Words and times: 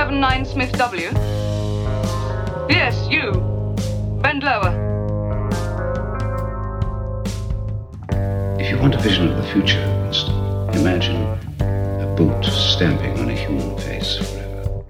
6079 0.00 0.44
Smith 0.46 0.72
W? 0.78 1.10
Yes, 2.70 3.06
you. 3.10 3.32
Bend 4.22 4.42
lower. 4.42 4.72
If 8.58 8.70
you 8.70 8.78
want 8.78 8.94
a 8.94 8.98
vision 8.98 9.28
of 9.28 9.36
the 9.36 9.42
future, 9.52 9.78
Winston, 10.02 10.34
imagine 10.70 11.16
a 12.00 12.14
boot 12.16 12.42
stamping 12.46 13.18
on 13.18 13.28
a 13.28 13.34
human 13.34 13.76
face 13.76 14.16
forever. 14.16 14.84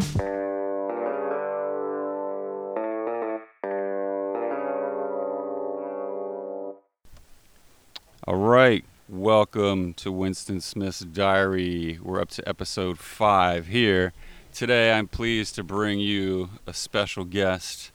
All 8.29 8.37
right. 8.37 8.85
Welcome 9.09 9.95
to 9.95 10.13
Winston 10.13 10.61
Smith's 10.61 11.01
Diary. 11.01 11.99
We're 12.01 12.21
up 12.21 12.31
to 12.31 12.49
episode 12.49 13.01
five 13.01 13.67
here. 13.67 14.13
Today, 14.53 14.93
I'm 14.93 15.09
pleased 15.09 15.55
to 15.55 15.63
bring 15.63 16.01
you 16.01 16.51
a 16.67 16.75
special 16.75 17.25
guest, 17.25 17.93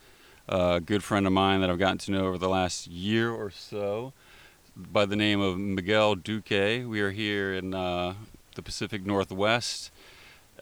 a 0.48 0.80
good 0.80 1.03
friend 1.03 1.28
of 1.28 1.34
mine 1.34 1.61
that 1.61 1.70
I've 1.70 1.78
gotten 1.78 1.98
to 2.00 2.11
know 2.11 2.25
over 2.25 2.38
the 2.38 2.50
last 2.50 2.88
year 2.88 3.30
or 3.30 3.52
so, 3.52 4.14
by 4.76 5.06
the 5.06 5.16
name 5.16 5.42
of 5.42 5.59
Miguel 5.59 6.16
Duque. 6.16 6.88
We 6.88 7.02
are 7.02 7.11
here 7.11 7.53
in 7.53 7.73
uh, 7.73 8.16
the 8.56 8.64
Pacific 8.64 9.06
Northwest 9.06 9.92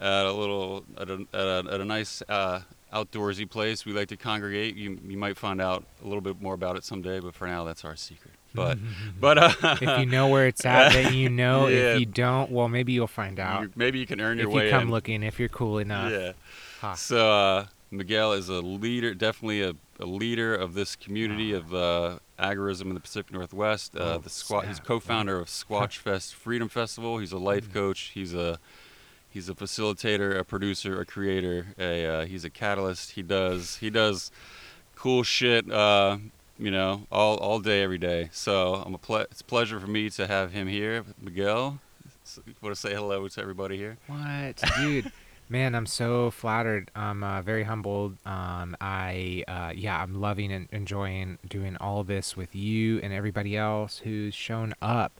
at 0.02 0.26
a 0.26 0.34
little 0.34 0.84
at 0.98 1.10
a, 1.10 1.26
at 1.32 1.48
a, 1.48 1.64
at 1.72 1.80
a 1.80 1.86
nice 1.86 2.22
uh, 2.28 2.62
outdoorsy 2.92 3.50
place. 3.50 3.86
We 3.86 3.94
like 3.94 4.10
to 4.10 4.18
congregate. 4.18 4.76
You 4.76 5.00
you 5.08 5.18
might 5.18 5.38
find 5.38 5.62
out 5.62 5.86
a 6.04 6.08
little 6.08 6.22
bit 6.22 6.42
more 6.42 6.56
about 6.56 6.76
it 6.76 6.84
someday, 6.84 7.20
but 7.20 7.34
for 7.34 7.48
now, 7.48 7.64
that's 7.64 7.86
our 7.86 7.96
secret. 7.96 8.34
But 8.54 8.78
but 9.20 9.38
uh, 9.38 9.78
if 9.82 10.00
you 10.00 10.06
know 10.06 10.28
where 10.28 10.48
it's 10.48 10.66
at, 10.66 10.94
then 10.94 11.14
you 11.14 11.30
know. 11.42 11.68
Yeah. 11.68 11.94
If 11.94 12.00
you 12.02 12.06
don't, 12.06 12.52
well, 12.52 12.70
maybe 12.70 12.94
you'll 12.94 13.08
find 13.08 13.40
out. 13.40 13.64
you- 13.64 13.72
maybe 13.76 14.00
you 14.00 14.06
can 14.06 14.22
earn 14.22 14.38
your 14.38 14.48
if 14.48 14.54
way 14.54 14.66
you 14.66 14.72
come 14.72 14.84
in. 14.84 14.92
looking, 14.92 15.24
if 15.24 15.40
you're 15.40 15.50
cool 15.50 15.80
enough. 15.80 16.12
Yeah. 16.12 16.32
Ha. 16.82 16.94
So 16.96 17.32
uh, 17.32 17.66
Miguel 17.92 18.34
is 18.34 18.50
a 18.50 18.62
leader, 18.62 19.14
definitely 19.14 19.62
a, 19.64 19.74
a 20.00 20.06
leader 20.06 20.54
of 20.56 20.74
this 20.74 20.96
community 20.96 21.54
of 21.54 21.74
uh, 21.74 22.20
agorism 22.38 22.84
in 22.88 22.94
the 22.94 23.00
Pacific 23.00 23.32
Northwest. 23.32 23.96
Uh, 23.96 24.16
Oh, 24.16 24.18
the 24.20 24.30
squat, 24.30 24.68
he's 24.68 24.80
co-founder 24.80 25.40
of 25.40 25.48
Squatch 25.48 25.98
Fest 25.98 26.36
Freedom 26.36 26.68
Festival. 26.70 27.20
He's 27.20 27.32
a 27.32 27.38
life 27.38 27.70
Mm. 27.70 27.74
coach. 27.74 28.12
He's 28.14 28.34
a 28.34 28.60
he's 29.30 29.50
a 29.50 29.54
facilitator, 29.56 30.38
a 30.38 30.44
producer, 30.44 31.00
a 31.02 31.06
creator. 31.06 31.68
A 31.80 32.06
uh, 32.06 32.26
he's 32.26 32.44
a 32.46 32.50
catalyst. 32.50 33.12
He 33.12 33.22
does 33.24 33.78
he 33.78 33.90
does 33.90 34.30
cool 34.96 35.24
shit. 35.24 35.72
Uh, 35.72 36.18
you 36.64 36.72
know, 36.72 37.06
all 37.12 37.36
all 37.38 37.60
day, 37.60 37.84
every 37.84 37.98
day. 37.98 38.30
So 38.32 38.76
I'm 38.76 38.96
a 38.96 38.98
ple- 38.98 39.18
it's 39.18 39.42
a 39.42 39.44
pleasure 39.44 39.82
for 39.82 39.88
me 39.88 40.10
to 40.12 40.28
have 40.28 40.54
him 40.54 40.68
here, 40.68 41.04
Miguel. 41.22 41.80
Want 42.62 42.74
to 42.74 42.80
say 42.80 42.94
hello 42.94 43.28
to 43.28 43.42
everybody 43.42 43.76
here? 43.76 43.98
What, 44.08 44.64
dude? 44.78 45.12
Man, 45.50 45.76
I'm 45.76 45.86
so 45.86 46.32
flattered. 46.32 46.90
I'm 46.96 47.22
uh, 47.22 47.42
very 47.42 47.64
humbled. 47.64 48.16
Um, 48.26 48.78
I, 48.80 49.44
uh, 49.46 49.74
yeah, 49.76 50.02
I'm 50.02 50.22
loving 50.22 50.54
and 50.54 50.70
enjoying 50.72 51.38
doing 51.48 51.76
all 51.82 52.06
this 52.06 52.38
with 52.38 52.56
you 52.56 53.00
and 53.02 53.12
everybody 53.12 53.58
else 53.58 53.98
who's 53.98 54.34
shown 54.34 54.74
up. 54.82 55.12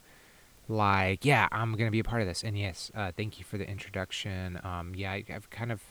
Like, 0.70 1.26
yeah, 1.26 1.50
I'm 1.52 1.76
gonna 1.76 1.92
be 1.92 2.00
a 2.00 2.06
part 2.06 2.22
of 2.22 2.28
this. 2.28 2.42
And 2.42 2.58
yes, 2.58 2.90
uh, 2.96 3.12
thank 3.16 3.38
you 3.38 3.44
for 3.44 3.58
the 3.58 3.70
introduction. 3.70 4.62
Um, 4.64 4.94
yeah, 4.96 5.12
I, 5.12 5.26
I've 5.30 5.50
kind 5.50 5.74
of 5.74 5.82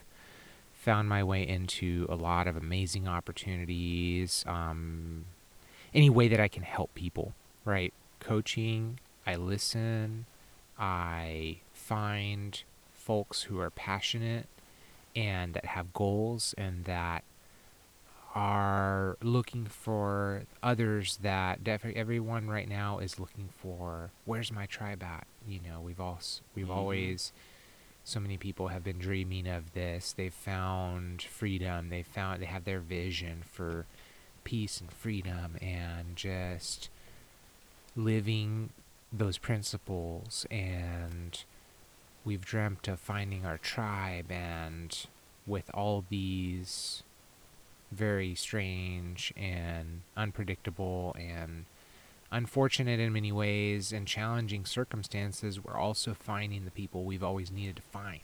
found 0.73 1.07
my 1.07 1.23
way 1.23 1.47
into 1.47 2.07
a 2.09 2.15
lot 2.15 2.47
of 2.47 2.57
amazing 2.57 3.07
opportunities. 3.07 4.43
Um, 4.47 5.25
any 5.93 6.09
way 6.09 6.27
that 6.27 6.39
I 6.39 6.47
can 6.47 6.63
help 6.63 6.93
people, 6.95 7.33
right? 7.65 7.93
Coaching. 8.19 8.99
I 9.25 9.35
listen. 9.35 10.25
I 10.77 11.57
find 11.73 12.61
folks 12.93 13.43
who 13.43 13.59
are 13.59 13.69
passionate 13.69 14.47
and 15.15 15.53
that 15.53 15.65
have 15.65 15.93
goals 15.93 16.55
and 16.57 16.85
that 16.85 17.23
are 18.35 19.15
looking 19.21 19.65
for 19.65 20.43
others 20.63 21.17
that 21.21 21.63
definitely 21.63 21.99
everyone 21.99 22.47
right 22.47 22.67
now 22.67 22.97
is 22.97 23.19
looking 23.19 23.47
for 23.61 24.09
where's 24.25 24.51
my 24.51 24.65
tribe 24.65 25.03
at 25.03 25.27
you 25.47 25.59
know 25.59 25.79
we've 25.79 25.99
all 25.99 26.19
we've 26.55 26.67
Mhm. 26.67 26.75
always 26.75 27.31
so 28.03 28.19
many 28.19 28.37
people 28.37 28.69
have 28.69 28.83
been 28.83 28.97
dreaming 28.97 29.45
of 29.47 29.73
this 29.73 30.13
they've 30.13 30.33
found 30.33 31.21
freedom 31.21 31.89
they 31.89 32.01
found 32.01 32.41
they 32.41 32.47
have 32.47 32.63
their 32.63 32.79
vision 32.79 33.43
for 33.45 33.85
peace 34.43 34.79
and 34.79 34.91
freedom 34.91 35.57
and 35.61 36.15
just 36.15 36.89
living 37.95 38.69
those 39.11 39.37
principles. 39.37 40.45
And 40.49 41.43
we've 42.25 42.45
dreamt 42.45 42.87
of 42.87 42.99
finding 42.99 43.45
our 43.45 43.57
tribe 43.57 44.31
and 44.31 45.05
with 45.45 45.69
all 45.73 46.05
these 46.09 47.03
very 47.91 48.33
strange 48.33 49.33
and 49.37 50.01
unpredictable 50.17 51.15
and 51.19 51.65
unfortunate 52.31 52.99
in 52.99 53.13
many 53.13 53.31
ways 53.31 53.93
and 53.93 54.07
challenging 54.07 54.65
circumstances 54.65 55.63
we're 55.63 55.77
also 55.77 56.15
finding 56.15 56.65
the 56.65 56.71
people 56.71 57.03
we've 57.03 57.23
always 57.23 57.51
needed 57.51 57.75
to 57.75 57.81
find. 57.83 58.21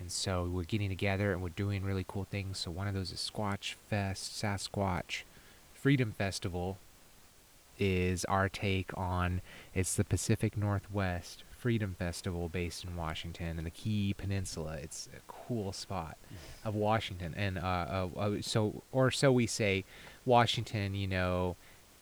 And 0.00 0.10
so 0.10 0.50
we're 0.50 0.64
getting 0.64 0.88
together 0.88 1.32
and 1.32 1.40
we're 1.40 1.50
doing 1.50 1.84
really 1.84 2.04
cool 2.06 2.24
things. 2.24 2.58
So 2.58 2.72
one 2.72 2.88
of 2.88 2.94
those 2.94 3.12
is 3.12 3.30
squatch 3.32 3.74
fest 3.88 4.42
sasquatch 4.42 5.22
freedom 5.84 6.12
festival 6.12 6.78
is 7.78 8.24
our 8.24 8.48
take 8.48 8.90
on 8.96 9.42
it's 9.74 9.94
the 9.96 10.02
Pacific 10.04 10.56
Northwest 10.56 11.42
Freedom 11.58 11.94
Festival 11.98 12.48
based 12.48 12.84
in 12.84 12.96
Washington 12.96 13.58
and 13.58 13.66
the 13.66 13.70
Key 13.70 14.14
Peninsula. 14.16 14.78
It's 14.82 15.10
a 15.14 15.20
cool 15.30 15.74
spot 15.74 16.16
of 16.64 16.74
Washington, 16.74 17.34
and 17.36 17.58
uh, 17.58 17.60
uh, 17.62 18.08
uh, 18.18 18.30
so 18.40 18.82
or 18.92 19.10
so 19.10 19.30
we 19.30 19.46
say, 19.46 19.84
Washington. 20.24 20.94
You 20.94 21.06
know, 21.06 21.56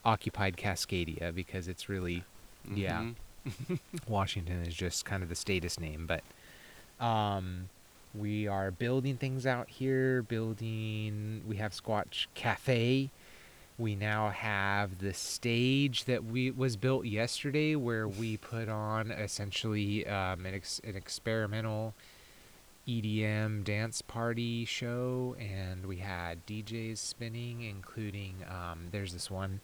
occupied 0.04 0.56
Cascadia 0.56 1.34
because 1.34 1.66
it's 1.66 1.88
really, 1.88 2.22
yeah, 2.72 3.06
Mhm. 3.48 3.78
Washington 4.08 4.62
is 4.64 4.74
just 4.74 5.04
kind 5.04 5.24
of 5.24 5.28
the 5.28 5.34
status 5.34 5.80
name, 5.80 6.06
but 6.06 6.22
um, 7.04 7.68
we 8.14 8.46
are 8.46 8.70
building 8.70 9.16
things 9.16 9.44
out 9.44 9.68
here. 9.70 10.22
Building, 10.22 11.42
we 11.48 11.56
have 11.56 11.72
Squatch 11.72 12.26
Cafe. 12.34 13.10
We 13.78 13.94
now 13.94 14.30
have 14.30 14.98
the 14.98 15.14
stage 15.14 16.04
that 16.04 16.24
we 16.24 16.50
was 16.50 16.76
built 16.76 17.06
yesterday, 17.06 17.74
where 17.74 18.06
we 18.06 18.36
put 18.36 18.68
on 18.68 19.10
essentially 19.10 20.06
um, 20.06 20.44
an, 20.44 20.54
ex- 20.54 20.80
an 20.84 20.94
experimental 20.94 21.94
EDM 22.86 23.64
dance 23.64 24.02
party 24.02 24.64
show, 24.64 25.36
and 25.38 25.86
we 25.86 25.98
had 25.98 26.46
DJs 26.46 26.98
spinning, 26.98 27.62
including 27.62 28.36
um, 28.48 28.88
there's 28.90 29.12
this 29.12 29.30
one 29.30 29.60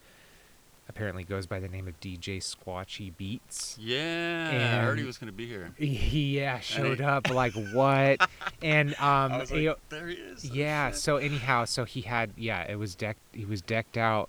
apparently 0.88 1.22
goes 1.24 1.46
by 1.46 1.60
the 1.60 1.68
name 1.68 1.86
of 1.86 1.98
DJ 2.00 2.38
Squatchy 2.38 3.14
Beats. 3.16 3.76
Yeah, 3.80 4.78
I 4.80 4.84
heard 4.84 4.98
he 4.98 5.04
was 5.04 5.18
going 5.18 5.30
to 5.30 5.36
be 5.36 5.46
here. 5.46 5.72
Yeah, 5.78 6.60
showed 6.60 7.00
up 7.00 7.30
like 7.30 7.52
what? 7.72 8.28
And 8.62 8.94
um, 8.94 9.32
I 9.32 9.38
was 9.38 9.50
you 9.52 9.56
like, 9.56 9.64
know, 9.66 9.76
there 9.96 10.08
he 10.08 10.14
is. 10.16 10.44
Yeah. 10.44 10.90
So 10.90 11.16
anyhow, 11.18 11.64
so 11.64 11.84
he 11.84 12.00
had 12.00 12.30
yeah, 12.36 12.62
it 12.68 12.76
was 12.76 12.94
decked. 12.96 13.20
He 13.32 13.44
was 13.44 13.62
decked 13.62 13.96
out, 13.96 14.28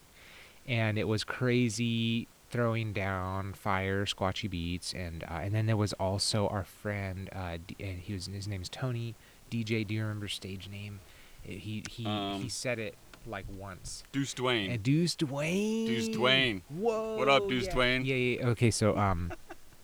and 0.68 0.98
it 1.00 1.08
was 1.08 1.24
crazy 1.24 2.28
throwing 2.52 2.94
down 2.94 3.54
fire, 3.54 4.06
squatchy 4.06 4.48
beats, 4.50 4.94
and 4.94 5.24
uh, 5.24 5.40
and 5.42 5.54
then 5.56 5.66
there 5.66 5.78
was 5.78 5.94
also 5.94 6.48
our 6.50 6.64
friend, 6.64 7.30
uh, 7.34 7.58
D- 7.66 7.76
and 7.80 8.00
he 8.00 8.14
was 8.14 8.28
his 8.28 8.48
name 8.48 8.62
is 8.62 8.70
Tony 8.70 9.16
DJ. 9.50 9.86
Do 9.88 9.96
you 9.96 10.02
remember 10.02 10.28
stage 10.28 10.70
name? 10.70 11.00
He 11.42 11.84
he 11.90 12.06
Um, 12.06 12.42
he 12.42 12.50
said 12.50 12.78
it 12.78 12.96
like 13.28 13.46
once. 13.58 14.04
Deuce 14.12 14.34
Dwayne. 14.34 14.74
And 14.74 14.84
Deuce 14.84 15.16
Dwayne. 15.16 15.88
Deuce 15.88 16.10
Dwayne. 16.10 16.62
Whoa. 16.70 17.18
What 17.18 17.30
up, 17.30 17.48
Deuce 17.48 17.66
yeah. 17.66 17.74
Dwayne? 17.74 18.06
Yeah, 18.06 18.16
yeah. 18.16 18.48
Okay, 18.48 18.72
so 18.72 18.98
um, 18.98 19.32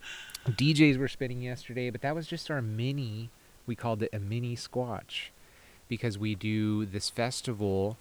DJs 0.46 0.98
were 0.98 1.08
spinning 1.08 1.42
yesterday, 1.42 1.90
but 1.90 2.02
that 2.02 2.14
was 2.14 2.26
just 2.26 2.50
our 2.50 2.62
mini. 2.62 3.30
We 3.66 3.74
called 3.74 4.02
it 4.02 4.10
a 4.12 4.18
mini 4.18 4.56
Squatch 4.56 5.28
because 5.88 6.18
we 6.18 6.34
do 6.34 6.86
this 6.86 7.10
festival 7.10 7.96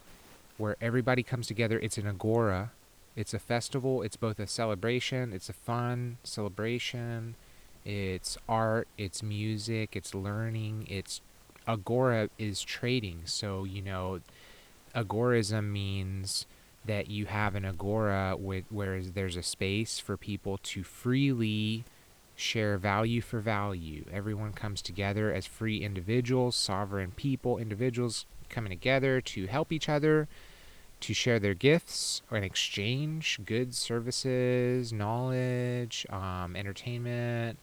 where 0.57 0.75
everybody 0.81 1.23
comes 1.23 1.47
together. 1.47 1.79
It's 1.79 1.97
an 1.97 2.07
agora. 2.07 2.71
It's 3.15 3.33
a 3.33 3.39
festival. 3.39 4.01
It's 4.01 4.15
both 4.15 4.39
a 4.39 4.47
celebration. 4.47 5.33
It's 5.33 5.49
a 5.49 5.53
fun 5.53 6.17
celebration, 6.23 7.35
it's 7.85 8.37
art, 8.49 8.87
it's 8.97 9.21
music, 9.21 9.95
it's 9.95 10.15
learning, 10.15 10.87
it's 10.89 11.21
agora 11.67 12.29
is 12.37 12.61
trading. 12.61 13.21
So, 13.25 13.63
you 13.63 13.81
know, 13.81 14.21
agorism 14.95 15.71
means 15.71 16.45
that 16.85 17.09
you 17.09 17.25
have 17.25 17.55
an 17.55 17.65
agora 17.65 18.35
with 18.37 18.65
where 18.69 19.01
there's 19.01 19.35
a 19.35 19.43
space 19.43 19.99
for 19.99 20.17
people 20.17 20.57
to 20.59 20.83
freely 20.83 21.83
share 22.35 22.77
value 22.77 23.21
for 23.21 23.39
value. 23.39 24.05
Everyone 24.11 24.53
comes 24.53 24.81
together 24.81 25.33
as 25.33 25.45
free 25.45 25.83
individuals, 25.83 26.55
sovereign 26.55 27.11
people, 27.15 27.57
individuals 27.57 28.25
coming 28.49 28.69
together 28.69 29.21
to 29.21 29.47
help 29.47 29.71
each 29.71 29.89
other, 29.89 30.27
to 30.99 31.13
share 31.13 31.39
their 31.39 31.53
gifts 31.53 32.21
in 32.31 32.43
exchange 32.43 33.39
goods, 33.45 33.77
services, 33.77 34.93
knowledge, 34.93 36.05
um, 36.09 36.55
entertainment, 36.55 37.57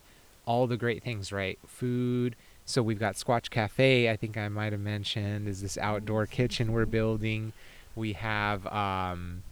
all 0.46 0.66
the 0.66 0.76
great 0.76 1.02
things, 1.02 1.32
right? 1.32 1.58
Food. 1.66 2.34
So 2.64 2.82
we've 2.82 2.98
got 2.98 3.14
Squatch 3.16 3.50
Cafe, 3.50 4.08
I 4.10 4.16
think 4.16 4.36
I 4.36 4.48
might 4.48 4.72
have 4.72 4.80
mentioned, 4.80 5.48
is 5.48 5.62
this 5.62 5.76
outdoor 5.76 6.26
kitchen 6.26 6.72
we're 6.72 6.86
building. 6.86 7.52
We 7.96 8.12
have 8.14 8.66
um, 8.68 9.42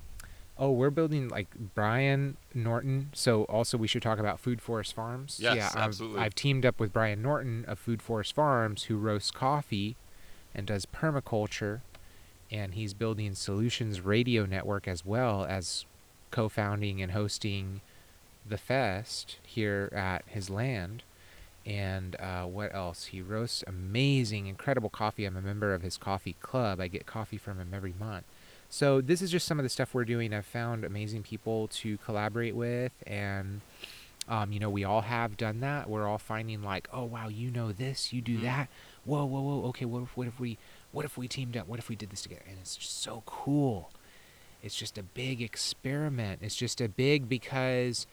oh, 0.58 0.70
we're 0.70 0.90
building 0.90 1.28
like 1.28 1.48
Brian 1.74 2.36
Norton. 2.54 3.10
So 3.12 3.44
also 3.44 3.76
we 3.76 3.88
should 3.88 4.02
talk 4.02 4.18
about 4.18 4.38
Food 4.40 4.62
Forest 4.62 4.94
Farms. 4.94 5.38
Yes, 5.42 5.56
yeah, 5.56 5.68
I've- 5.74 5.80
absolutely. 5.80 6.20
I've 6.20 6.34
teamed 6.34 6.64
up 6.64 6.78
with 6.78 6.92
Brian 6.92 7.20
Norton 7.20 7.64
of 7.66 7.78
Food 7.78 8.00
Forest 8.00 8.34
Farms, 8.34 8.84
who 8.84 8.96
roasts 8.96 9.30
coffee 9.30 9.96
and 10.54 10.66
does 10.66 10.86
permaculture, 10.86 11.80
and 12.50 12.74
he's 12.74 12.94
building 12.94 13.34
Solutions 13.34 14.00
Radio 14.00 14.46
Network 14.46 14.86
as 14.88 15.04
well 15.04 15.44
as 15.44 15.84
co-founding 16.30 17.02
and 17.02 17.12
hosting 17.12 17.80
the 18.48 18.58
fest 18.58 19.38
here 19.44 19.90
at 19.94 20.24
his 20.26 20.48
land. 20.48 21.02
And 21.66 22.16
uh, 22.20 22.44
what 22.44 22.74
else? 22.74 23.06
He 23.06 23.20
roasts 23.20 23.62
amazing, 23.66 24.46
incredible 24.46 24.88
coffee. 24.90 25.24
I'm 25.24 25.36
a 25.36 25.42
member 25.42 25.74
of 25.74 25.82
his 25.82 25.96
coffee 25.98 26.36
club. 26.40 26.80
I 26.80 26.88
get 26.88 27.06
coffee 27.06 27.36
from 27.36 27.58
him 27.58 27.72
every 27.74 27.94
month. 27.98 28.24
So 28.68 29.00
this 29.00 29.20
is 29.20 29.30
just 29.30 29.46
some 29.46 29.58
of 29.58 29.64
the 29.64 29.68
stuff 29.68 29.92
we're 29.94 30.04
doing. 30.04 30.32
I've 30.32 30.46
found 30.46 30.84
amazing 30.84 31.22
people 31.22 31.68
to 31.68 31.98
collaborate 31.98 32.54
with, 32.54 32.92
and 33.06 33.60
um, 34.28 34.52
you 34.52 34.60
know, 34.60 34.70
we 34.70 34.84
all 34.84 35.00
have 35.00 35.36
done 35.36 35.58
that. 35.60 35.90
We're 35.90 36.06
all 36.06 36.18
finding 36.18 36.62
like, 36.62 36.88
oh 36.92 37.02
wow, 37.04 37.26
you 37.28 37.50
know 37.50 37.72
this, 37.72 38.12
you 38.12 38.20
do 38.22 38.38
Mhm. 38.38 38.42
that. 38.42 38.68
Whoa, 39.04 39.24
whoa, 39.24 39.40
whoa. 39.40 39.68
Okay, 39.70 39.84
what 39.86 40.02
if, 40.04 40.16
what 40.16 40.28
if 40.28 40.38
we, 40.38 40.56
what 40.92 41.04
if 41.04 41.18
we 41.18 41.26
teamed 41.26 41.56
up? 41.56 41.66
What 41.66 41.80
if 41.80 41.88
we 41.88 41.96
did 41.96 42.10
this 42.10 42.22
together? 42.22 42.42
And 42.48 42.58
it's 42.60 42.76
just 42.76 43.02
so 43.02 43.24
cool. 43.26 43.90
It's 44.62 44.76
just 44.76 44.96
a 44.98 45.02
big 45.02 45.42
experiment. 45.42 46.40
It's 46.42 46.54
just 46.54 46.80
a 46.80 46.88
big 46.88 47.28
because 47.28 48.06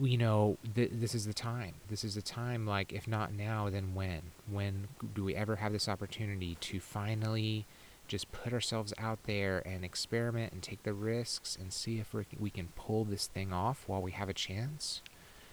you 0.00 0.16
know 0.16 0.56
th- 0.74 0.90
this 0.92 1.14
is 1.14 1.26
the 1.26 1.34
time. 1.34 1.74
This 1.88 2.04
is 2.04 2.14
the 2.14 2.22
time 2.22 2.66
like 2.66 2.92
if 2.92 3.08
not 3.08 3.32
now 3.32 3.68
then 3.70 3.94
when? 3.94 4.22
When 4.50 4.88
do 5.14 5.24
we 5.24 5.34
ever 5.34 5.56
have 5.56 5.72
this 5.72 5.88
opportunity 5.88 6.56
to 6.60 6.80
finally 6.80 7.66
just 8.08 8.30
put 8.32 8.52
ourselves 8.52 8.92
out 8.98 9.18
there 9.24 9.62
and 9.66 9.84
experiment 9.84 10.52
and 10.52 10.62
take 10.62 10.82
the 10.82 10.92
risks 10.92 11.56
and 11.60 11.72
see 11.72 11.98
if 12.00 12.12
we 12.12 12.24
can, 12.24 12.38
we 12.40 12.50
can 12.50 12.68
pull 12.76 13.04
this 13.04 13.26
thing 13.28 13.52
off 13.52 13.84
while 13.86 14.02
we 14.02 14.12
have 14.12 14.28
a 14.28 14.34
chance? 14.34 15.02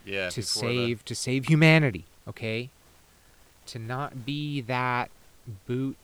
Yeah. 0.06 0.30
to 0.30 0.40
before 0.42 0.70
the- 0.70 0.76
save 0.88 1.06
to 1.06 1.16
save 1.16 1.46
humanity 1.48 2.06
okay? 2.28 2.70
To 3.68 3.80
not 3.80 4.26
be 4.26 4.62
that 4.62 5.10
boot 5.68 5.98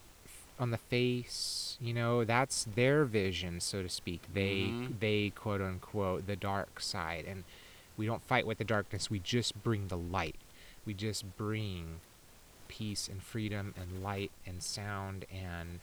on 0.60 0.72
the 0.72 0.78
face 0.78 1.78
you 1.82 1.94
know 1.94 2.24
that's 2.24 2.66
their 2.76 3.06
vision 3.06 3.60
so 3.60 3.82
to 3.82 3.90
speak. 3.90 4.22
They 4.34 4.66
Mhm. 4.72 5.00
they 5.00 5.30
quote 5.36 5.62
unquote 5.62 6.28
the 6.28 6.36
dark 6.36 6.80
side. 6.82 7.26
And 7.28 7.44
we 7.98 8.06
don't 8.06 8.24
fight 8.24 8.46
with 8.48 8.58
the 8.58 8.64
darkness 8.64 9.10
we 9.10 9.20
just 9.20 9.62
bring 9.64 9.88
the 9.88 9.98
light 9.98 10.36
we 10.86 10.94
just 10.94 11.38
bring 11.38 12.00
peace 12.68 13.08
and 13.08 13.22
freedom 13.22 13.74
and 13.80 14.04
light 14.04 14.32
and 14.46 14.64
sound 14.64 15.26
and 15.32 15.80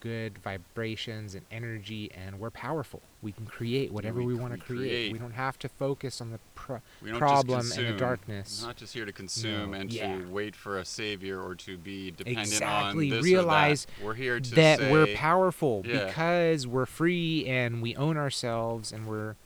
good 0.00 0.36
vibrations 0.38 1.34
and 1.34 1.46
energy 1.50 2.10
and 2.12 2.38
we're 2.38 2.50
powerful 2.50 3.00
we 3.22 3.32
can 3.32 3.46
create 3.46 3.90
whatever 3.92 4.18
we 4.20 4.34
we, 4.34 4.34
want 4.34 4.52
to 4.52 4.58
create. 4.58 4.88
create. 4.90 5.12
we 5.12 5.18
don't 5.18 5.32
have 5.32 5.58
to 5.58 5.68
focus 5.68 6.20
on 6.20 6.30
the 6.30 6.38
pro- 6.54 6.80
problem 7.16 7.60
and 7.78 7.86
the 7.86 7.92
darkness. 7.96 8.60
We're 8.60 8.66
not 8.68 8.76
just 8.76 8.92
here 8.92 9.06
to 9.06 9.12
consume 9.12 9.70
No, 9.70 9.78
and 9.78 9.90
yeah. 9.90 10.18
to 10.18 10.28
wait 10.28 10.54
for 10.54 10.78
a 10.78 10.84
savior 10.84 11.40
or 11.40 11.54
to 11.54 11.78
be 11.78 12.10
dependent 12.10 12.46
Exactly. 12.48 13.10
on 13.12 13.16
this 13.16 13.24
Realize 13.24 13.86
or 13.86 13.86
that. 14.00 14.04
We're 14.04 14.14
here 14.14 14.40
to 14.40 14.50
that 14.56 14.78
say, 14.80 14.92
we're 14.92 15.14
powerful 15.14 15.82
Yeah. 15.86 16.04
because 16.06 16.66
we're 16.66 16.84
free 16.86 17.46
and 17.46 17.80
we 17.80 17.96
own 17.96 18.18
ourselves 18.18 18.92
and 18.92 19.06
we're 19.06 19.36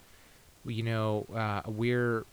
you 0.69 0.83
know 0.83 1.27
uh, 1.35 1.63
we're 1.67 2.25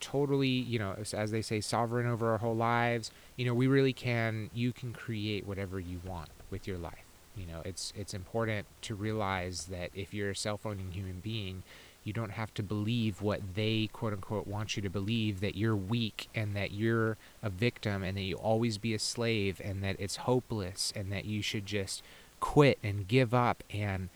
totally 0.00 0.48
you 0.48 0.78
know 0.78 0.96
as, 1.12 1.30
they 1.30 1.42
say 1.42 1.60
sovereign 1.60 2.06
over 2.06 2.30
our 2.30 2.38
whole 2.38 2.56
lives. 2.56 3.10
You 3.36 3.46
know 3.46 3.54
we 3.54 3.66
really 3.66 3.92
can 3.92 4.50
you 4.54 4.72
can 4.72 4.92
create 4.92 5.46
whatever 5.46 5.78
you 5.78 6.00
want 6.04 6.30
with 6.50 6.66
your 6.66 6.78
life. 6.78 7.04
You 7.36 7.46
know 7.46 7.62
it's 7.64 7.92
it's 7.96 8.14
important 8.14 8.66
to 8.82 8.94
realize 8.94 9.66
that 9.66 9.90
if 9.94 10.12
you're 10.12 10.30
a 10.30 10.36
self-owning 10.36 10.92
human 10.92 11.20
being 11.20 11.62
you 12.08 12.12
don't 12.14 12.30
have 12.30 12.54
to 12.54 12.62
believe 12.62 13.20
what 13.20 13.40
they 13.54 13.88
quote 13.92 14.14
unquote 14.14 14.46
want 14.46 14.76
you 14.76 14.82
to 14.82 14.88
believe 14.88 15.40
that 15.40 15.56
you're 15.56 15.76
weak 15.76 16.28
and 16.34 16.56
that 16.56 16.72
you're 16.72 17.18
a 17.42 17.50
victim 17.50 18.02
and 18.02 18.16
that 18.16 18.22
you 18.22 18.34
always 18.36 18.78
be 18.78 18.94
a 18.94 18.98
slave 18.98 19.60
and 19.62 19.82
that 19.84 19.94
it's 19.98 20.16
hopeless 20.16 20.90
and 20.96 21.12
that 21.12 21.26
you 21.26 21.42
should 21.42 21.66
just 21.66 22.02
quit 22.40 22.78
and 22.82 23.08
give 23.08 23.34
up 23.34 23.62
and 23.70 24.08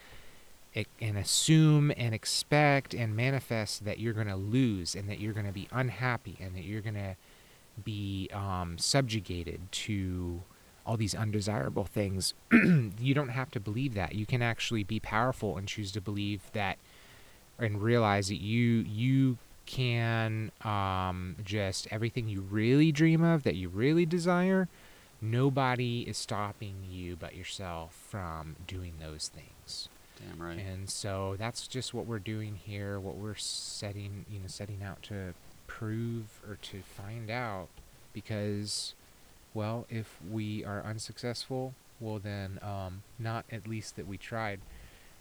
and 1.01 1.19
assume 1.19 1.93
and 1.97 2.15
expect 2.15 2.95
and 2.95 3.15
manifest 3.15 3.85
that 3.85 3.99
you're 3.99 4.15
going 4.15 4.27
to 4.27 4.37
lose 4.37 4.95
and 4.95 5.09
that 5.09 5.21
you're 5.21 5.35
going 5.35 5.47
to 5.47 5.53
be 5.53 5.69
unhappy 5.71 6.37
and 6.41 6.57
that 6.57 6.65
you're 6.65 6.81
going 6.81 6.95
to 6.95 7.17
be 7.85 8.29
um, 8.33 8.79
subjugated 8.79 9.61
to 9.71 10.43
all 10.87 10.97
these 10.97 11.15
undesirable 11.15 11.85
things. 11.85 12.35
you 12.53 13.15
don't 13.15 13.29
have 13.29 13.51
to 13.51 13.61
believe 13.61 13.95
that. 13.95 14.15
You 14.15 14.27
can 14.27 14.43
actually 14.43 14.83
be 14.83 14.99
powerful 14.99 15.57
and 15.57 15.69
choose 15.69 15.93
to 15.93 16.01
believe 16.01 16.43
that 16.53 16.79
and 17.59 17.83
realize 17.83 18.29
that 18.29 18.41
you 18.41 18.85
you 18.89 19.39
can 19.67 20.51
um, 20.63 21.37
just 21.45 21.87
everything 21.91 22.29
you 22.29 22.41
really 22.41 22.91
dream 22.91 23.23
of 23.23 23.45
that 23.45 23.55
you 23.55 23.69
really 23.69 24.05
desire 24.05 24.69
nobody 25.21 26.01
is 26.01 26.19
stopping 26.19 26.75
you 26.91 27.15
but 27.15 27.37
yourself 27.37 27.95
from 28.11 28.57
doing 28.67 28.95
those 29.01 29.29
things 29.29 29.89
Damn 30.29 30.41
right. 30.43 30.59
and 30.59 30.89
so 30.89 31.37
that's 31.39 31.67
just 31.67 31.93
what 31.95 32.07
we're 32.07 32.19
doing 32.19 32.55
here 32.65 33.01
what 33.01 33.17
we're 33.17 33.35
setting 33.35 34.25
you 34.31 34.39
know 34.39 34.47
setting 34.47 34.83
out 34.83 35.03
to 35.05 35.35
prove 35.67 36.25
or 36.49 36.57
to 36.63 36.83
find 36.83 37.31
out 37.31 37.69
because 38.13 38.95
well 39.55 39.87
if 39.91 40.19
we 40.31 40.65
are 40.65 40.83
unsuccessful 40.85 41.75
well 42.01 42.19
then 42.19 42.59
um, 42.63 43.03
not 43.19 43.45
at 43.51 43.67
least 43.67 43.97
that 43.97 44.07
we 44.07 44.17
tried 44.17 44.61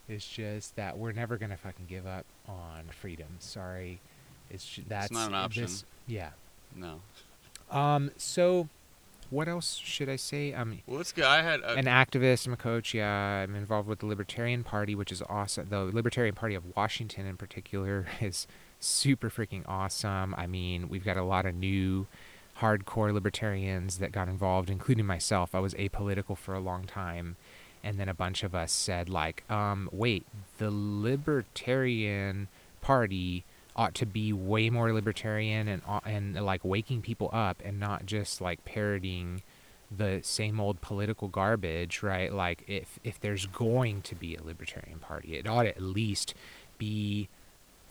it's 0.07 0.27
just 0.27 0.75
that 0.75 0.97
we're 0.97 1.11
never 1.13 1.37
gonna 1.37 1.57
fucking 1.57 1.85
give 1.87 2.05
up 2.05 2.25
on 2.47 2.83
freedom 2.91 3.27
sorry 3.39 3.99
it's 4.49 4.79
that's 4.87 5.11
not 5.11 5.29
an 5.29 5.35
option. 5.35 5.63
this- 5.63 5.85
yeah 6.07 6.29
no. 6.75 6.99
um 7.71 8.11
so 8.17 8.67
what 9.31 9.47
else 9.47 9.75
should 9.77 10.07
i 10.09 10.15
say 10.15 10.53
um 10.53 10.79
Well, 10.85 10.97
let's 10.97 11.11
go. 11.11 11.27
I 11.27 11.41
had 11.41 11.61
a, 11.61 11.73
an 11.73 11.85
activist. 11.85 12.45
I'm 12.45 12.53
a 12.53 12.57
coach. 12.57 12.93
Yeah, 12.93 13.09
I'm 13.09 13.55
involved 13.55 13.87
with 13.87 13.99
the 13.99 14.05
Libertarian 14.05 14.63
Party, 14.63 14.93
which 14.93 15.11
is 15.11 15.23
awesome. 15.27 15.67
The 15.69 15.79
Libertarian 15.85 16.35
Party 16.35 16.53
of 16.53 16.63
Washington, 16.75 17.25
in 17.25 17.37
particular, 17.37 18.07
is 18.21 18.45
super 18.79 19.29
freaking 19.29 19.63
awesome. 19.67 20.35
I 20.35 20.45
mean, 20.47 20.89
we've 20.89 21.03
got 21.03 21.17
a 21.17 21.23
lot 21.23 21.45
of 21.45 21.55
new 21.55 22.07
hardcore 22.59 23.13
libertarians 23.13 23.97
that 23.97 24.11
got 24.11 24.27
involved, 24.27 24.69
including 24.69 25.05
myself. 25.05 25.55
I 25.55 25.59
was 25.59 25.73
apolitical 25.75 26.37
for 26.37 26.53
a 26.53 26.59
long 26.59 26.85
time, 26.85 27.37
and 27.83 27.99
then 27.99 28.09
a 28.09 28.13
bunch 28.13 28.43
of 28.43 28.53
us 28.53 28.71
said, 28.71 29.09
like, 29.09 29.49
um, 29.49 29.89
wait, 29.91 30.25
the 30.59 30.69
Libertarian 30.71 32.47
Party 32.81 33.43
ought 33.81 33.95
to 33.95 34.05
be 34.05 34.31
way 34.31 34.69
more 34.69 34.93
libertarian 34.93 35.67
and 35.67 35.81
and 36.05 36.35
like 36.45 36.63
waking 36.63 37.01
people 37.01 37.29
up 37.33 37.59
and 37.65 37.79
not 37.79 38.05
just 38.05 38.39
like 38.39 38.63
parroting 38.63 39.41
the 39.95 40.19
same 40.21 40.59
old 40.59 40.79
political 40.81 41.27
garbage, 41.27 42.03
right? 42.03 42.31
Like 42.31 42.63
if 42.67 42.99
if 43.03 43.19
there's 43.19 43.47
going 43.47 44.03
to 44.03 44.13
be 44.13 44.35
a 44.35 44.43
libertarian 44.43 44.99
party, 44.99 45.35
it 45.35 45.47
ought 45.47 45.63
to 45.63 45.69
at 45.69 45.81
least 45.81 46.35
be 46.77 47.27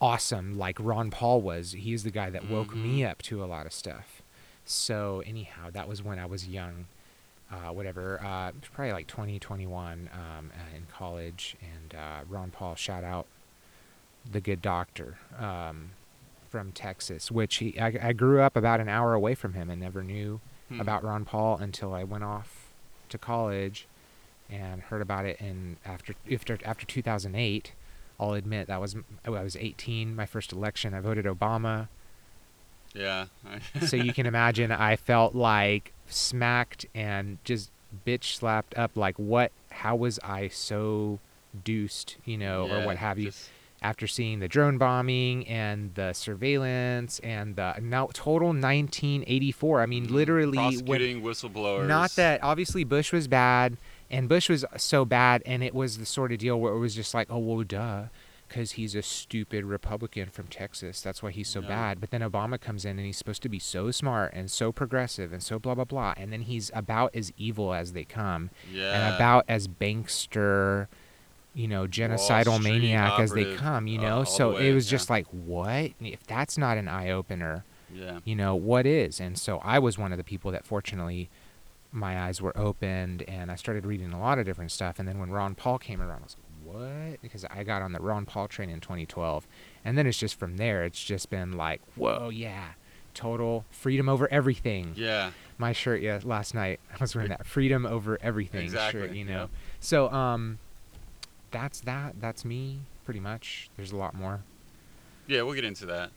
awesome 0.01 0.57
like 0.57 0.79
Ron 0.79 1.11
Paul 1.11 1.43
was. 1.43 1.73
He's 1.73 2.05
the 2.05 2.13
guy 2.13 2.31
that 2.31 2.49
woke 2.49 2.75
me 2.75 3.05
up 3.05 3.21
to 3.23 3.43
a 3.43 3.47
lot 3.47 3.67
of 3.67 3.73
stuff. 3.73 4.23
So 4.65 5.25
anyhow, 5.27 5.71
that 5.73 5.89
was 5.89 6.05
when 6.05 6.21
I 6.21 6.27
was 6.27 6.47
young. 6.47 6.87
Uh, 7.53 7.73
whatever, 7.73 8.21
uh, 8.25 8.53
probably 8.73 8.93
like 8.93 9.09
20, 9.09 9.41
um, 9.67 10.09
uh, 10.15 10.77
in 10.77 10.87
college, 10.89 11.57
and 11.61 11.99
uh, 11.99 12.21
Ron 12.29 12.53
Paul, 12.53 12.77
shout 12.77 13.03
out 13.03 13.27
the 14.31 14.41
good 14.41 14.61
doctor 14.63 15.19
um, 15.39 15.91
from 16.49 16.73
Texas, 16.73 17.31
which 17.31 17.57
he 17.57 17.79
I, 17.79 18.09
I 18.09 18.13
grew 18.13 18.41
up 18.41 18.57
about 18.57 18.81
an 18.81 18.89
hour 18.89 19.15
away 19.15 19.35
from 19.35 19.55
him 19.55 19.71
and 19.71 19.81
never 19.81 20.03
knew 20.03 20.41
Hmm. 20.69 20.81
about 20.81 21.03
Ron 21.03 21.25
Paul 21.25 21.57
until 21.59 21.93
I 21.93 22.05
went 22.05 22.23
off 22.23 22.69
to 23.09 23.19
college 23.19 23.87
and 24.49 24.83
heard 24.83 25.03
about 25.03 25.25
it. 25.27 25.41
And 25.41 25.79
after 25.85 26.15
after 26.33 26.59
after 26.65 26.87
2008, 26.87 27.73
I'll 28.21 28.35
admit 28.35 28.69
that 28.69 28.81
was 28.81 28.95
I 29.25 29.31
was 29.31 29.57
18, 29.57 30.15
my 30.15 30.27
first 30.27 30.53
election. 30.53 30.95
I 30.95 31.01
voted 31.01 31.25
Obama. 31.25 31.89
Yeah. 32.95 33.27
so 33.87 33.97
you 33.97 34.13
can 34.13 34.27
imagine 34.27 34.71
I 34.71 34.95
felt 34.97 35.35
like 35.35 35.93
smacked 36.09 36.87
and 36.95 37.39
just 37.45 37.71
bitch 38.07 38.37
slapped 38.37 38.77
up 38.79 38.97
like 38.97 39.17
what 39.17 39.51
how 39.71 39.97
was 39.97 40.21
I 40.23 40.47
so 40.49 41.19
deuced, 41.65 42.15
you 42.25 42.39
know, 42.39 42.69
or 42.69 42.87
what 42.87 42.97
have 42.99 43.19
you 43.19 43.27
just- 43.27 43.51
after 43.83 44.07
seeing 44.07 44.41
the 44.41 44.49
drone 44.49 44.77
bombing 44.79 45.47
and 45.49 45.95
the 45.95 46.13
surveillance 46.13 47.19
and 47.21 47.57
the 47.57 47.75
now 47.81 48.09
total 48.13 48.49
1984. 48.49 49.81
I 49.81 49.87
mean 49.87 50.13
literally 50.13 50.57
when 50.59 50.71
Mm-hmm. 50.73 50.87
prosecuting 50.87 51.23
whistleblowers. 51.23 51.87
not 51.87 52.11
that 52.17 52.43
obviously 52.43 52.85
Bush 52.85 53.13
was 53.13 53.27
bad, 53.29 53.77
and 54.11 54.29
Bush 54.29 54.49
was 54.49 54.65
so 54.77 55.05
bad, 55.05 55.43
and 55.47 55.63
it 55.63 55.75
was 55.75 55.99
the 55.99 56.07
sort 56.07 56.33
of 56.33 56.39
deal 56.39 56.61
where 56.61 56.73
it 56.75 56.79
was 56.79 56.95
just 56.95 57.15
like, 57.15 57.29
oh 57.31 57.39
well, 57.39 57.63
duh, 57.65 58.05
because 58.49 58.73
he's 58.73 58.95
a 58.97 59.03
stupid 59.03 59.65
Republican 59.65 60.29
from 60.29 60.49
Texas. 60.49 61.01
That's 61.01 61.23
why 61.23 61.31
he's 61.31 61.49
so 61.49 61.61
Yeah. 61.61 61.69
bad. 61.69 62.01
But 62.01 62.11
then 62.11 62.21
Obama 62.21 62.61
comes 62.61 62.85
in, 62.85 62.99
and 62.99 63.07
he's 63.07 63.17
supposed 63.17 63.43
to 63.45 63.49
be 63.49 63.61
so 63.61 63.91
smart 63.93 64.33
and 64.35 64.51
so 64.51 64.73
progressive 64.73 65.33
and 65.33 65.43
so 65.43 65.59
blah 65.59 65.75
blah 65.75 65.85
blah, 65.85 66.15
and 66.17 66.33
then 66.33 66.43
he's 66.43 66.71
about 66.75 67.15
as 67.15 67.33
evil 67.39 67.73
as 67.73 67.93
they 67.93 68.05
come, 68.05 68.51
Yeah. 68.73 68.93
and 69.07 69.15
about 69.15 69.45
as 69.49 69.69
bankster. 69.69 70.89
You 71.55 71.67
know, 71.69 71.87
genocidal 71.87 72.59
Street 72.61 72.73
maniac 72.73 73.19
as 73.19 73.33
they 73.33 73.57
come. 73.57 73.87
You 73.89 73.99
uh, 73.99 74.03
know, 74.03 74.17
all 74.19 74.25
so 74.25 74.55
way, 74.55 74.71
it 74.71 74.75
was 74.75 74.87
yeah. 74.87 74.91
just 74.99 75.11
like, 75.11 75.27
what? 75.29 75.91
If 76.01 76.25
that's 76.27 76.57
not 76.57 76.79
an 76.79 76.87
eye 76.89 77.11
opener, 77.11 77.65
Yeah. 77.93 78.21
you 78.25 78.37
know 78.37 78.55
what 78.55 78.87
is 78.87 79.19
and 79.19 79.37
so 79.37 79.59
i 79.65 79.77
was 79.81 79.99
one 79.99 80.13
of 80.13 80.19
the 80.19 80.23
people 80.23 80.53
that 80.53 80.65
fortunately 80.65 81.29
my 81.91 82.21
eyes 82.23 82.41
were 82.41 82.57
opened 82.57 83.23
and 83.23 83.51
i 83.51 83.57
started 83.57 83.85
reading 83.85 84.13
a 84.13 84.21
lot 84.21 84.39
of 84.39 84.45
different 84.47 84.71
stuff 84.71 85.01
and 85.01 85.09
then 85.09 85.19
when 85.19 85.29
ron 85.31 85.57
paul 85.57 85.77
came 85.77 86.01
around 86.01 86.21
i 86.21 86.23
was 86.23 86.37
like 86.39 86.75
what 86.77 87.21
because 87.21 87.45
i 87.51 87.65
got 87.65 87.83
on 87.83 87.91
the 87.93 87.99
ron 87.99 88.25
paul 88.27 88.47
train 88.47 88.71
in 88.71 88.79
2012 88.79 89.45
and 89.85 89.99
then 89.99 90.07
it's 90.07 90.19
just 90.19 90.39
from 90.39 90.57
there 90.57 90.85
it's 90.85 91.03
just 91.03 91.31
been 91.31 91.55
like 91.57 91.81
whoa 91.97 92.29
yeah 92.29 92.69
total 93.13 93.65
freedom 93.73 94.09
over 94.09 94.29
everything 94.31 94.93
Yeah. 94.95 95.33
my 95.59 95.73
shirt 95.73 96.01
yeah 96.01 96.21
last 96.23 96.55
night 96.55 96.79
i 96.93 96.97
was 97.01 97.17
wearing 97.17 97.31
that 97.31 97.45
freedom 97.45 97.85
over 97.87 98.19
everything 98.23 98.71
shirt 98.71 98.95
Exactly, 98.95 99.19
you 99.19 99.25
yeah. 99.25 99.33
know 99.35 99.49
so 99.81 100.09
um 100.13 100.61
that's 101.51 101.81
that 101.81 102.15
that's 102.21 102.45
me 102.45 102.81
pretty 103.05 103.21
much 103.21 103.71
there's 103.77 103.93
a 103.93 103.97
lot 103.97 104.15
more 104.15 104.43
Yeah, 105.31 105.43
we'll 105.43 105.55
get 105.55 105.65
into 105.65 105.87
that. 105.87 106.11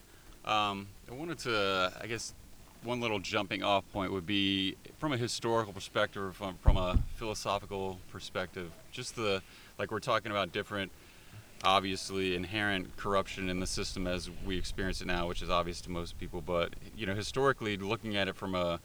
Um, 0.44 0.88
I 1.08 1.14
wanted 1.14 1.38
to, 1.40 1.92
I 2.00 2.06
guess, 2.08 2.34
one 2.82 3.00
little 3.00 3.20
jumping 3.20 3.62
off 3.62 3.84
point 3.92 4.12
would 4.12 4.26
be 4.26 4.76
from 4.98 5.12
a 5.12 5.16
historical 5.16 5.72
perspective, 5.72 6.34
from, 6.34 6.56
from 6.60 6.76
a 6.76 6.98
philosophical 7.14 8.00
perspective, 8.10 8.72
just 8.90 9.14
the, 9.14 9.40
like 9.78 9.92
we're 9.92 10.00
talking 10.00 10.32
about 10.32 10.50
different, 10.50 10.90
obviously 11.62 12.34
inherent 12.34 12.96
corruption 12.96 13.48
in 13.48 13.60
the 13.60 13.66
system 13.66 14.08
as 14.08 14.28
we 14.44 14.58
experience 14.58 15.00
it 15.00 15.06
now, 15.06 15.28
which 15.28 15.42
is 15.42 15.48
obvious 15.48 15.80
to 15.82 15.90
most 15.90 16.18
people, 16.18 16.40
but, 16.40 16.74
you 16.96 17.06
know, 17.06 17.14
historically 17.14 17.76
looking 17.76 18.16
at 18.16 18.26
it 18.26 18.34
from 18.34 18.56
a, 18.56 18.80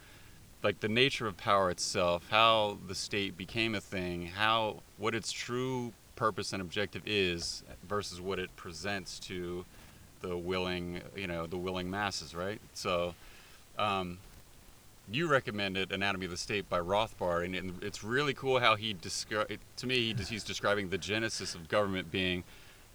like 0.61 0.79
the 0.79 0.87
nature 0.87 1.25
of 1.25 1.35
power 1.37 1.71
itself, 1.71 2.27
how 2.29 2.77
the 2.87 2.95
state 2.95 3.35
became 3.35 3.73
a 3.73 3.81
thing, 3.81 4.27
how, 4.27 4.83
what 4.97 5.15
its 5.15 5.31
true 5.31 5.91
purpose 6.19 6.51
and 6.51 6.61
objective 6.61 7.01
is 7.05 7.63
versus 7.87 8.19
what 8.19 8.39
it 8.39 8.53
presents 8.57 9.19
to 9.19 9.63
the 10.19 10.35
willing, 10.35 10.99
you 11.15 11.27
know, 11.27 11.47
the 11.47 11.57
willing 11.57 11.89
masses, 11.89 12.35
right? 12.35 12.59
So, 12.73 13.15
um, 13.77 14.17
you 15.09 15.27
recommended 15.27 15.93
Anatomy 15.93 16.25
of 16.25 16.31
the 16.31 16.37
State 16.37 16.69
by 16.69 16.79
Rothbard, 16.79 17.45
and 17.45 17.55
it- 17.55 17.73
it's 17.83 18.03
really 18.03 18.33
cool 18.33 18.59
how 18.59 18.75
he 18.75 18.93
descri- 18.93 19.57
To 19.77 19.87
me, 19.87 20.13
he, 20.13 20.23
he's 20.25 20.43
describing 20.43 20.89
the 20.89 20.97
genesis 20.97 21.55
of 21.55 21.69
government 21.69 22.11
being, 22.11 22.43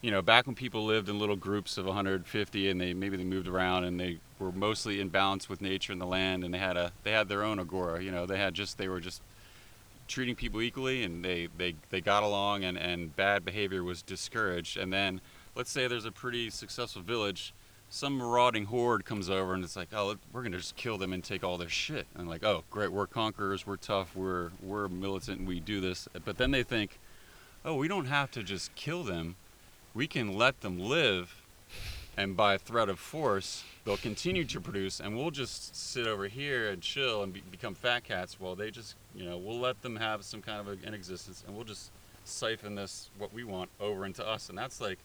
you 0.02 0.10
know, 0.10 0.20
back 0.20 0.46
when 0.46 0.54
people 0.54 0.84
lived 0.84 1.08
in 1.08 1.18
little 1.18 1.34
groups 1.34 1.78
of 1.78 1.86
150, 1.86 2.68
and 2.68 2.78
they 2.78 2.92
maybe 2.92 3.16
they 3.16 3.24
moved 3.24 3.48
around, 3.48 3.84
and 3.84 3.98
they 3.98 4.18
were 4.38 4.52
mostly 4.52 5.00
in 5.00 5.08
balance 5.08 5.48
with 5.48 5.62
nature 5.62 5.92
and 5.92 6.00
the 6.00 6.06
land, 6.06 6.44
and 6.44 6.52
they 6.52 6.58
had 6.58 6.76
a 6.76 6.92
they 7.04 7.12
had 7.12 7.28
their 7.28 7.42
own 7.42 7.58
agora. 7.58 8.02
You 8.02 8.10
know, 8.10 8.26
they 8.26 8.36
had 8.38 8.52
just 8.52 8.76
they 8.76 8.86
were 8.88 9.00
just 9.00 9.22
treating 10.08 10.34
people 10.34 10.60
equally 10.60 11.02
and 11.02 11.24
they, 11.24 11.48
they, 11.56 11.74
they 11.90 12.00
got 12.00 12.22
along 12.22 12.64
and, 12.64 12.76
and 12.76 13.14
bad 13.16 13.44
behavior 13.44 13.82
was 13.82 14.02
discouraged. 14.02 14.76
And 14.76 14.92
then 14.92 15.20
let's 15.54 15.70
say 15.70 15.86
there's 15.86 16.04
a 16.04 16.12
pretty 16.12 16.50
successful 16.50 17.02
village 17.02 17.54
some 17.94 18.16
marauding 18.16 18.64
horde 18.64 19.04
comes 19.04 19.30
over 19.30 19.54
and 19.54 19.62
it's 19.62 19.76
like 19.76 19.88
oh 19.92 20.16
we're 20.32 20.40
going 20.40 20.50
to 20.50 20.58
just 20.58 20.74
kill 20.74 20.98
them 20.98 21.12
and 21.12 21.22
take 21.22 21.44
all 21.44 21.56
their 21.56 21.68
shit. 21.68 22.08
And 22.16 22.28
like 22.28 22.42
oh 22.42 22.64
great 22.68 22.90
we're 22.90 23.06
conquerors 23.06 23.66
we're 23.66 23.76
tough 23.76 24.16
we're 24.16 24.50
we're 24.60 24.88
militant 24.88 25.38
and 25.38 25.48
we 25.48 25.60
do 25.60 25.80
this. 25.80 26.08
But 26.24 26.36
then 26.36 26.50
they 26.50 26.64
think 26.64 26.98
oh 27.64 27.76
we 27.76 27.86
don't 27.86 28.06
have 28.06 28.32
to 28.32 28.42
just 28.42 28.74
kill 28.74 29.04
them. 29.04 29.36
We 29.94 30.08
can 30.08 30.36
let 30.36 30.60
them 30.60 30.78
live 30.78 31.43
and 32.16 32.36
by 32.36 32.56
threat 32.56 32.88
of 32.88 32.98
force 32.98 33.64
they'll 33.84 33.96
continue 33.96 34.44
to 34.44 34.60
produce 34.60 35.00
and 35.00 35.16
we'll 35.16 35.30
just 35.30 35.74
sit 35.74 36.06
over 36.06 36.28
here 36.28 36.68
and 36.70 36.82
chill 36.82 37.22
and 37.22 37.32
be, 37.32 37.42
become 37.50 37.74
fat 37.74 38.04
cats 38.04 38.38
while 38.38 38.54
they 38.54 38.70
just 38.70 38.94
you 39.14 39.24
know 39.24 39.36
we'll 39.36 39.58
let 39.58 39.80
them 39.82 39.96
have 39.96 40.24
some 40.24 40.40
kind 40.40 40.60
of 40.60 40.68
a, 40.68 40.86
an 40.86 40.94
existence 40.94 41.42
and 41.46 41.54
we'll 41.54 41.64
just 41.64 41.90
siphon 42.24 42.74
this 42.74 43.10
what 43.18 43.32
we 43.32 43.44
want 43.44 43.68
over 43.80 44.06
into 44.06 44.26
us 44.26 44.48
and 44.48 44.56
that's 44.56 44.80
like 44.80 44.98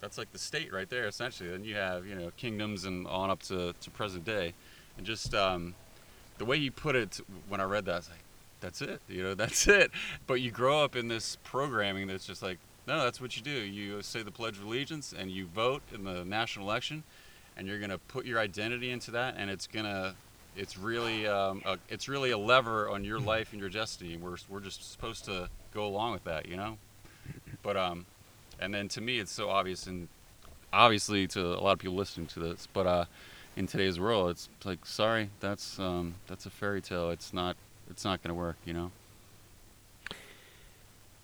that's 0.00 0.18
like 0.18 0.32
the 0.32 0.38
state 0.38 0.72
right 0.72 0.88
there 0.88 1.06
essentially. 1.06 1.50
Then 1.50 1.64
you 1.64 1.76
have 1.76 2.06
you 2.06 2.14
know 2.14 2.30
kingdoms 2.36 2.84
and 2.84 3.06
on 3.06 3.30
up 3.30 3.42
to, 3.44 3.74
to 3.80 3.90
present 3.90 4.24
day. 4.24 4.54
And 4.96 5.06
just 5.06 5.34
um, 5.34 5.74
the 6.38 6.44
way 6.44 6.58
he 6.58 6.70
put 6.70 6.96
it 6.96 7.20
when 7.48 7.60
i 7.60 7.64
read 7.64 7.84
that 7.84 7.92
i 7.92 7.96
was 7.96 8.08
like 8.08 8.18
that's 8.60 8.82
it 8.82 9.00
you 9.08 9.22
know 9.22 9.34
that's 9.42 9.68
it. 9.68 9.90
But 10.26 10.40
you 10.40 10.50
grow 10.50 10.82
up 10.82 10.96
in 10.96 11.08
this 11.08 11.36
programming 11.44 12.06
that's 12.06 12.26
just 12.26 12.42
like 12.42 12.58
no 12.90 13.04
that's 13.04 13.20
what 13.20 13.36
you 13.36 13.42
do. 13.42 13.52
You 13.52 14.02
say 14.02 14.22
the 14.22 14.32
pledge 14.32 14.58
of 14.58 14.64
allegiance 14.64 15.14
and 15.16 15.30
you 15.30 15.46
vote 15.46 15.80
in 15.94 16.02
the 16.02 16.24
national 16.24 16.66
election 16.66 17.04
and 17.56 17.68
you're 17.68 17.78
going 17.78 17.90
to 17.90 17.98
put 17.98 18.26
your 18.26 18.40
identity 18.40 18.90
into 18.90 19.12
that 19.12 19.36
and 19.38 19.48
it's 19.48 19.68
going 19.68 19.84
to 19.84 20.14
it's 20.56 20.76
really 20.76 21.24
um, 21.24 21.62
a, 21.64 21.78
it's 21.88 22.08
really 22.08 22.32
a 22.32 22.38
lever 22.38 22.90
on 22.90 23.04
your 23.04 23.20
life 23.34 23.52
and 23.52 23.60
your 23.60 23.70
destiny 23.70 24.16
we're, 24.16 24.36
we're 24.48 24.60
just 24.60 24.90
supposed 24.90 25.24
to 25.26 25.48
go 25.72 25.86
along 25.86 26.12
with 26.12 26.24
that 26.24 26.48
you 26.48 26.56
know? 26.56 26.78
But 27.62 27.76
um 27.76 28.06
and 28.58 28.74
then 28.74 28.88
to 28.88 29.00
me 29.00 29.20
it's 29.20 29.32
so 29.32 29.48
obvious 29.48 29.86
and 29.86 30.08
obviously 30.72 31.28
to 31.28 31.40
a 31.40 31.60
lot 31.60 31.72
of 31.72 31.78
people 31.78 31.94
listening 31.94 32.26
to 32.26 32.40
this 32.40 32.66
but 32.72 32.88
uh 32.88 33.04
in 33.56 33.68
today's 33.68 34.00
world 34.00 34.30
it's 34.30 34.48
like 34.64 34.84
sorry 34.84 35.30
that's 35.38 35.78
um 35.78 36.14
that's 36.26 36.44
a 36.44 36.50
fairy 36.50 36.80
tale. 36.80 37.10
It's 37.10 37.32
not 37.32 37.56
it's 37.88 38.04
not 38.04 38.20
going 38.20 38.34
to 38.34 38.38
work 38.38 38.56
you 38.64 38.72
know 38.72 38.90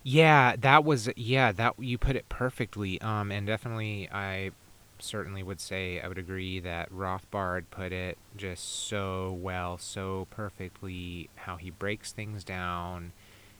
Yeah, 0.09 0.55
that 0.61 0.85
was 0.85 1.09
yeah, 1.17 1.51
that 1.51 1.75
you 1.81 1.99
put 1.99 2.15
it 2.15 2.29
perfectly. 2.29 3.01
Um 3.01 3.33
and 3.33 3.45
definitely 3.45 4.09
I 4.13 4.53
certainly 5.01 5.43
would 5.43 5.61
say 5.61 6.01
I 6.01 6.07
would 6.07 6.17
agree 6.17 6.61
that 6.61 6.93
Rothbard 6.93 7.65
put 7.73 7.91
it 7.91 8.17
just 8.37 8.87
so 8.87 9.37
well, 9.43 9.79
so 9.79 10.29
perfectly 10.31 11.29
how 11.35 11.57
he 11.57 11.71
breaks 11.71 12.13
things 12.13 12.45
down. 12.45 13.15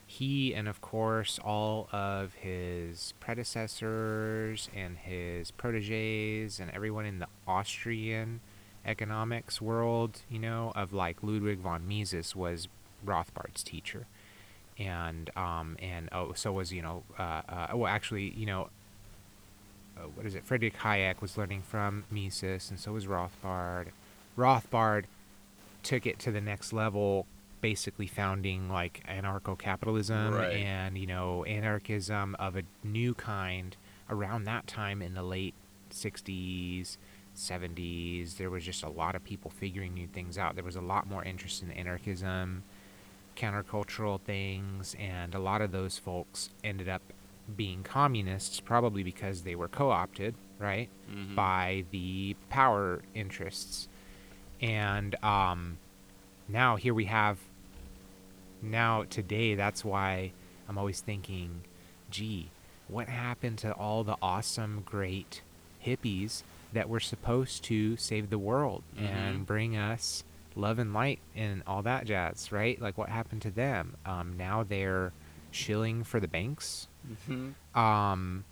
He 0.07 0.55
and 0.55 0.69
of 0.69 0.81
course 0.81 1.41
all 1.45 1.89
of 1.91 2.35
his 2.35 3.13
predecessors 3.19 4.71
and 4.73 4.99
his 4.99 5.51
proteges 5.51 6.61
and 6.61 6.71
everyone 6.71 7.07
in 7.07 7.19
the 7.19 7.27
Austrian 7.49 8.39
economics 8.85 9.61
world, 9.61 10.23
you 10.31 10.39
know, 10.39 10.71
of 10.77 10.93
like 10.93 11.25
Ludwig 11.25 11.59
von 11.59 11.89
Mises 11.89 12.37
was 12.37 12.69
Rothbard's 13.05 13.65
teacher 13.65 14.07
and 14.79 15.31
um 15.37 15.77
and 15.81 16.09
oh 16.13 16.33
so 16.35 16.53
was 16.53 16.73
you 16.73 16.83
know 16.83 17.03
uh, 17.19 17.43
uh 17.49 17.67
well 17.75 17.87
actually 17.87 18.31
you 18.37 18.47
know 18.47 18.69
uh, 19.99 20.03
what 20.15 20.27
is 20.27 20.35
it? 20.35 20.45
Friedrich 20.45 20.77
Hayek 20.81 21.23
was 21.23 21.39
learning 21.39 21.63
from 21.63 22.05
Mises 22.11 22.69
and 22.71 22.79
so 22.79 22.93
was 22.93 23.07
Rothbard. 23.07 23.87
Rothbard 24.37 25.05
took 25.83 26.07
it 26.07 26.19
to 26.19 26.31
the 26.31 26.41
next 26.41 26.73
level 26.75 27.25
basically 27.63 28.07
founding 28.07 28.69
like 28.69 29.03
anarcho-capitalism 29.09 30.35
Right. 30.35 30.57
and 30.57 30.99
you 30.99 31.07
know 31.07 31.45
anarchism 31.45 32.37
of 32.39 32.57
a 32.57 32.63
new 32.85 33.15
kind 33.15 33.75
around 34.11 34.45
that 34.45 34.67
time 34.67 35.01
in 35.01 35.15
the 35.15 35.23
late 35.23 35.55
60s 35.91 36.99
70s 37.35 38.37
there 38.37 38.51
was 38.51 38.65
just 38.65 38.83
a 38.83 38.89
lot 38.89 39.15
of 39.15 39.25
people 39.25 39.51
figuring 39.51 39.95
new 39.95 40.07
things 40.07 40.37
out. 40.39 40.55
There 40.55 40.65
was 40.65 40.77
a 40.77 40.81
lot 40.81 41.07
more 41.09 41.25
interest 41.25 41.63
in 41.63 41.71
anarchism 41.71 42.63
countercultural 43.37 44.21
things, 44.21 44.97
and 44.99 45.35
a 45.35 45.39
lot 45.39 45.61
of 45.61 45.71
those 45.73 45.99
folks 45.99 46.51
ended 46.65 46.89
up 46.89 47.03
being 47.57 47.83
communists 47.85 48.59
probably 48.61 49.03
because 49.03 49.43
they 49.43 49.55
were 49.55 49.69
co-opted, 49.69 50.35
right, 50.59 50.89
Mhm. 51.11 51.35
by 51.37 51.85
the 51.93 52.35
power 52.51 53.03
interests. 53.15 53.89
And 54.61 55.15
um, 55.23 55.79
now 56.49 56.77
here 56.77 56.95
we 56.95 57.05
have. 57.05 57.39
Now 58.63 59.05
today, 59.05 59.55
that's 59.55 59.85
why 59.85 60.33
I'm 60.69 60.79
always 60.79 61.01
thinking, 61.01 61.63
gee, 62.11 62.49
what 62.89 63.09
happened 63.09 63.59
to 63.59 63.73
all 63.73 64.03
the 64.03 64.17
awesome, 64.23 64.83
great 64.85 65.43
hippies 65.85 66.43
that 66.73 66.89
were 66.89 67.01
supposed 67.01 67.63
to 67.65 67.97
save 67.97 68.31
the 68.31 68.39
world 68.39 68.83
Mhm. 68.97 69.03
and 69.07 69.47
bring 69.47 69.77
us 69.77 70.25
love 70.57 70.79
and 70.79 70.93
light 70.93 71.21
and 71.35 71.63
all 71.67 71.83
that 71.83 72.07
jazz, 72.07 72.51
right? 72.51 72.81
Like 72.81 72.97
what 72.99 73.09
happened 73.09 73.43
to 73.43 73.51
them? 73.51 73.97
Um, 74.07 74.37
now 74.37 74.63
they're 74.65 75.13
shilling 75.51 76.03
for 76.05 76.19
the 76.21 76.29
banks. 76.29 76.89
Mhm. 77.29 77.55
Um, 77.79 78.45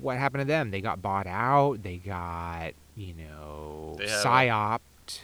what 0.00 0.16
happened 0.18 0.40
to 0.42 0.46
them? 0.46 0.70
They 0.70 0.80
got 0.80 1.02
bought 1.02 1.26
out. 1.26 1.82
They 1.82 1.96
got 1.96 2.72
you 2.96 3.12
know 3.14 3.96
They 3.98 4.08
have 4.08 4.20
a- 4.20 4.28
psyoped. 4.28 5.20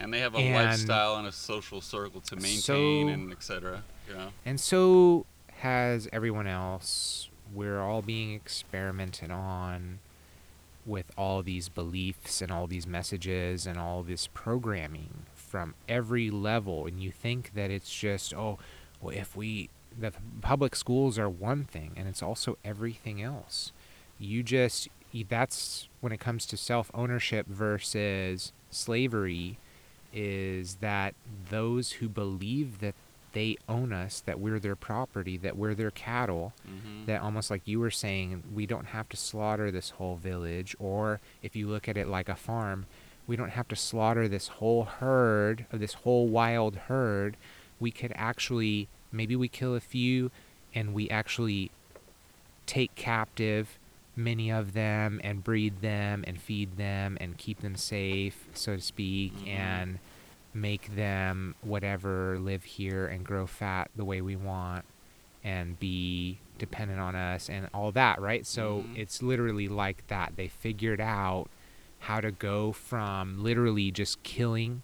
And 0.00 0.14
they 0.14 0.20
have 0.20 0.34
a 0.34 0.38
And 0.38 0.66
lifestyle 0.68 1.16
and 1.16 1.26
a 1.26 1.32
social 1.32 1.80
circle 1.80 2.20
to 2.20 2.36
maintain 2.36 2.60
so- 2.60 3.12
and 3.12 3.32
etc. 3.32 3.82
You 4.08 4.14
know. 4.14 4.28
And 4.46 4.60
so 4.60 5.26
has 5.58 6.08
everyone 6.12 6.46
else. 6.46 7.28
We're 7.52 7.80
all 7.80 8.02
being 8.02 8.32
experimented 8.34 9.30
on 9.30 9.98
with 10.86 11.10
all 11.18 11.42
these 11.42 11.68
beliefs 11.68 12.40
and 12.40 12.52
all 12.52 12.66
these 12.66 12.86
messages 12.86 13.66
and 13.66 13.76
all 13.78 14.02
this 14.02 14.28
programming 14.28 15.26
from 15.48 15.74
every 15.88 16.30
level. 16.30 16.86
And 16.86 17.02
you 17.02 17.10
think 17.10 17.54
that 17.54 17.70
it's 17.70 17.92
just, 17.92 18.34
oh, 18.34 18.58
well, 19.00 19.16
if 19.16 19.36
we, 19.36 19.70
the 19.98 20.12
public 20.40 20.76
schools 20.76 21.18
are 21.18 21.28
one 21.28 21.64
thing 21.64 21.92
and 21.96 22.06
it's 22.08 22.22
also 22.22 22.58
everything 22.64 23.22
else. 23.22 23.72
You 24.18 24.42
just, 24.42 24.88
that's 25.28 25.88
when 26.00 26.12
it 26.12 26.20
comes 26.20 26.44
to 26.46 26.56
self 26.56 26.90
ownership 26.94 27.46
versus 27.46 28.52
slavery, 28.70 29.58
is 30.12 30.76
that 30.76 31.14
those 31.50 31.92
who 31.92 32.08
believe 32.08 32.80
that 32.80 32.94
they 33.32 33.56
own 33.68 33.92
us, 33.92 34.20
that 34.20 34.40
we're 34.40 34.58
their 34.58 34.74
property, 34.76 35.36
that 35.36 35.56
we're 35.56 35.74
their 35.74 35.90
cattle, 35.90 36.52
hmm 36.66 37.06
that 37.06 37.22
almost 37.22 37.50
like 37.50 37.62
you 37.66 37.80
were 37.80 37.90
saying, 37.90 38.42
we 38.54 38.66
don't 38.66 38.88
have 38.88 39.08
to 39.08 39.16
slaughter 39.16 39.70
this 39.70 39.90
whole 39.90 40.16
village, 40.16 40.76
or 40.78 41.20
if 41.42 41.56
you 41.56 41.66
look 41.66 41.88
at 41.88 41.96
it 41.96 42.06
like 42.06 42.28
a 42.28 42.34
farm, 42.34 42.84
we 43.28 43.36
don't 43.36 43.50
have 43.50 43.68
to 43.68 43.76
slaughter 43.76 44.26
this 44.26 44.48
whole 44.48 44.84
herd, 44.84 45.66
of 45.70 45.78
this 45.78 45.94
whole 45.94 46.26
wild 46.26 46.74
herd. 46.88 47.36
We 47.78 47.90
could 47.92 48.12
actually, 48.16 48.88
maybe 49.12 49.36
we 49.36 49.46
kill 49.48 49.76
a 49.76 49.80
few 49.80 50.32
and 50.74 50.92
we 50.94 51.08
actually 51.10 51.70
take 52.66 52.94
captive 52.96 53.78
many 54.16 54.50
of 54.50 54.72
them 54.72 55.20
and 55.22 55.44
breed 55.44 55.80
them 55.80 56.24
and 56.26 56.40
feed 56.40 56.76
them 56.76 57.16
and 57.20 57.36
keep 57.38 57.60
them 57.60 57.76
safe, 57.76 58.46
so 58.52 58.74
to 58.76 58.82
speak, 58.82 59.32
Mhm. 59.32 59.48
and 59.48 59.98
make 60.54 60.96
them 60.96 61.54
whatever 61.62 62.38
live 62.40 62.64
here 62.64 63.06
and 63.06 63.24
grow 63.24 63.46
fat 63.46 63.90
the 63.94 64.04
way 64.04 64.20
we 64.20 64.34
want 64.34 64.84
and 65.44 65.78
be 65.78 66.38
dependent 66.58 66.98
on 66.98 67.14
us 67.14 67.48
and 67.48 67.68
all 67.72 67.92
that, 67.92 68.20
right? 68.20 68.44
So 68.44 68.82
Mhm. 68.82 68.98
it's 68.98 69.22
literally 69.22 69.68
like 69.68 70.04
that. 70.08 70.32
They 70.36 70.48
figured 70.48 71.00
out 71.00 71.48
how 72.00 72.20
to 72.20 72.30
go 72.30 72.72
from 72.72 73.42
literally 73.42 73.90
just 73.90 74.22
killing 74.22 74.82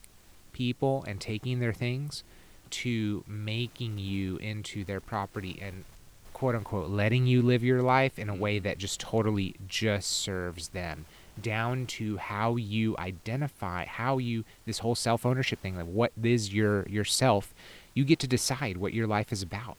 people 0.53 1.05
and 1.07 1.21
taking 1.21 1.61
their 1.61 1.73
things 1.73 2.25
to 2.71 3.25
making 3.27 3.99
you 3.99 4.37
into 4.39 4.85
their 4.85 5.01
property 5.01 5.59
and 5.63 5.85
quote 6.33 6.55
unquote 6.55 6.91
letting 6.91 7.27
you 7.27 7.41
live 7.41 7.63
your 7.63 7.83
life 7.83 8.19
in 8.19 8.29
a 8.29 8.35
way 8.35 8.59
that 8.59 8.79
just 8.79 9.01
totally 9.01 9.55
just 9.69 10.11
serves 10.11 10.69
them. 10.69 11.07
Down 11.41 11.87
to 11.87 12.17
how 12.17 12.57
you 12.57 12.97
identify 12.99 13.87
how 13.87 14.19
you 14.19 14.45
this 14.67 14.79
whole 14.79 14.95
self-ownership 14.95 15.61
thing 15.61 15.77
like 15.77 15.87
what 15.87 16.13
is 16.23 16.55
your 16.55 16.87
yourself 16.87 17.53
you 17.93 18.05
get 18.05 18.19
to 18.21 18.27
decide 18.27 18.77
what 18.77 18.93
your 18.93 19.07
life 19.07 19.33
is 19.33 19.43
about. 19.43 19.77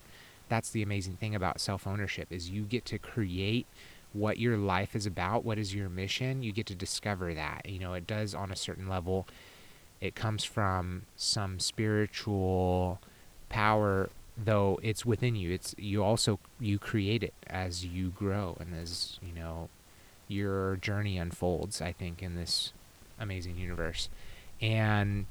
That's 0.48 0.70
the 0.70 0.84
amazing 0.84 1.16
thing 1.16 1.34
about 1.36 1.60
self-ownership 1.60 2.32
is 2.32 2.50
you 2.50 2.64
get 2.64 2.86
to 2.86 2.98
create 2.98 3.68
what 4.16 4.40
your 4.40 4.58
life 4.58 4.96
is 4.96 5.06
about 5.06 5.44
what 5.44 5.58
is 5.58 5.76
your 5.76 5.90
mission 5.90 6.42
you 6.42 6.52
get 6.52 6.66
to 6.66 6.76
discover 6.76 7.34
that. 7.34 7.68
You 7.68 7.80
know 7.80 7.94
it 7.94 8.08
does 8.08 8.34
on 8.34 8.52
a 8.52 8.56
certain 8.56 8.88
level 8.88 9.28
it 10.02 10.16
comes 10.16 10.44
from 10.44 11.04
some 11.16 11.60
spiritual 11.60 13.00
power 13.50 14.10
though 14.38 14.80
it's 14.84 15.06
within 15.06 15.36
you. 15.36 15.52
It's 15.52 15.76
you 15.78 16.04
also 16.04 16.40
you 16.60 16.78
create 16.80 17.24
it 17.24 17.34
as 17.48 17.86
you 17.86 18.10
grow 18.10 18.58
and 18.60 18.76
as 18.76 19.20
you 19.22 19.34
know 19.34 19.70
your 20.28 20.76
journey 20.78 21.20
unfolds 21.20 21.82
i 21.82 21.92
think 21.92 22.24
in 22.24 22.36
this 22.36 22.74
amazing 23.20 23.58
universe. 23.58 24.10
And 24.62 25.26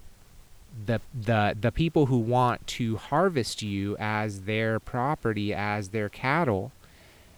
the 0.87 1.01
the 1.15 1.57
the 1.61 1.71
people 1.71 2.07
who 2.07 2.19
want 2.19 2.67
to 2.67 2.97
harvest 2.97 3.63
you 3.63 3.97
as 3.99 4.43
their 4.43 4.81
property 4.81 5.55
as 5.55 5.91
their 5.91 6.09
cattle 6.09 6.73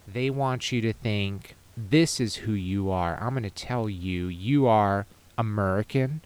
they 0.07 0.31
want 0.31 0.73
you 0.73 0.81
to 0.81 0.93
think 0.93 1.55
this 1.77 2.21
is 2.21 2.37
who 2.37 2.53
you 2.53 2.91
are 2.91 3.19
i'm 3.21 3.31
going 3.31 3.43
to 3.43 3.51
tell 3.51 3.89
you 3.89 4.27
you 4.27 4.67
are 4.67 5.07
american 5.37 6.21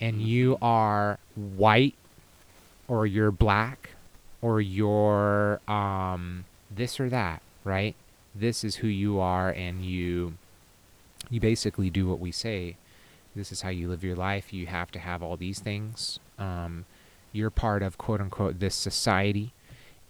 and 0.00 0.20
you 0.22 0.56
are 0.62 1.18
white 1.34 1.94
or 2.88 3.06
you're 3.06 3.30
black 3.30 3.90
or 4.40 4.60
you're 4.60 5.60
um, 5.68 6.44
this 6.70 7.00
or 7.00 7.08
that, 7.10 7.42
right? 7.64 7.94
This 8.34 8.64
is 8.64 8.76
who 8.76 8.86
you 8.86 9.18
are, 9.18 9.50
and 9.50 9.84
you 9.84 10.34
you 11.30 11.40
basically 11.40 11.90
do 11.90 12.08
what 12.08 12.20
we 12.20 12.30
say. 12.32 12.76
This 13.34 13.52
is 13.52 13.62
how 13.62 13.68
you 13.68 13.88
live 13.88 14.04
your 14.04 14.16
life. 14.16 14.52
You 14.52 14.66
have 14.66 14.90
to 14.92 14.98
have 14.98 15.22
all 15.22 15.36
these 15.36 15.58
things. 15.58 16.18
Um, 16.38 16.84
you're 17.32 17.50
part 17.50 17.82
of 17.82 17.98
quote 17.98 18.20
unquote 18.20 18.60
this 18.60 18.74
society, 18.74 19.52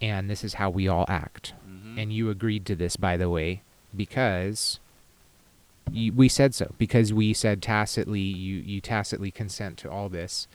and 0.01 0.29
this 0.29 0.45
is 0.45 0.55
how 0.55 0.71
we 0.71 0.89
all 0.89 1.07
act. 1.09 1.55
hmm 1.65 1.78
And 1.99 2.13
you 2.13 2.31
agreed 2.31 2.65
to 2.67 2.77
this, 2.77 2.95
by 2.97 3.17
the 3.17 3.29
way, 3.29 3.63
because 3.97 4.79
you, 5.91 6.13
we 6.13 6.29
said 6.29 6.55
so. 6.55 6.73
Because 6.79 7.13
we 7.13 7.33
said 7.35 7.61
tacitly, 7.61 8.21
you 8.21 8.59
you 8.59 8.81
tacitly 8.81 9.33
consent 9.33 9.79
to 9.79 9.91
all 9.91 10.09
this. 10.09 10.47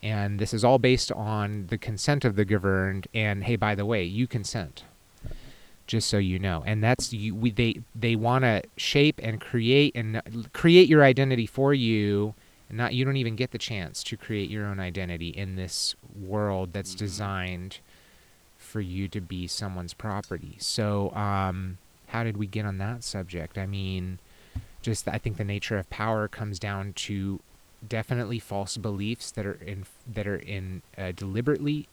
And 0.00 0.38
this 0.38 0.54
is 0.54 0.62
all 0.64 0.78
based 0.78 1.10
on 1.10 1.66
the 1.70 1.78
consent 1.78 2.24
of 2.24 2.36
the 2.36 2.44
governed. 2.44 3.08
And 3.12 3.42
hey 3.44 3.56
by 3.56 3.74
the 3.74 3.84
way 3.84 4.04
you 4.04 4.28
consent. 4.28 4.84
Just 5.88 6.08
so 6.08 6.18
you 6.18 6.38
know. 6.38 6.62
And 6.64 6.84
that's 6.84 7.12
you 7.12 7.34
we, 7.34 7.50
they 7.50 7.80
they 7.94 8.14
want 8.14 8.44
to 8.44 8.62
shape 8.76 9.18
and 9.20 9.40
create 9.40 9.92
and 9.96 10.22
create 10.52 10.88
your 10.88 11.02
identity 11.02 11.46
for 11.46 11.74
you. 11.74 12.34
And 12.68 12.78
not 12.78 12.94
you 12.94 13.04
don't 13.04 13.16
even 13.16 13.34
get 13.34 13.50
the 13.50 13.58
chance 13.58 14.04
to 14.04 14.16
create 14.16 14.50
your 14.50 14.66
own 14.66 14.78
identity 14.78 15.30
in 15.30 15.56
this 15.56 15.96
world 16.16 16.72
that's 16.72 16.94
Mhm. 16.94 16.98
designed 16.98 17.78
for 18.76 18.82
you 18.82 19.08
to 19.08 19.22
be 19.22 19.46
someone's 19.46 19.94
property. 19.94 20.56
So 20.58 21.10
um 21.14 21.78
how 22.08 22.22
did 22.24 22.36
we 22.36 22.46
get 22.46 22.66
on 22.66 22.76
that 22.78 23.02
subject? 23.04 23.56
I 23.56 23.64
mean 23.66 24.18
just 24.82 25.08
i 25.08 25.18
think 25.18 25.36
the 25.36 25.44
nature 25.44 25.78
of 25.78 25.88
power 25.90 26.28
comes 26.28 26.60
down 26.60 26.92
to 26.92 27.40
definitely 27.86 28.38
false 28.38 28.76
beliefs 28.76 29.30
that 29.30 29.46
are 29.46 29.58
in 29.64 29.86
that 30.06 30.26
are 30.26 30.36
in 30.36 30.82
uh, 30.96 31.12
deliberately 31.12 31.88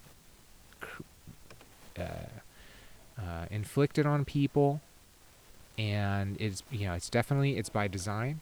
uh, 1.97 2.03
uh, 3.17 3.45
inflicted 3.49 4.05
on 4.05 4.25
people. 4.25 4.81
And 5.77 6.35
it's 6.39 6.63
you 6.71 6.87
know 6.87 6.93
it's 6.93 7.09
definitely 7.09 7.57
it's 7.57 7.69
by 7.69 7.87
design. 7.87 8.41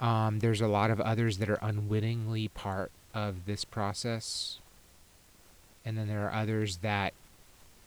Um, 0.00 0.40
there's 0.40 0.60
a 0.60 0.68
lot 0.68 0.90
of 0.90 1.00
others 1.00 1.38
that 1.38 1.48
are 1.48 1.58
unwittingly 1.62 2.48
part 2.48 2.90
of 3.14 3.46
this 3.46 3.64
process. 3.64 4.58
And 5.84 5.98
then 5.98 6.08
there 6.08 6.26
are 6.26 6.32
others 6.32 6.78
that 6.78 7.12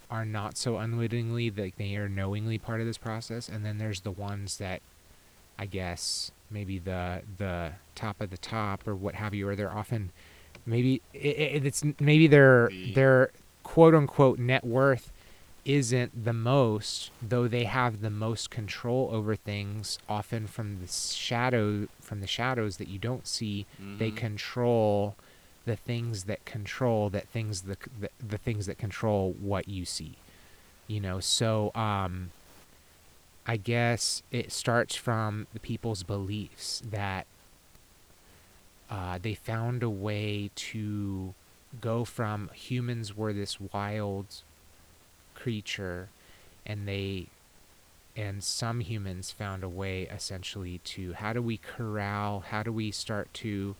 are 0.09 0.25
not 0.25 0.57
so 0.57 0.77
unwittingly 0.77 1.49
that 1.49 1.73
they 1.77 1.95
are 1.95 2.07
knowingly 2.09 2.57
part 2.57 2.79
of 2.79 2.87
this 2.87 2.97
process 2.97 3.49
and 3.49 3.65
then 3.65 3.77
there's 3.77 4.01
the 4.01 4.11
ones 4.11 4.57
that 4.57 4.81
I 5.59 5.65
guess 5.65 6.31
maybe 6.49 6.79
the 6.79 7.23
the 7.37 7.73
top 7.95 8.21
of 8.21 8.29
the 8.29 8.37
top 8.37 8.87
or 8.87 8.95
what 8.95 9.15
have 9.15 9.33
you, 9.33 9.47
or 9.49 9.55
they're 9.55 9.75
often 9.75 10.11
maybe 10.65 11.01
it, 11.13 11.65
it's 11.65 11.83
maybe 11.99 12.27
their 12.27 12.71
their 12.93 13.31
quote 13.63 13.95
unquote 13.95 14.39
net 14.39 14.63
worth 14.63 15.11
isn't 15.65 16.23
the 16.23 16.31
most, 16.31 17.11
though 17.21 17.45
they 17.47 17.65
have 17.65 17.99
the 17.99 18.09
most 18.09 18.49
control 18.49 19.09
over 19.11 19.35
things. 19.35 19.99
Often 20.07 20.47
from 20.47 20.79
the 20.79 20.87
shadow 20.87 21.87
from 21.99 22.21
the 22.21 22.27
shadows 22.27 22.77
that 22.77 22.87
you 22.87 22.99
don't 22.99 23.27
see, 23.27 23.65
they 23.97 24.09
Mhm. 24.11 24.15
control 24.15 25.15
the 25.67 25.75
things 25.75 26.23
that 26.23 26.43
control 26.45 27.09
that 27.11 27.27
things 27.27 27.61
the, 27.61 27.77
the 27.99 28.09
the 28.25 28.37
things 28.37 28.65
that 28.65 28.77
control 28.79 29.35
what 29.39 29.67
you 29.67 29.85
see. 29.85 30.13
You 30.87 31.01
know, 31.01 31.19
so 31.19 31.71
um 31.75 32.31
I 33.45 33.55
guess 33.55 34.23
it 34.31 34.51
starts 34.51 34.95
from 34.95 35.47
the 35.53 35.59
people's 35.59 36.03
beliefs 36.03 36.81
that 36.89 37.25
uh, 38.89 39.19
they 39.21 39.35
found 39.35 39.83
a 39.83 39.89
way 39.89 40.51
to 40.55 41.33
go 41.79 42.03
from 42.03 42.49
humans 42.53 43.15
were 43.15 43.31
this 43.31 43.57
wild 43.59 44.25
creature, 45.33 46.09
and 46.65 46.87
they 46.87 47.27
and 48.17 48.43
some 48.43 48.79
humans 48.81 49.31
found 49.31 49.63
a 49.63 49.69
way 49.69 50.03
essentially 50.03 50.79
to 50.83 51.13
how 51.13 51.31
do 51.31 51.41
we 51.41 51.57
corral, 51.57 52.45
how 52.49 52.63
do 52.63 52.71
we 52.73 52.91
start 52.91 53.31
to, 53.35 53.75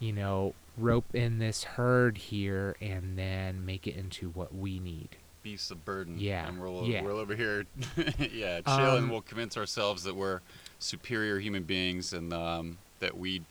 you 0.00 0.12
know, 0.12 0.54
rope 0.80 1.14
in 1.14 1.38
this 1.38 1.64
herd 1.64 2.16
here 2.18 2.76
and 2.80 3.18
then 3.18 3.64
make 3.64 3.86
it 3.86 3.96
into 3.96 4.30
what 4.30 4.54
we 4.54 4.78
need. 4.78 5.16
beasts 5.42 5.70
of 5.70 5.84
burden. 5.86 6.16
Yeah, 6.18 6.46
And 6.46 6.60
we'll, 6.60 6.84
yeah. 6.84 7.02
we'll 7.02 7.16
over 7.16 7.34
here, 7.34 7.64
yeah, 8.18 8.60
chill, 8.60 8.96
and 8.96 9.04
Um, 9.04 9.08
we'll 9.08 9.22
convince 9.22 9.56
ourselves 9.56 10.02
that 10.04 10.14
we're 10.14 10.40
superior 10.78 11.38
human 11.38 11.62
beings 11.62 12.12
and 12.12 12.32
um, 12.32 12.78
that 12.98 13.16
we. 13.16 13.42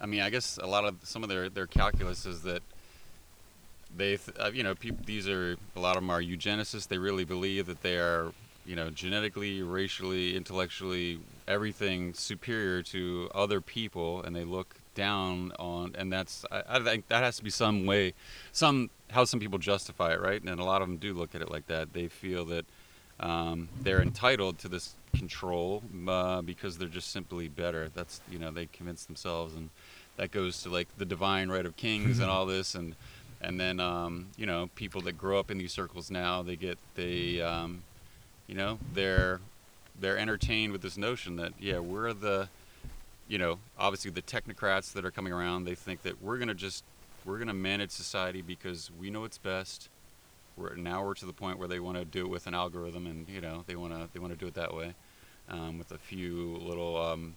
I 0.00 0.06
mean, 0.06 0.20
I 0.20 0.30
guess 0.30 0.58
a 0.62 0.66
lot 0.66 0.84
of 0.84 0.96
some 1.02 1.22
of 1.22 1.28
their 1.28 1.48
their 1.48 1.66
calculus 1.66 2.26
is 2.26 2.42
that 2.42 2.62
they, 3.96 4.16
th- 4.18 4.36
uh, 4.38 4.50
you 4.52 4.62
know, 4.62 4.74
peop 4.74 5.06
these 5.06 5.28
are 5.28 5.56
a 5.74 5.80
lot 5.80 5.96
of 5.96 6.02
them 6.02 6.10
are 6.10 6.20
eugenicists. 6.20 6.86
They 6.88 6.98
really 6.98 7.24
believe 7.24 7.66
that 7.66 7.82
they 7.82 7.96
are, 7.98 8.32
you 8.66 8.76
know, 8.76 8.90
genetically, 8.90 9.62
racially, 9.62 10.36
intellectually, 10.36 11.18
everything 11.48 12.12
superior 12.14 12.82
to 12.82 13.30
other 13.34 13.60
people, 13.60 14.22
and 14.22 14.36
they 14.36 14.44
look 14.44 14.76
down 14.96 15.52
on, 15.60 15.94
and 15.96 16.12
that's 16.12 16.44
I, 16.50 16.62
I 16.68 16.80
think 16.80 17.06
that 17.06 17.22
has 17.22 17.36
to 17.36 17.44
be 17.44 17.50
some 17.50 17.86
way, 17.86 18.14
some 18.50 18.90
how 19.10 19.24
some 19.24 19.38
people 19.38 19.60
justify 19.60 20.14
it, 20.14 20.20
right? 20.20 20.42
And 20.42 20.58
a 20.58 20.64
lot 20.64 20.82
of 20.82 20.88
them 20.88 20.96
do 20.96 21.14
look 21.14 21.36
at 21.36 21.40
it 21.40 21.50
like 21.50 21.68
that. 21.68 21.92
They 21.92 22.08
feel 22.08 22.44
that 22.46 22.64
um, 23.20 23.68
they're 23.80 24.02
entitled 24.02 24.58
to 24.58 24.68
this 24.68 24.94
control 25.16 25.84
uh, 26.08 26.42
because 26.42 26.78
they're 26.78 26.88
just 26.88 27.12
simply 27.12 27.46
better. 27.46 27.88
That's 27.94 28.20
you 28.28 28.40
know 28.40 28.50
they 28.50 28.66
convince 28.66 29.04
themselves, 29.04 29.54
and 29.54 29.70
that 30.16 30.32
goes 30.32 30.62
to 30.64 30.70
like 30.70 30.88
the 30.98 31.04
divine 31.04 31.48
right 31.48 31.64
of 31.64 31.76
kings 31.76 32.18
and 32.18 32.28
all 32.30 32.46
this, 32.46 32.74
and 32.74 32.96
and 33.40 33.60
then 33.60 33.78
um, 33.78 34.28
you 34.36 34.46
know 34.46 34.70
people 34.74 35.00
that 35.02 35.12
grow 35.12 35.38
up 35.38 35.50
in 35.50 35.58
these 35.58 35.72
circles 35.72 36.10
now 36.10 36.42
they 36.42 36.56
get 36.56 36.78
they 36.94 37.40
um, 37.40 37.82
you 38.46 38.54
know 38.54 38.78
they're 38.94 39.40
they're 40.00 40.18
entertained 40.18 40.72
with 40.72 40.82
this 40.82 40.96
notion 40.96 41.36
that 41.36 41.52
yeah 41.60 41.78
we're 41.78 42.12
the 42.12 42.48
you 43.28 43.38
know 43.38 43.58
obviously 43.78 44.10
the 44.10 44.22
technocrats 44.22 44.92
that 44.92 45.04
are 45.04 45.10
coming 45.10 45.32
around 45.32 45.64
they 45.64 45.74
think 45.74 46.02
that 46.02 46.22
we're 46.22 46.38
gonna 46.38 46.54
just 46.54 46.84
we're 47.24 47.38
gonna 47.38 47.54
manage 47.54 47.90
society 47.90 48.42
because 48.42 48.90
we 48.98 49.10
know 49.10 49.24
it's 49.24 49.38
best 49.38 49.88
we're 50.56 50.74
now 50.76 51.04
we're 51.04 51.14
to 51.14 51.26
the 51.26 51.32
point 51.32 51.58
where 51.58 51.68
they 51.68 51.80
want 51.80 51.96
to 51.98 52.04
do 52.04 52.24
it 52.24 52.28
with 52.28 52.46
an 52.46 52.54
algorithm 52.54 53.06
and 53.06 53.28
you 53.28 53.40
know 53.40 53.64
they 53.66 53.76
want 53.76 53.92
to 53.92 54.08
they 54.12 54.20
want 54.20 54.32
to 54.32 54.38
do 54.38 54.46
it 54.46 54.54
that 54.54 54.74
way 54.74 54.94
um, 55.48 55.78
with 55.78 55.92
a 55.92 55.98
few 55.98 56.56
little 56.56 56.96
um, 57.00 57.34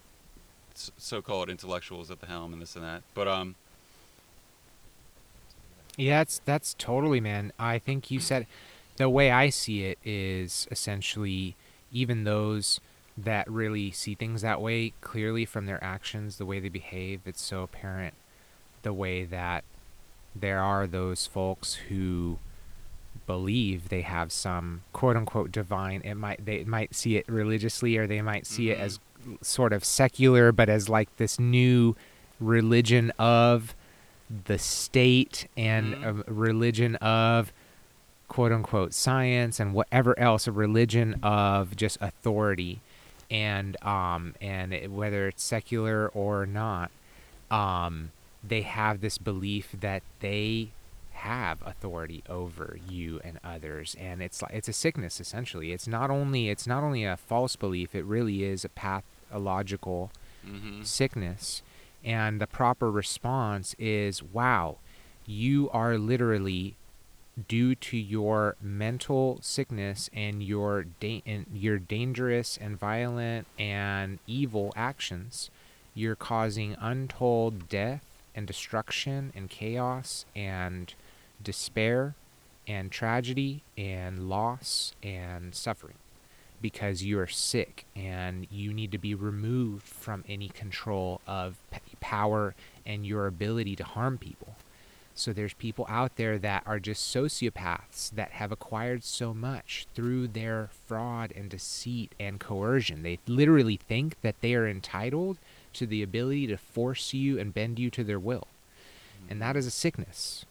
so-called 0.73 1.49
intellectuals 1.49 2.09
at 2.09 2.19
the 2.19 2.25
helm 2.25 2.53
and 2.53 2.61
this 2.61 2.75
and 2.75 2.83
that 2.85 3.03
but 3.13 3.27
um 3.27 3.55
Yeah, 5.97 6.19
that's 6.19 6.39
that's 6.45 6.75
totally, 6.77 7.19
man. 7.19 7.51
I 7.59 7.77
think 7.77 8.09
you 8.09 8.19
said 8.21 8.47
the 8.95 9.09
way 9.09 9.31
I 9.31 9.49
see 9.49 9.83
it 9.83 9.97
is 10.03 10.65
essentially 10.71 11.55
even 11.91 12.23
those 12.23 12.79
that 13.23 13.49
really 13.49 13.91
see 13.91 14.15
things 14.15 14.41
that 14.41 14.61
way 14.61 14.93
clearly 15.01 15.45
from 15.45 15.65
their 15.65 15.83
actions, 15.83 16.37
the 16.37 16.45
way 16.45 16.59
they 16.59 16.69
behave, 16.69 17.21
it's 17.25 17.41
so 17.41 17.63
apparent 17.63 18.13
the 18.81 18.93
way 18.93 19.25
that 19.25 19.63
there 20.35 20.61
are 20.61 20.87
those 20.87 21.25
folks 21.27 21.73
who 21.89 22.37
believe 23.27 23.89
they 23.89 24.01
have 24.01 24.31
some 24.31 24.81
quote 24.93 25.15
unquote 25.17 25.51
divine 25.51 26.01
it 26.03 26.15
might 26.15 26.43
they 26.45 26.63
might 26.63 26.95
see 26.95 27.17
it 27.17 27.27
religiously 27.27 27.97
or 27.97 28.07
they 28.07 28.21
might 28.21 28.47
see 28.47 28.71
it 28.71 28.77
Mhm. 28.77 28.81
as 28.81 28.99
sort 29.41 29.73
of 29.73 29.83
secular 29.83 30.51
but 30.51 30.69
as 30.69 30.87
like 30.89 31.13
this 31.17 31.37
new 31.39 31.95
religion 32.39 33.11
of 33.19 33.75
the 34.45 34.57
state 34.57 35.47
and 35.57 35.93
Mhm. 35.95 36.27
a 36.27 36.31
religion 36.31 36.95
of 36.97 37.51
quote 38.29 38.51
unquote 38.51 38.93
science 38.93 39.59
and 39.59 39.73
whatever 39.73 40.17
else 40.17 40.47
a 40.47 40.51
religion 40.51 41.15
of 41.21 41.75
just 41.75 41.97
authority 42.01 42.79
and 43.29 43.81
um 43.83 44.33
and 44.41 44.73
it, 44.73 44.91
whether 44.91 45.27
it's 45.27 45.43
secular 45.43 46.09
or 46.09 46.45
not 46.45 46.91
um 47.51 48.11
they 48.43 48.61
have 48.61 49.01
this 49.01 49.17
belief 49.17 49.75
that 49.79 50.01
they 50.19 50.69
have 51.19 51.61
authority 51.65 52.23
over 52.29 52.77
you 52.87 53.19
and 53.25 53.39
others. 53.43 53.95
And 53.99 54.21
it's 54.21 54.41
like 54.41 54.53
it's 54.53 54.69
a 54.69 54.73
sickness 54.73 55.19
essentially. 55.19 55.73
It's 55.73 55.87
not 55.87 56.09
only 56.09 56.49
it's 56.49 56.65
not 56.65 56.83
only 56.83 57.03
a 57.03 57.17
false 57.17 57.55
belief 57.55 57.93
it 57.93 58.05
really 58.05 58.43
is 58.43 58.63
a 58.63 58.69
pathological 58.69 60.11
mhm. 60.47 60.85
sickness. 60.85 61.61
And 62.03 62.39
the 62.39 62.47
proper 62.47 62.89
response 62.89 63.75
is 63.77 64.23
wow 64.23 64.77
you 65.25 65.69
are 65.71 65.97
literally 65.97 66.75
due 67.47 67.75
to 67.75 67.97
your 67.97 68.55
mental 68.61 69.39
sickness 69.41 70.09
and 70.13 70.43
your 70.43 70.85
da- 70.99 71.23
and 71.25 71.45
your 71.53 71.77
dangerous 71.77 72.57
and 72.57 72.79
violent 72.79 73.47
and 73.57 74.19
evil 74.27 74.73
actions 74.75 75.49
you're 75.93 76.15
causing 76.15 76.75
untold 76.79 77.67
death 77.69 78.03
and 78.35 78.47
destruction 78.47 79.33
and 79.35 79.49
chaos 79.49 80.25
and 80.35 80.93
despair 81.43 82.15
and 82.67 82.91
tragedy 82.91 83.63
and 83.77 84.29
loss 84.29 84.93
and 85.03 85.53
suffering 85.55 85.95
because 86.61 87.03
you 87.03 87.19
are 87.19 87.27
sick 87.27 87.85
and 87.95 88.47
you 88.51 88.73
need 88.73 88.91
to 88.91 88.97
be 88.97 89.15
removed 89.15 89.87
from 89.87 90.23
any 90.27 90.49
control 90.49 91.21
of 91.25 91.57
power 91.99 92.53
and 92.85 93.05
your 93.05 93.27
ability 93.27 93.75
to 93.75 93.83
harm 93.83 94.17
people. 94.17 94.48
So 95.19 95.33
there's 95.33 95.53
people 95.53 95.85
out 95.89 96.15
there 96.15 96.37
that 96.39 96.63
are 96.65 96.79
just 96.79 97.13
sociopaths 97.13 98.11
that 98.11 98.31
have 98.31 98.51
acquired 98.51 99.03
so 99.03 99.33
much 99.33 99.87
through 99.93 100.29
their 100.29 100.69
fraud 100.87 101.33
and 101.35 101.49
deceit 101.49 102.13
and 102.19 102.39
coercion. 102.39 103.03
They 103.03 103.19
literally 103.27 103.77
think 103.77 104.21
that 104.21 104.41
they 104.41 104.55
are 104.55 104.67
entitled 104.67 105.37
to 105.73 105.85
the 105.85 106.01
ability 106.01 106.47
to 106.47 106.57
force 106.57 107.13
you 107.13 107.39
and 107.39 107.53
bend 107.53 107.79
you 107.79 107.89
to 107.91 108.03
their 108.03 108.19
will. 108.19 108.47
And 109.29 109.41
that 109.41 109.55
is 109.55 109.65
a 109.65 109.71
sickness 109.71 110.45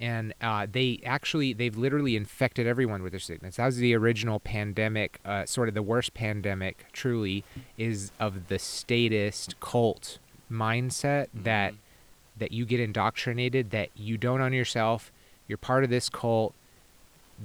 and 0.00 0.32
uh, 0.40 0.66
they 0.70 0.98
actually 1.04 1.52
they've 1.52 1.76
literally 1.76 2.16
infected 2.16 2.66
everyone 2.66 3.02
with 3.02 3.12
their 3.12 3.20
sickness. 3.20 3.56
That 3.56 3.66
was 3.66 3.76
the 3.76 3.94
original 3.94 4.40
pandemic, 4.40 5.20
uh, 5.24 5.44
sort 5.44 5.68
of 5.68 5.74
the 5.74 5.82
worst 5.82 6.14
pandemic. 6.14 6.86
Truly, 6.92 7.44
is 7.76 8.10
of 8.18 8.48
the 8.48 8.58
statist 8.58 9.60
cult 9.60 10.18
mindset 10.50 11.28
that 11.34 11.74
that 12.40 12.50
you 12.52 12.66
get 12.66 12.80
indoctrinated, 12.80 13.70
that 13.70 13.90
you 13.96 14.18
don't 14.18 14.40
own 14.40 14.52
yourself, 14.52 15.12
you're 15.46 15.56
part 15.58 15.84
of 15.84 15.90
this 15.90 16.08
cult, 16.08 16.52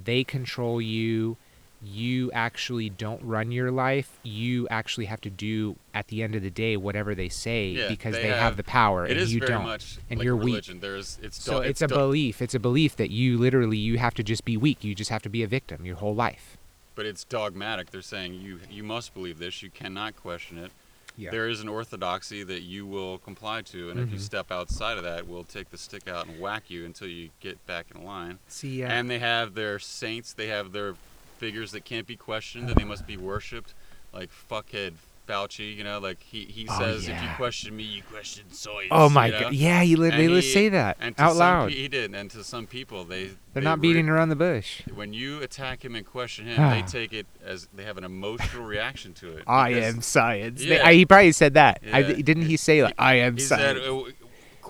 they 0.04 0.24
control 0.24 0.82
you. 0.82 1.38
You 1.84 2.32
actually 2.32 2.90
don't 2.90 3.22
run 3.24 3.52
your 3.52 3.70
life. 3.70 4.18
You 4.24 4.68
actually 4.70 5.06
have 5.06 5.22
to 5.22 5.30
do 5.30 5.76
at 5.94 6.08
the 6.08 6.24
end 6.24 6.34
of 6.34 6.42
the 6.42 6.50
day 6.50 6.78
whatever 6.78 7.14
they 7.14 7.30
say 7.30 7.68
Yeah, 7.68 7.90
because 7.90 8.16
they 8.16 8.24
they, 8.24 8.28
have, 8.30 8.40
have- 8.40 8.58
the 8.58 8.64
power 8.64 9.06
It 9.06 9.12
and 9.12 9.20
is 9.20 9.32
you 9.34 9.40
very 9.42 9.52
don't. 9.52 9.64
much 9.66 10.00
and 10.10 10.18
like 10.20 10.24
you're 10.26 10.34
a 10.34 10.38
weak. 10.38 10.46
religion. 10.54 10.80
There's 10.80 11.20
it's 11.22 11.44
So 11.44 11.62
do- 11.62 11.68
it's, 11.70 11.82
a 11.84 11.88
belief. 11.88 12.42
It's 12.42 12.56
a 12.56 12.60
belief 12.60 12.96
that 12.96 13.12
you 13.12 13.38
literally 13.38 13.78
you 13.78 14.00
have 14.00 14.16
to 14.16 14.24
just 14.24 14.46
be 14.46 14.58
weak. 14.58 14.84
You 14.84 14.96
just 14.96 15.12
have 15.12 15.22
to 15.24 15.30
be 15.30 15.44
a 15.44 15.48
victim 15.48 15.86
your 15.86 15.98
whole 15.98 16.16
life. 16.16 16.58
but 16.96 17.06
it's 17.06 17.24
dogmatic. 17.26 17.92
They're 17.92 18.02
saying 18.02 18.34
you 18.36 18.60
you 18.72 18.82
must 18.84 19.14
believe 19.14 19.38
this. 19.38 19.62
You 19.62 19.70
cannot 19.70 20.16
question 20.16 20.58
it. 20.58 20.72
Yeah. 21.18 21.32
There 21.32 21.48
is 21.48 21.62
an 21.62 21.70
orthodoxy 21.70 22.44
that 22.44 22.62
you 22.62 22.86
will 22.86 23.18
comply 23.20 23.62
to, 23.64 23.90
and 23.90 24.00
if 24.00 24.12
you 24.12 24.18
Mhm. 24.18 24.22
step 24.22 24.52
outside 24.52 24.98
of 24.98 25.04
that, 25.04 25.28
we'll 25.28 25.44
take 25.46 25.70
the 25.72 25.78
stick 25.78 26.08
out 26.08 26.28
and 26.28 26.40
whack 26.40 26.70
you 26.70 26.84
until 26.86 27.08
you 27.08 27.30
get 27.40 27.66
back 27.66 27.88
in 27.94 28.04
line. 28.04 28.40
See, 28.48 28.82
And 28.84 29.10
they 29.10 29.20
have 29.20 29.54
their 29.56 29.80
saints. 29.80 30.34
They 30.34 30.48
have 30.48 30.72
their 30.74 30.96
figures 31.38 31.72
that 31.72 31.86
can't 31.86 32.08
be 32.08 32.16
questioned, 32.18 32.70
and 32.70 32.78
they 32.78 32.84
must 32.86 33.06
be 33.08 33.18
worshipped, 33.18 33.74
like 34.14 34.30
fuckhead 34.50 34.94
Fauci. 35.26 35.76
You 35.76 35.84
know, 35.84 36.00
like 36.00 36.22
he 36.22 36.46
he 36.46 36.68
Oh, 36.70 36.80
says, 36.80 37.08
if 37.08 37.22
you 37.22 37.28
question 37.38 37.76
me, 37.76 37.84
you 37.84 38.02
question 38.04 38.46
science. 38.52 38.88
oh 38.92 39.10
my 39.10 39.28
you 39.28 39.32
know? 39.34 39.40
god, 39.42 39.54
yeah, 39.54 39.82
he 39.84 39.96
literally 39.96 40.42
he- 40.42 40.54
say 40.54 40.70
that 40.70 40.98
And 41.00 41.16
out 41.18 41.36
loud. 41.36 41.70
pe- 41.70 41.76
he 41.76 41.88
did, 41.88 42.14
and 42.14 42.30
to 42.32 42.44
some 42.44 42.68
people, 42.68 43.04
they 43.04 43.26
They're 43.26 43.36
they 43.56 43.62
not 43.62 43.80
re- 43.80 43.82
beating 43.90 44.10
around 44.10 44.30
the 44.30 44.36
bush. 44.36 44.82
when 44.94 45.14
you 45.14 45.42
attack 45.42 45.84
him 45.84 45.96
and 45.96 46.06
question 46.06 46.46
him, 46.48 46.58
they 46.70 46.82
take 46.88 47.14
it 47.14 47.26
as 47.46 47.68
they 47.74 47.84
have 47.84 47.98
an 47.98 48.04
emotional 48.04 48.64
reaction 48.66 49.14
to 49.16 49.38
it. 49.38 49.44
I 49.48 49.70
am 49.72 50.02
science. 50.02 50.62
They- 50.64 50.78
Yeah. 50.78 50.88
I, 50.88 50.94
he 50.94 51.06
probably 51.06 51.32
said 51.32 51.54
that. 51.56 51.82
I, 51.92 52.00
Yeah. 52.00 52.14
didn't 52.22 52.46
he 52.46 52.58
say 52.58 52.84
like 52.84 52.96
I 52.98 53.16
am 53.16 53.36
He 53.38 53.42
science? 53.42 53.80
said, 53.82 53.90
uh, 53.90 54.04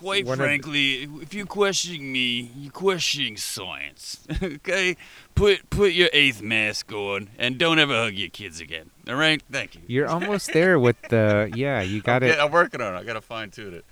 quite 0.06 0.26
One 0.26 0.34
of 0.34 0.38
the- 0.40 0.46
frankly, 0.46 1.10
if 1.22 1.34
you're 1.34 1.48
questioning 1.48 2.12
me, 2.12 2.52
you're 2.56 2.72
questioning 2.72 3.38
science. 3.38 4.20
okay, 4.44 4.98
put 5.34 5.68
put 5.72 5.94
your 5.94 6.10
eighth 6.14 6.44
mask 6.44 6.92
on 6.92 7.30
and 7.40 7.58
don't 7.58 7.80
ever 7.80 7.94
hug 7.94 8.14
your 8.14 8.30
kids 8.30 8.60
again. 8.60 8.92
All 9.08 9.16
right, 9.16 9.42
thank 9.52 9.74
you. 9.74 9.82
You're 9.88 10.08
almost 10.08 10.54
there 10.54 10.78
with 10.78 11.02
the 11.10 11.52
yeah. 11.56 11.82
You 11.82 12.04
got 12.04 12.22
I'm, 12.24 12.30
it. 12.30 12.40
I'm 12.40 12.52
working 12.52 12.82
on 12.82 12.94
it. 12.94 13.00
I 13.00 13.04
gotta 13.04 13.22
fine 13.22 13.50
tune 13.50 13.74
it. 13.74 13.86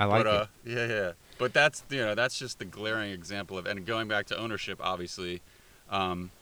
I 0.00 0.06
like 0.06 0.24
but, 0.24 0.26
it. 0.26 0.32
uh, 0.32 0.46
Yeah, 0.64 0.86
yeah. 0.88 1.12
But 1.38 1.52
that's 1.52 1.84
you 1.90 1.98
know 2.00 2.16
that's 2.16 2.36
just 2.36 2.58
the 2.58 2.64
glaring 2.64 3.12
example 3.12 3.56
of 3.56 3.66
and 3.66 3.86
going 3.86 4.08
back 4.08 4.26
to 4.26 4.36
ownership. 4.36 4.80
Obviously, 4.82 5.42
um, 5.90 6.32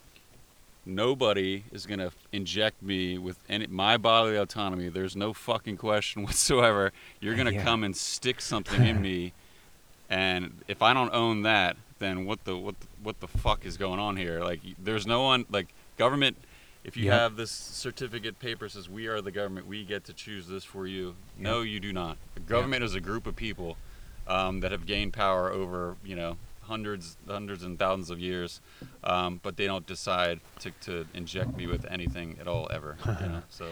nobody 0.87 1.65
is 1.73 1.87
gonna 1.87 2.11
inject 2.33 2.83
me 2.83 3.19
with 3.19 3.39
any 3.49 3.67
my 3.67 3.97
bodily 3.97 4.37
autonomy. 4.37 4.89
There's 4.89 5.17
no 5.17 5.33
fucking 5.33 5.77
question 5.77 6.23
whatsoever. 6.25 6.93
You're 7.21 7.35
gonna 7.37 7.53
Yeah. 7.53 7.63
come 7.63 7.85
and 7.85 7.97
stick 7.97 8.41
something 8.41 8.85
in 8.85 9.01
me, 9.01 9.33
and 10.11 10.63
if 10.69 10.83
I 10.83 10.93
don't 10.95 11.13
own 11.13 11.43
that, 11.43 11.77
then 11.99 12.25
what 12.27 12.45
the 12.45 12.57
what 12.57 12.79
the, 12.81 12.87
what 13.03 13.21
the 13.21 13.29
fuck 13.29 13.65
is 13.65 13.77
going 13.77 14.01
on 14.01 14.17
here? 14.17 14.41
Like, 14.41 14.61
there's 14.79 15.07
no 15.07 15.23
one 15.23 15.47
like 15.51 15.69
government. 15.97 16.37
If 16.85 16.99
you 16.99 17.05
Yep. 17.07 17.15
have 17.15 17.37
this 17.37 17.51
certificate 17.51 18.39
paper 18.39 18.69
says 18.69 18.91
we 18.91 19.07
are 19.07 19.23
the 19.23 19.31
government, 19.31 19.67
we 19.67 19.85
get 19.85 20.05
to 20.05 20.13
choose 20.13 20.47
this 20.49 20.65
for 20.65 20.87
you. 20.87 21.17
No, 21.39 21.63
you 21.63 21.81
do 21.81 21.95
not. 21.95 22.19
The 22.35 22.41
government 22.41 22.85
is 22.85 22.95
a 22.95 23.01
group 23.01 23.27
of 23.27 23.35
people 23.37 23.79
um, 24.27 24.61
that 24.61 24.71
have 24.71 24.85
gained 24.85 25.15
power 25.15 25.51
over 25.51 25.97
you 26.05 26.15
know 26.15 26.37
hundreds, 26.67 27.17
hundreds 27.27 27.63
and 27.63 27.79
thousands 27.79 28.11
of 28.11 28.19
years, 28.21 28.61
um, 29.03 29.41
but 29.43 29.57
they 29.57 29.67
don't 29.67 29.87
decide 29.87 30.41
to, 30.61 30.71
to 30.83 31.07
inject 31.15 31.57
me 31.57 31.67
with 31.67 31.85
anything 31.91 32.37
at 32.41 32.49
all 32.49 32.69
ever. 32.73 32.97
You 33.05 33.13
know? 33.29 33.43
So 33.49 33.67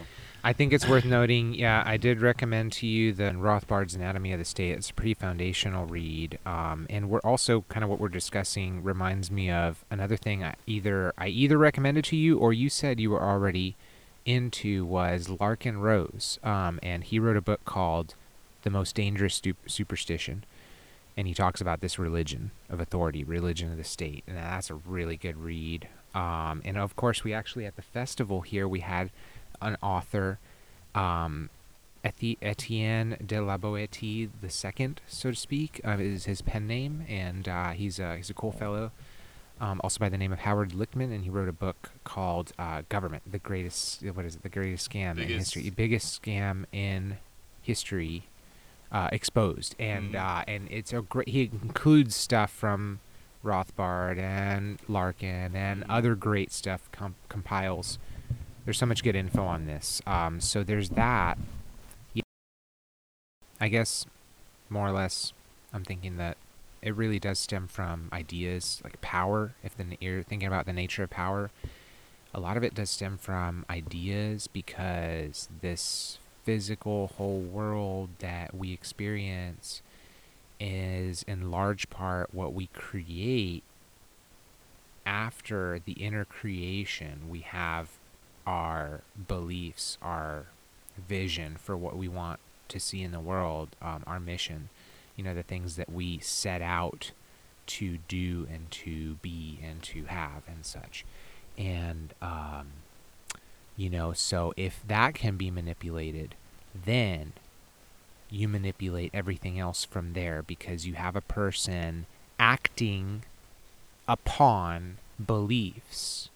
I 0.44 0.52
think 0.52 0.72
it's 0.72 0.88
worth 0.88 1.05
noting. 1.05 1.55
Yeah, 1.55 1.83
I 1.87 1.96
did 1.96 2.20
recommend 2.20 2.72
to 2.74 2.87
you 2.87 3.12
the 3.12 3.33
Rothbard's 3.37 3.94
Anatomy 3.94 4.33
of 4.33 4.38
the 4.38 4.44
State. 4.44 4.72
It's 4.72 4.90
a 4.90 4.94
pretty 4.94 5.14
foundational 5.14 5.87
read, 5.87 6.38
um, 6.44 6.87
and 6.90 7.09
we're 7.09 7.20
also 7.20 7.64
kind 7.68 7.85
of 7.85 7.90
what 7.90 8.00
we're 8.00 8.09
discussing 8.09 8.83
reminds 8.83 9.31
me 9.31 9.50
of 9.50 9.85
another 9.90 10.16
thing. 10.16 10.42
I 10.42 10.55
either 10.66 11.12
I 11.16 11.28
either 11.28 11.59
recommended 11.59 12.05
to 12.07 12.16
you 12.16 12.38
or 12.38 12.52
you 12.52 12.68
said 12.68 13.00
you 13.00 13.11
were 13.11 13.22
already 13.22 13.76
into 14.24 14.85
was 14.85 15.26
Larken 15.26 15.81
Rose, 15.81 16.38
um, 16.42 16.78
and 16.83 17.05
he 17.05 17.18
wrote 17.18 17.37
a 17.37 17.40
book 17.40 17.64
called 17.64 18.14
the 18.62 18.70
most 18.70 18.94
dangerous 18.94 19.37
stu- 19.37 19.55
superstition. 19.66 20.44
And 21.16 21.29
he 21.29 21.35
talks 21.35 21.61
about 21.61 21.81
this 21.81 21.98
religion 21.98 22.53
of 22.70 22.81
authority, 22.81 23.22
religion 23.22 23.70
of 23.70 23.77
the 23.77 23.85
state, 23.85 24.25
and 24.27 24.37
that's 24.37 24.70
a 24.70 24.75
really 24.75 25.16
good 25.16 25.37
read. 25.37 25.88
Um, 26.14 26.62
and 26.64 26.79
of 26.79 26.96
course, 26.96 27.22
we 27.22 27.35
actually 27.35 27.66
at 27.66 27.77
the 27.77 27.83
festival 27.83 28.40
here 28.40 28.66
we 28.66 28.81
had 28.81 29.11
an 29.61 29.77
author, 29.83 30.38
um, 30.94 31.51
Etienne 32.05 33.16
de 33.25 33.40
la 33.40 33.57
Boétie 33.59 34.29
the 34.40 34.51
second, 34.51 35.01
so 35.07 35.31
to 35.31 35.37
speak, 35.37 35.81
uh, 35.85 35.96
is 35.98 36.25
his 36.25 36.42
pen 36.42 36.66
name, 36.66 37.05
and 37.09 37.48
uh, 37.48 37.70
he's 37.70 37.98
a 37.98 38.16
he's 38.16 38.31
a 38.31 38.35
cool 38.35 38.53
fellow. 38.53 38.90
Um, 39.61 39.81
also 39.85 40.01
by 40.01 40.09
the 40.09 40.18
name 40.18 40.33
of 40.33 40.40
Howard 40.40 40.70
Lichtman, 40.70 41.14
and 41.14 41.22
he 41.22 41.31
wrote 41.31 41.48
a 41.48 41.53
book 41.53 41.90
called 42.05 42.53
uh, 42.59 42.83
"Government: 42.88 43.22
The 43.31 43.38
Greatest 43.38 44.03
What 44.03 44.25
is 44.25 44.35
it? 44.35 44.42
The 44.42 44.48
Greatest 44.48 44.90
Scam 44.90 45.12
in 45.12 45.16
Biggest- 45.18 45.55
History, 45.55 45.70
Biggest 45.70 46.20
Scam 46.22 46.64
in 46.72 47.18
History." 47.61 48.25
Uh, 48.92 49.09
exposed 49.11 49.74
and 49.78 50.12
Mhm. 50.12 50.20
uh, 50.22 50.44
and 50.46 50.68
it's 50.70 50.92
a 50.92 51.00
great. 51.00 51.28
He 51.28 51.44
includes 51.44 52.14
stuff 52.14 52.50
from 52.50 53.00
Rothbard 53.42 54.18
and 54.18 54.78
Larken 54.87 55.55
and 55.55 55.83
Mhm. 55.83 55.87
other 55.88 56.14
great 56.14 56.52
stuff. 56.52 56.92
Com- 56.92 57.14
compiles. 57.31 57.98
There's 58.66 58.76
so 58.76 58.85
much 58.85 59.02
good 59.02 59.16
info 59.16 59.44
on 59.46 59.64
this. 59.64 60.02
Um, 60.07 60.42
so 60.42 60.62
there's 60.62 60.90
that. 60.90 61.38
Yeah. 62.12 62.22
I 63.59 63.68
guess 63.68 64.05
more 64.68 64.88
or 64.88 64.92
less, 64.92 65.33
I'm 65.72 65.85
thinking 65.85 66.18
that 66.18 66.37
it 66.83 66.94
really 66.94 67.18
does 67.18 67.38
stem 67.38 67.68
from 67.68 68.11
ideas 68.12 68.81
like 68.85 69.00
power. 69.00 69.55
If 69.64 69.74
the, 69.76 69.96
you're 70.00 70.22
thinking 70.22 70.46
about 70.48 70.66
the 70.66 70.72
nature 70.74 71.02
of 71.05 71.09
power, 71.11 71.50
a 72.35 72.40
lot 72.40 72.59
of 72.59 72.62
it 72.62 72.74
does 72.74 72.90
stem 72.90 73.16
from 73.16 73.64
ideas 73.70 74.48
because 74.48 75.48
this 75.62 76.18
physical 76.44 77.09
whole 77.18 77.40
world 77.40 78.11
that 78.18 78.55
we 78.55 78.72
experience 78.72 79.83
is 80.61 81.24
in 81.24 81.50
large 81.50 81.90
part 81.90 82.33
what 82.33 82.52
we 82.52 82.66
create 82.68 83.62
after 85.05 85.81
the 85.85 85.92
inner 85.92 86.24
creation. 86.24 87.22
We 87.28 87.40
have 87.40 87.90
our 88.46 89.02
beliefs 89.28 89.98
our 90.02 90.46
vision 91.09 91.57
for 91.57 91.76
what 91.76 91.96
we 91.96 92.09
want 92.09 92.40
to 92.68 92.81
see 92.81 93.02
in 93.02 93.12
the 93.12 93.20
world 93.20 93.68
um, 93.81 94.02
our 94.07 94.18
mission 94.18 94.68
you 95.16 95.22
know 95.22 95.33
the 95.33 95.42
things 95.42 95.76
that 95.76 95.90
we 95.90 96.18
set 96.18 96.61
out 96.61 97.12
to 97.66 97.98
do 98.09 98.46
and 98.52 98.70
to 98.70 99.14
be 99.16 99.59
and 99.62 99.83
to 99.83 100.05
have 100.05 100.42
and 100.46 100.64
such. 100.64 101.05
And 101.57 102.14
um, 102.20 102.68
you 103.76 103.88
know 103.90 104.12
so 104.12 104.52
if 104.56 104.82
that 104.87 105.14
can 105.14 105.37
be 105.37 105.50
manipulated 105.50 106.35
then 106.85 107.32
you 108.30 108.48
manipulate 108.48 109.11
everything 109.12 109.58
else 109.58 109.85
from 109.85 110.14
there 110.14 110.42
because 110.42 110.87
you 110.87 110.94
have 110.94 111.14
a 111.14 111.20
person 111.20 112.06
acting 112.38 113.22
upon 114.08 114.96
beliefs 115.24 116.30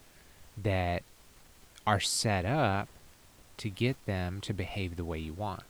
that 0.62 1.02
are 1.86 2.00
set 2.00 2.44
up 2.44 2.88
to 3.56 3.70
get 3.70 3.96
them 4.04 4.40
to 4.42 4.52
behave 4.52 4.96
the 4.96 5.04
way 5.04 5.18
you 5.18 5.32
want. 5.32 5.62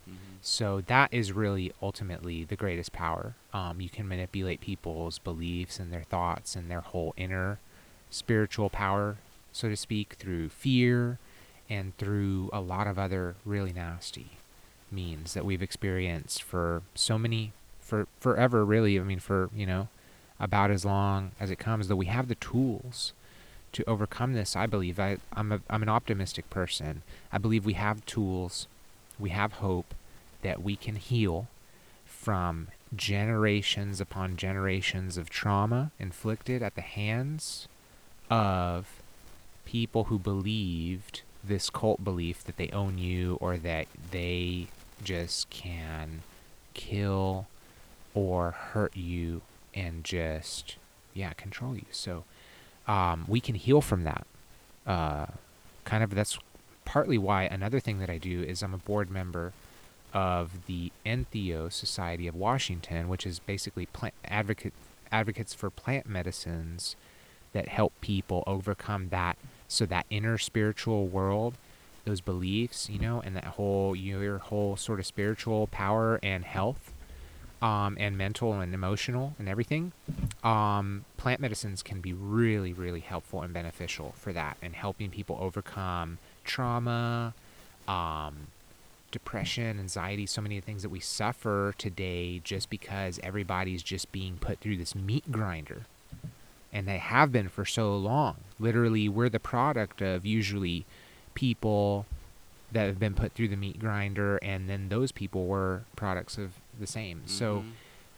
So 0.42 0.82
that 0.86 1.14
is 1.14 1.30
really 1.30 1.72
ultimately 1.80 2.42
the 2.42 2.56
greatest 2.56 2.92
power. 2.92 3.36
Um, 3.52 3.80
you 3.80 3.88
can 3.88 4.08
manipulate 4.08 4.60
people's 4.60 5.18
beliefs 5.20 5.78
and 5.78 5.92
their 5.92 6.02
thoughts 6.02 6.56
and 6.56 6.68
their 6.68 6.80
whole 6.80 7.14
inner 7.16 7.58
spiritual 8.10 8.68
power, 8.70 9.16
so 9.52 9.68
to 9.68 9.76
speak, 9.76 10.14
through 10.14 10.48
fear 10.48 11.18
and 11.68 11.96
through 11.98 12.50
a 12.52 12.60
lot 12.60 12.86
of 12.86 12.98
other 12.98 13.34
really 13.44 13.72
nasty 13.72 14.30
means 14.90 15.34
that 15.34 15.44
we've 15.44 15.62
experienced 15.62 16.42
for 16.42 16.82
so 16.94 17.18
many, 17.18 17.52
for 17.80 18.06
forever, 18.20 18.64
really. 18.64 18.98
I 18.98 19.02
mean, 19.02 19.18
for, 19.18 19.50
you 19.54 19.66
know, 19.66 19.88
about 20.38 20.70
as 20.70 20.84
long 20.84 21.32
as 21.40 21.50
it 21.50 21.58
comes, 21.58 21.88
though 21.88 21.96
we 21.96 22.06
have 22.06 22.28
the 22.28 22.34
tools 22.36 23.12
to 23.72 23.84
overcome 23.88 24.32
this, 24.32 24.56
I 24.56 24.66
believe. 24.66 24.98
I, 24.98 25.18
I'm, 25.32 25.52
a, 25.52 25.60
I'm 25.68 25.82
an 25.82 25.88
optimistic 25.88 26.48
person. 26.50 27.02
I 27.32 27.38
believe 27.38 27.66
we 27.66 27.74
have 27.74 28.06
tools, 28.06 28.68
we 29.18 29.30
have 29.30 29.54
hope 29.54 29.94
that 30.42 30.62
we 30.62 30.76
can 30.76 30.96
heal 30.96 31.48
from 32.04 32.68
generations 32.94 34.00
upon 34.00 34.36
generations 34.36 35.16
of 35.18 35.28
trauma 35.28 35.90
inflicted 35.98 36.62
at 36.62 36.76
the 36.76 36.80
hands 36.80 37.66
of 38.30 39.02
people 39.64 40.04
who 40.04 40.18
believed 40.18 41.22
this 41.48 41.70
cult 41.70 42.02
belief 42.02 42.44
that 42.44 42.56
they 42.56 42.68
own 42.70 42.98
you 42.98 43.38
or 43.40 43.56
that 43.56 43.86
they 44.10 44.66
just 45.02 45.48
can 45.50 46.22
kill 46.74 47.46
or 48.14 48.50
hurt 48.50 48.96
you 48.96 49.42
and 49.74 50.04
just 50.04 50.76
yeah 51.14 51.32
control 51.32 51.74
you. 51.74 51.86
So 51.90 52.24
um, 52.86 53.24
we 53.28 53.40
can 53.40 53.54
heal 53.54 53.80
from 53.80 54.04
that. 54.04 54.26
Uh, 54.86 55.26
kind 55.86 56.02
of 56.02 56.14
that's 56.14 56.38
partly 56.84 57.16
why 57.16 57.44
another 57.44 57.80
thing 57.80 57.98
that 57.98 58.10
i 58.10 58.18
do 58.18 58.42
is 58.42 58.62
i'm 58.62 58.74
a 58.74 58.78
board 58.78 59.10
member 59.10 59.52
of 60.12 60.66
the 60.66 60.92
entheo 61.06 61.72
society 61.72 62.26
of 62.26 62.34
washington 62.34 63.08
which 63.08 63.26
is 63.26 63.38
basically 63.38 63.86
plant 63.86 64.14
advocate 64.24 64.74
advocates 65.10 65.54
for 65.54 65.70
plant 65.70 66.06
medicines 66.06 66.96
that 67.52 67.68
help 67.68 67.92
people 68.00 68.42
overcome 68.46 69.08
that 69.08 69.38
so 69.68 69.86
that 69.86 70.06
inner 70.10 70.38
spiritual 70.38 71.06
world 71.06 71.54
those 72.04 72.20
beliefs 72.20 72.88
you 72.88 72.98
know 72.98 73.20
and 73.20 73.36
that 73.36 73.44
whole 73.44 73.94
your 73.94 74.38
whole 74.38 74.76
sort 74.76 74.98
of 74.98 75.06
spiritual 75.06 75.66
power 75.66 76.18
and 76.22 76.44
health 76.44 76.92
um, 77.62 77.96
and 77.98 78.16
mental 78.16 78.52
and 78.60 78.74
emotional 78.74 79.34
and 79.38 79.48
everything 79.48 79.92
um, 80.44 81.04
plant 81.16 81.40
medicines 81.40 81.82
can 81.82 82.00
be 82.00 82.12
really 82.12 82.72
really 82.72 83.00
helpful 83.00 83.42
and 83.42 83.52
beneficial 83.52 84.14
for 84.16 84.32
that 84.32 84.56
and 84.62 84.74
helping 84.74 85.10
people 85.10 85.36
overcome 85.40 86.18
trauma 86.44 87.34
um, 87.88 88.48
depression 89.10 89.78
anxiety 89.80 90.26
so 90.26 90.40
many 90.40 90.58
of 90.58 90.64
the 90.64 90.66
things 90.66 90.82
that 90.82 90.90
we 90.90 91.00
suffer 91.00 91.74
today 91.76 92.40
just 92.44 92.70
because 92.70 93.18
everybody's 93.22 93.82
just 93.82 94.12
being 94.12 94.36
put 94.36 94.60
through 94.60 94.76
this 94.76 94.94
meat 94.94 95.30
grinder 95.32 95.82
and 96.76 96.86
they 96.86 96.98
have 96.98 97.32
been 97.32 97.48
for 97.48 97.64
so 97.64 97.96
long. 97.96 98.36
Literally, 98.58 99.08
we're 99.08 99.30
the 99.30 99.40
product 99.40 100.02
of 100.02 100.26
usually 100.26 100.84
people 101.32 102.04
that 102.70 102.86
have 102.86 102.98
been 102.98 103.14
put 103.14 103.32
through 103.32 103.48
the 103.48 103.56
meat 103.56 103.78
grinder, 103.78 104.36
and 104.42 104.68
then 104.68 104.90
those 104.90 105.10
people 105.10 105.46
were 105.46 105.84
products 105.96 106.36
of 106.36 106.52
the 106.78 106.86
same. 106.86 107.22
So, 107.24 107.64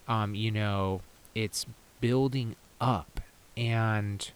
um, 0.08 0.34
you 0.34 0.50
know, 0.50 1.02
it's 1.36 1.66
building 2.00 2.56
up, 2.80 3.20
and 3.56 4.28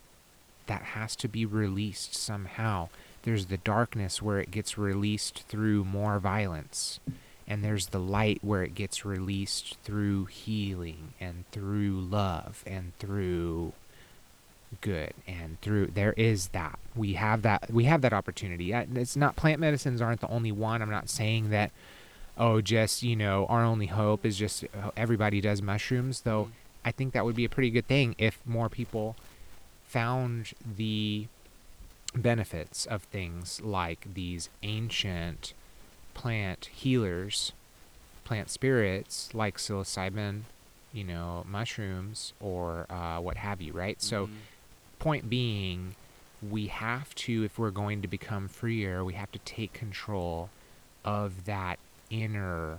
that 0.66 0.82
has 0.82 1.16
to 1.16 1.26
be 1.26 1.44
released 1.44 2.14
somehow. 2.14 2.90
There's 3.24 3.46
the 3.46 3.56
darkness 3.56 4.22
where 4.22 4.38
it 4.38 4.52
gets 4.52 4.78
released 4.78 5.42
through 5.48 5.82
more 5.84 6.20
violence. 6.20 7.00
And 7.48 7.64
there's 7.64 7.88
the 7.88 7.98
light 7.98 8.38
where 8.42 8.62
it 8.62 8.76
gets 8.76 9.04
released 9.04 9.76
through 9.82 10.26
healing 10.26 11.14
and 11.20 11.44
through 11.50 12.00
love 12.00 12.62
and 12.64 12.96
through 13.00 13.72
good. 14.82 15.14
And 15.26 15.58
through 15.62 15.86
there 15.86 16.12
is 16.12 16.48
that. 16.48 16.78
We 16.94 17.14
have 17.14 17.40
that 17.42 17.70
we 17.70 17.84
have 17.84 18.02
that 18.02 18.12
opportunity. 18.12 18.72
It's 18.72 19.16
not 19.16 19.36
plant 19.36 19.60
medicines 19.60 20.02
aren't 20.02 20.20
the 20.20 20.28
only 20.28 20.52
one. 20.52 20.82
I'm 20.82 20.90
not 20.90 21.08
saying 21.08 21.48
that 21.50 21.70
oh 22.36 22.60
just 22.60 23.02
you 23.02 23.16
know 23.16 23.46
our 23.46 23.64
only 23.64 23.86
hope 23.86 24.26
is 24.26 24.36
just 24.36 24.64
uh, 24.64 24.90
everybody 24.96 25.38
does 25.38 25.60
mushrooms 25.60 26.22
though 26.22 26.48
i 26.82 26.90
think 26.90 27.12
that 27.12 27.26
would 27.26 27.36
be 27.36 27.44
a 27.44 27.48
pretty 27.48 27.68
good 27.68 27.86
thing 27.86 28.14
if 28.16 28.40
more 28.46 28.70
people 28.70 29.14
found 29.86 30.54
the 30.76 31.26
benefits 32.14 32.86
of 32.86 33.02
things 33.02 33.60
like 33.60 34.06
these 34.14 34.48
ancient 34.62 35.52
plant 36.14 36.70
healers 36.72 37.52
plant 38.24 38.48
spirits 38.48 39.28
like 39.34 39.58
psilocybin 39.58 40.40
you 40.92 41.04
know 41.04 41.44
mushrooms 41.48 42.32
or 42.40 42.86
uh, 42.90 43.18
what 43.18 43.36
have 43.36 43.60
you 43.60 43.72
right? 43.72 44.00
So 44.00 44.28
point 45.02 45.28
being 45.28 45.96
we 46.48 46.68
have 46.68 47.12
to 47.16 47.42
if 47.42 47.58
we're 47.58 47.70
going 47.70 48.00
to 48.00 48.06
become 48.06 48.46
freer 48.46 49.04
we 49.04 49.14
have 49.14 49.32
to 49.32 49.38
take 49.40 49.72
control 49.72 50.48
of 51.04 51.44
that 51.44 51.76
inner 52.08 52.78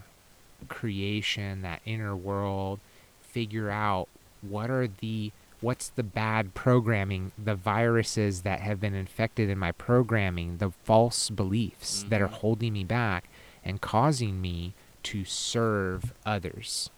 creation 0.70 1.62
that 1.64 1.82
inner 1.86 2.16
world 2.16 2.80
figure 3.22 3.70
out 3.70 4.08
what 4.42 4.70
are 4.70 4.88
the 4.88 5.34
what's 5.60 5.90
the 5.90 6.04
bad 6.04 6.54
programming 6.54 7.34
the 7.38 7.56
viruses 7.56 8.44
that 8.44 8.62
have 8.62 8.80
been 8.80 8.94
infected 8.96 9.50
in 9.50 9.58
my 9.58 9.74
programming 9.74 10.58
the 10.60 10.72
false 10.86 11.30
beliefs 11.30 12.06
that 12.08 12.22
are 12.22 12.30
Mhm. 12.30 12.40
holding 12.40 12.72
me 12.74 12.86
back 12.86 13.28
and 13.66 13.82
causing 13.82 14.42
me 14.42 14.74
to 15.04 15.26
serve 15.26 16.14
others 16.26 16.90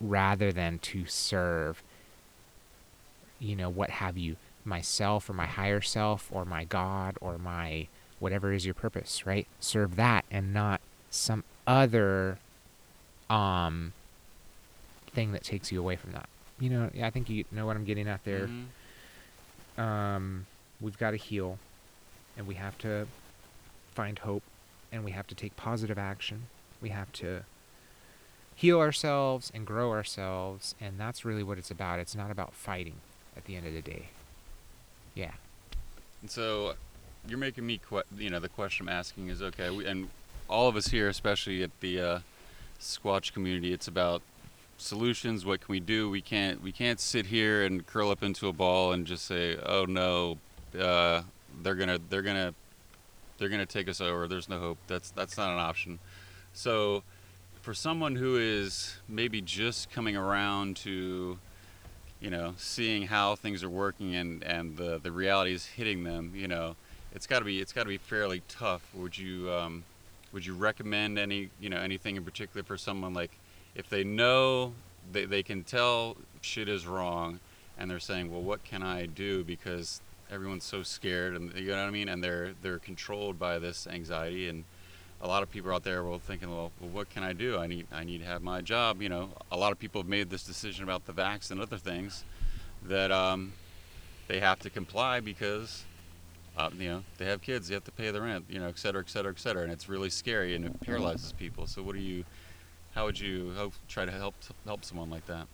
rather 0.00 0.50
than 0.52 0.78
to 0.78 1.04
serve 1.04 1.82
you 3.38 3.54
know 3.54 3.68
what 3.68 3.90
have 3.90 4.16
you 4.16 4.36
myself 4.64 5.28
or 5.28 5.32
my 5.32 5.46
higher 5.46 5.80
self 5.80 6.28
or 6.30 6.44
my 6.44 6.64
god 6.64 7.16
or 7.20 7.38
my 7.38 7.86
whatever 8.18 8.52
is 8.52 8.64
your 8.64 8.74
purpose 8.74 9.24
right 9.26 9.46
serve 9.58 9.96
that 9.96 10.24
and 10.30 10.52
not 10.52 10.80
some 11.10 11.42
other 11.66 12.38
um 13.28 13.92
thing 15.12 15.32
that 15.32 15.42
takes 15.42 15.72
you 15.72 15.80
away 15.80 15.96
from 15.96 16.12
that. 16.12 16.28
You 16.60 16.70
know, 16.70 16.90
I 17.02 17.10
think 17.10 17.28
you 17.30 17.44
know 17.50 17.66
what 17.66 17.74
I'm 17.76 17.84
getting 17.84 18.06
at 18.06 18.22
there. 18.24 18.48
Mhm. 18.48 19.80
Um, 19.80 20.46
we've 20.80 20.98
got 20.98 21.12
to 21.12 21.16
heal, 21.16 21.58
and 22.36 22.46
we 22.46 22.54
have 22.56 22.76
to 22.78 23.06
find 23.94 24.18
hope, 24.20 24.42
and 24.92 25.04
we 25.04 25.10
have 25.12 25.26
to 25.28 25.34
take 25.34 25.56
positive 25.56 25.98
action. 25.98 26.46
We 26.80 26.90
have 26.90 27.10
to 27.14 27.44
heal 28.54 28.78
ourselves 28.78 29.50
and 29.54 29.66
grow 29.66 29.90
ourselves, 29.90 30.74
and 30.80 31.00
that's 31.00 31.24
really 31.24 31.42
what 31.42 31.58
it's 31.58 31.70
about. 31.70 31.98
It's 31.98 32.14
not 32.14 32.30
about 32.30 32.52
fighting 32.54 32.96
at 33.36 33.46
the 33.46 33.56
end 33.56 33.66
of 33.66 33.72
the 33.72 33.82
day. 33.82 34.10
Yeah. 35.14 35.32
And 36.22 36.30
so 36.30 36.74
you're 37.28 37.38
making 37.38 37.66
me, 37.66 37.80
que- 37.88 38.02
you 38.16 38.30
know, 38.30 38.40
the 38.40 38.48
question 38.48 38.88
I'm 38.88 38.94
asking 38.94 39.28
is 39.28 39.42
okay, 39.42 39.70
we, 39.70 39.86
and 39.86 40.08
all 40.48 40.68
of 40.68 40.76
us 40.76 40.88
here, 40.88 41.08
especially 41.08 41.62
at 41.62 41.70
the 41.80 42.00
uh, 42.00 42.18
Squatch 42.80 43.32
community, 43.32 43.72
it's 43.72 43.88
about 43.88 44.22
solutions. 44.78 45.44
What 45.44 45.60
can 45.60 45.72
we 45.72 45.80
do? 45.80 46.10
We 46.10 46.20
can't 46.20 46.62
we 46.62 46.72
can't 46.72 46.98
sit 46.98 47.26
here 47.26 47.64
and 47.64 47.86
curl 47.86 48.10
up 48.10 48.22
into 48.22 48.48
a 48.48 48.52
ball 48.52 48.92
and 48.92 49.06
just 49.06 49.26
say, 49.26 49.56
oh 49.64 49.84
no, 49.84 50.38
uh, 50.78 51.22
they're 51.62 51.74
gonna 51.74 51.98
they're 52.08 52.22
gonna 52.22 52.54
they're 53.38 53.48
gonna 53.48 53.66
take 53.66 53.88
us 53.88 54.00
over. 54.00 54.26
There's 54.26 54.48
no 54.48 54.58
hope. 54.58 54.78
That's 54.86 55.10
that's 55.10 55.36
not 55.36 55.50
an 55.52 55.58
option. 55.58 55.98
So 56.52 57.02
for 57.62 57.74
someone 57.74 58.16
who 58.16 58.36
is 58.38 58.96
maybe 59.08 59.40
just 59.40 59.90
coming 59.90 60.16
around 60.16 60.76
to 60.78 61.38
you 62.20 62.30
know, 62.30 62.54
seeing 62.58 63.06
how 63.06 63.34
things 63.34 63.64
are 63.64 63.70
working 63.70 64.14
and 64.14 64.42
and 64.44 64.76
the 64.76 65.00
the 65.02 65.10
reality 65.10 65.52
is 65.52 65.66
hitting 65.66 66.04
them, 66.04 66.32
you 66.34 66.48
know, 66.48 66.76
it's 67.14 67.26
got 67.26 67.40
to 67.40 67.44
be 67.44 67.60
it's 67.60 67.72
got 67.72 67.82
to 67.82 67.88
be 67.88 67.98
fairly 67.98 68.42
tough. 68.48 68.82
Would 68.94 69.16
you 69.16 69.50
um, 69.50 69.84
would 70.32 70.44
you 70.44 70.54
recommend 70.54 71.18
any 71.18 71.50
you 71.60 71.70
know 71.70 71.78
anything 71.78 72.16
in 72.16 72.24
particular 72.24 72.62
for 72.62 72.76
someone 72.76 73.14
like 73.14 73.32
if 73.74 73.88
they 73.88 74.04
know 74.04 74.72
they 75.12 75.24
they 75.24 75.42
can 75.42 75.64
tell 75.64 76.16
shit 76.40 76.68
is 76.68 76.86
wrong 76.86 77.40
and 77.78 77.90
they're 77.90 77.98
saying, 77.98 78.30
well, 78.30 78.42
what 78.42 78.62
can 78.64 78.82
I 78.82 79.06
do 79.06 79.42
because 79.42 80.02
everyone's 80.30 80.64
so 80.64 80.82
scared 80.82 81.34
and 81.34 81.52
you 81.54 81.68
know 81.68 81.78
what 81.78 81.88
I 81.88 81.90
mean, 81.90 82.08
and 82.08 82.22
they're 82.22 82.52
they're 82.62 82.78
controlled 82.78 83.38
by 83.38 83.58
this 83.58 83.86
anxiety 83.86 84.48
and 84.48 84.64
a 85.22 85.28
lot 85.28 85.42
of 85.42 85.50
people 85.50 85.72
out 85.72 85.84
there 85.84 86.02
will 86.02 86.18
thinking, 86.18 86.50
well, 86.50 86.72
well, 86.80 86.90
what 86.90 87.10
can 87.10 87.22
I 87.22 87.32
do? 87.32 87.58
I 87.58 87.66
need, 87.66 87.86
I 87.92 88.04
need 88.04 88.18
to 88.18 88.24
have 88.24 88.42
my 88.42 88.60
job. 88.60 89.02
You 89.02 89.08
know, 89.08 89.30
a 89.52 89.56
lot 89.56 89.72
of 89.72 89.78
people 89.78 90.00
have 90.00 90.08
made 90.08 90.30
this 90.30 90.42
decision 90.44 90.84
about 90.84 91.06
the 91.06 91.12
vax 91.12 91.50
and 91.50 91.60
other 91.60 91.76
things 91.76 92.24
that 92.84 93.12
um, 93.12 93.52
they 94.28 94.40
have 94.40 94.58
to 94.60 94.70
comply 94.70 95.20
because, 95.20 95.84
uh, 96.56 96.70
you 96.78 96.88
know, 96.88 97.04
they 97.18 97.26
have 97.26 97.42
kids, 97.42 97.68
they 97.68 97.74
have 97.74 97.84
to 97.84 97.92
pay 97.92 98.10
the 98.10 98.20
rent, 98.20 98.46
you 98.48 98.58
know, 98.58 98.68
et 98.68 98.78
cetera, 98.78 99.02
et 99.02 99.10
cetera, 99.10 99.30
et 99.30 99.38
cetera, 99.38 99.62
and 99.62 99.72
it's 99.72 99.88
really 99.88 100.10
scary 100.10 100.54
and 100.54 100.64
it 100.64 100.80
paralyzes 100.80 101.32
people. 101.32 101.66
So, 101.66 101.82
what 101.82 101.94
do 101.94 102.00
you, 102.00 102.24
how 102.94 103.04
would 103.04 103.20
you 103.20 103.52
hope, 103.56 103.74
try 103.88 104.06
to 104.06 104.12
help 104.12 104.34
help 104.64 104.84
someone 104.84 105.10
like 105.10 105.26
that? 105.26 105.46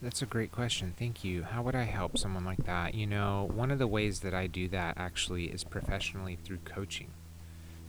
That's 0.00 0.22
a 0.22 0.26
great 0.26 0.52
question. 0.52 0.94
Thank 0.96 1.24
you. 1.24 1.42
How 1.42 1.60
would 1.62 1.74
I 1.74 1.82
help 1.82 2.18
someone 2.18 2.44
like 2.44 2.64
that? 2.66 2.94
You 2.94 3.06
know, 3.06 3.50
one 3.52 3.72
of 3.72 3.80
the 3.80 3.88
ways 3.88 4.20
that 4.20 4.32
I 4.32 4.46
do 4.46 4.68
that 4.68 4.94
actually 4.96 5.46
is 5.46 5.64
professionally 5.64 6.38
through 6.44 6.58
coaching. 6.64 7.10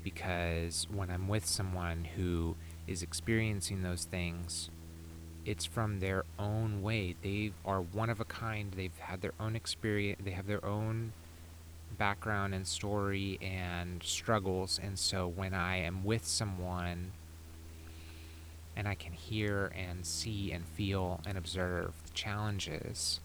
Because 0.03 0.87
when 0.91 1.11
I'm 1.11 1.27
with 1.27 1.45
someone 1.45 2.07
who 2.15 2.55
is 2.87 3.03
experiencing 3.03 3.83
those 3.83 4.05
things, 4.05 4.71
it's 5.45 5.65
from 5.65 5.99
their 5.99 6.25
own 6.39 6.81
way. 6.81 7.15
They 7.21 7.51
are 7.63 7.81
one 7.81 8.09
of 8.09 8.19
a 8.19 8.25
kind. 8.25 8.71
They've 8.71 8.97
had 8.97 9.21
their 9.21 9.33
own 9.39 9.55
experience, 9.55 10.21
they 10.23 10.31
have 10.31 10.47
their 10.47 10.65
own 10.65 11.13
background 11.97 12.55
and 12.55 12.65
story 12.65 13.37
and 13.39 14.01
struggles. 14.01 14.79
And 14.81 14.97
so 14.97 15.27
when 15.27 15.53
I 15.53 15.77
am 15.77 16.03
with 16.03 16.25
someone 16.25 17.11
and 18.79 18.87
I 18.87 18.95
can 18.95 19.11
hear 19.11 19.73
and 19.75 20.05
see 20.05 20.53
and 20.53 20.65
feel 20.65 21.19
and 21.25 21.37
observe 21.37 21.91
the 22.05 22.13
challenges. 22.13 23.19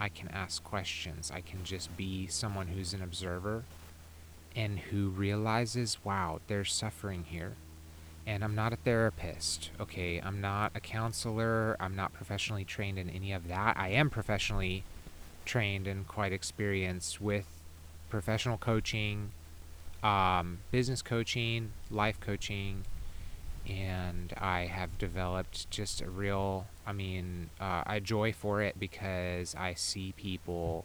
I 0.00 0.08
can 0.08 0.28
ask 0.28 0.64
questions. 0.64 1.30
I 1.30 1.42
can 1.42 1.64
just 1.64 1.94
be 1.98 2.26
someone 2.28 2.68
who's 2.68 2.94
an 2.94 3.02
observer 3.02 3.64
and 4.56 4.78
who 4.78 5.08
realizes, 5.10 5.98
wow, 6.02 6.40
there's 6.46 6.72
suffering 6.72 7.24
here. 7.28 7.56
And 8.26 8.42
I'm 8.42 8.54
not 8.54 8.72
a 8.72 8.76
therapist, 8.76 9.70
okay? 9.78 10.18
I'm 10.18 10.40
not 10.40 10.72
a 10.74 10.80
counselor. 10.80 11.76
I'm 11.78 11.94
not 11.94 12.14
professionally 12.14 12.64
trained 12.64 12.98
in 12.98 13.10
any 13.10 13.32
of 13.32 13.48
that. 13.48 13.76
I 13.76 13.90
am 13.90 14.08
professionally 14.08 14.82
trained 15.44 15.86
and 15.86 16.08
quite 16.08 16.32
experienced 16.32 17.20
with 17.20 17.44
professional 18.08 18.56
coaching, 18.56 19.32
um, 20.02 20.60
business 20.70 21.02
coaching, 21.02 21.72
life 21.90 22.18
coaching, 22.18 22.86
and 23.68 24.32
I 24.38 24.66
have 24.66 24.98
developed 24.98 25.70
just 25.70 26.00
a 26.00 26.08
real, 26.08 26.66
I 26.86 26.92
mean, 26.92 27.50
uh, 27.60 27.82
I 27.86 28.00
joy 28.00 28.32
for 28.32 28.62
it 28.62 28.78
because 28.78 29.54
I 29.54 29.74
see 29.74 30.12
people, 30.16 30.84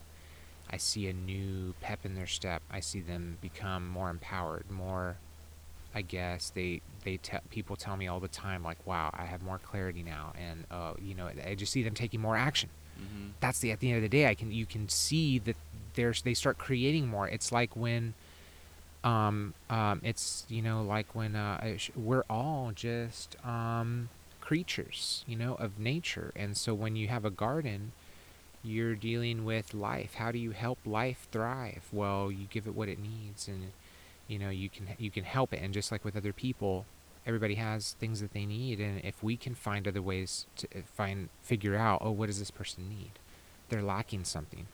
I 0.69 0.77
see 0.77 1.07
a 1.07 1.13
new 1.13 1.75
pep 1.81 1.99
in 2.05 2.15
their 2.15 2.27
step. 2.27 2.61
I 2.71 2.79
see 2.79 3.01
them 3.01 3.37
become 3.41 3.87
more 3.87 4.09
empowered, 4.09 4.69
more, 4.69 5.17
I 5.93 6.01
guess 6.01 6.49
they 6.49 6.81
they 7.03 7.17
te- 7.17 7.37
people 7.49 7.75
tell 7.75 7.97
me 7.97 8.07
all 8.07 8.19
the 8.19 8.27
time 8.27 8.63
like, 8.63 8.77
wow, 8.85 9.09
I 9.13 9.25
have 9.25 9.43
more 9.43 9.57
clarity 9.57 10.03
now, 10.03 10.33
and 10.39 10.65
uh, 10.71 10.93
you 11.01 11.13
know, 11.15 11.29
I 11.45 11.55
just 11.55 11.71
see 11.71 11.83
them 11.83 11.93
taking 11.93 12.21
more 12.21 12.37
action. 12.37 12.69
Mm-hmm. 12.97 13.29
That's 13.41 13.59
the 13.59 13.71
at 13.71 13.79
the 13.79 13.89
end 13.89 13.97
of 13.97 14.03
the 14.03 14.09
day, 14.09 14.27
I 14.27 14.35
can 14.35 14.51
you 14.51 14.65
can 14.65 14.87
see 14.87 15.39
that 15.39 15.57
there's 15.95 16.21
they 16.21 16.33
start 16.33 16.57
creating 16.57 17.07
more. 17.07 17.27
It's 17.27 17.51
like 17.51 17.75
when 17.75 18.13
um, 19.03 19.53
um, 19.69 20.01
it's 20.03 20.45
you 20.47 20.61
know 20.61 20.83
like 20.83 21.15
when 21.15 21.35
uh, 21.35 21.77
we're 21.95 22.23
all 22.29 22.71
just 22.73 23.35
um, 23.45 24.09
creatures 24.39 25.23
you 25.27 25.35
know 25.35 25.55
of 25.55 25.79
nature. 25.79 26.31
And 26.35 26.55
so 26.55 26.73
when 26.73 26.95
you 26.95 27.07
have 27.07 27.25
a 27.25 27.31
garden 27.31 27.93
you're 28.63 28.95
dealing 28.95 29.43
with 29.43 29.73
life. 29.73 30.15
How 30.15 30.31
do 30.31 30.37
you 30.37 30.51
help 30.51 30.79
life 30.85 31.27
thrive? 31.31 31.87
Well 31.91 32.31
you 32.31 32.47
give 32.49 32.67
it 32.67 32.75
what 32.75 32.89
it 32.89 32.99
needs 32.99 33.47
and 33.47 33.71
you 34.27 34.37
know 34.37 34.49
you 34.49 34.69
can 34.69 34.89
you 34.97 35.09
can 35.09 35.23
help 35.23 35.53
it. 35.53 35.61
And 35.61 35.73
just 35.73 35.91
like 35.91 36.05
with 36.05 36.15
other 36.15 36.33
people 36.33 36.85
everybody 37.25 37.55
has 37.55 37.93
things 37.93 38.21
that 38.21 38.33
they 38.33 38.45
need. 38.45 38.79
And 38.79 39.01
if 39.03 39.23
we 39.23 39.37
can 39.37 39.55
find 39.55 39.87
other 39.87 40.01
ways 40.01 40.45
to 40.57 40.67
uh, 40.67 40.81
find 40.93 41.29
figure 41.41 41.75
out 41.75 42.01
oh 42.03 42.11
what 42.11 42.27
does 42.27 42.39
this 42.39 42.51
person 42.51 42.87
need? 42.89 43.11
They're 43.69 43.81
lacking 43.81 44.25
something. 44.25 44.67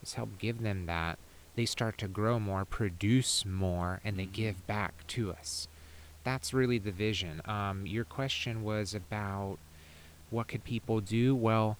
Let's 0.00 0.14
help 0.14 0.38
give 0.38 0.62
them 0.62 0.86
that 0.86 1.18
they 1.58 1.66
start 1.66 1.98
to 1.98 2.06
grow 2.06 2.38
more, 2.38 2.64
produce 2.64 3.44
more, 3.44 4.00
and 4.04 4.16
they 4.16 4.26
Mhm. 4.26 4.32
give 4.32 4.66
back 4.68 5.04
to 5.08 5.32
us. 5.32 5.66
That's 6.22 6.54
really 6.54 6.78
the 6.78 6.92
vision. 6.92 7.42
Um, 7.46 7.84
your 7.84 8.04
question 8.04 8.62
was 8.62 8.94
about 8.94 9.58
what 10.30 10.46
could 10.46 10.62
people 10.62 11.00
do? 11.00 11.34
Well, 11.34 11.76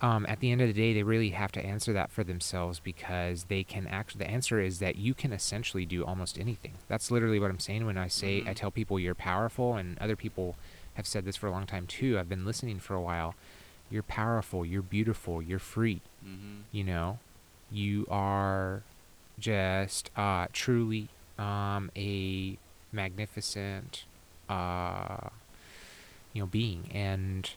um, 0.00 0.24
at 0.30 0.40
the 0.40 0.50
end 0.50 0.62
of 0.62 0.68
the 0.68 0.72
day, 0.72 0.94
they 0.94 1.02
really 1.02 1.30
have 1.30 1.52
to 1.52 1.62
answer 1.62 1.92
that 1.92 2.10
for 2.10 2.24
themselves 2.24 2.80
because 2.80 3.44
they 3.44 3.62
can 3.64 3.86
actually. 3.86 4.20
The 4.24 4.30
answer 4.30 4.60
is 4.60 4.78
that 4.78 4.96
you 4.96 5.12
can 5.12 5.32
essentially 5.34 5.84
do 5.84 6.04
almost 6.06 6.38
anything. 6.38 6.74
That's 6.88 7.10
literally 7.10 7.38
what 7.38 7.50
I'm 7.50 7.58
saying 7.58 7.84
when 7.84 7.98
I 7.98 8.08
say 8.08 8.38
I 8.46 8.52
Mhm. 8.52 8.56
tell 8.56 8.70
people 8.70 8.98
you're 8.98 9.14
powerful, 9.14 9.74
and 9.76 9.98
other 9.98 10.16
people 10.16 10.56
have 10.94 11.06
said 11.06 11.26
this 11.26 11.36
for 11.36 11.48
a 11.48 11.50
long 11.50 11.66
time 11.66 11.86
too. 11.86 12.18
I've 12.18 12.28
been 12.30 12.46
listening 12.46 12.78
for 12.78 12.94
a 12.94 13.02
while. 13.02 13.34
You're 13.90 14.02
powerful. 14.04 14.64
You're 14.64 14.80
beautiful. 14.82 15.42
You're 15.42 15.58
free 15.58 16.00
Mm-hmm. 16.24 16.60
you 16.72 16.84
know 16.84 17.18
you 17.70 18.06
are 18.10 18.82
just 19.38 20.10
uh, 20.16 20.46
truly 20.52 21.08
um, 21.38 21.90
a 21.96 22.58
magnificent 22.92 24.04
uh, 24.48 25.28
you 26.32 26.42
know 26.42 26.46
being. 26.46 26.90
And 26.92 27.50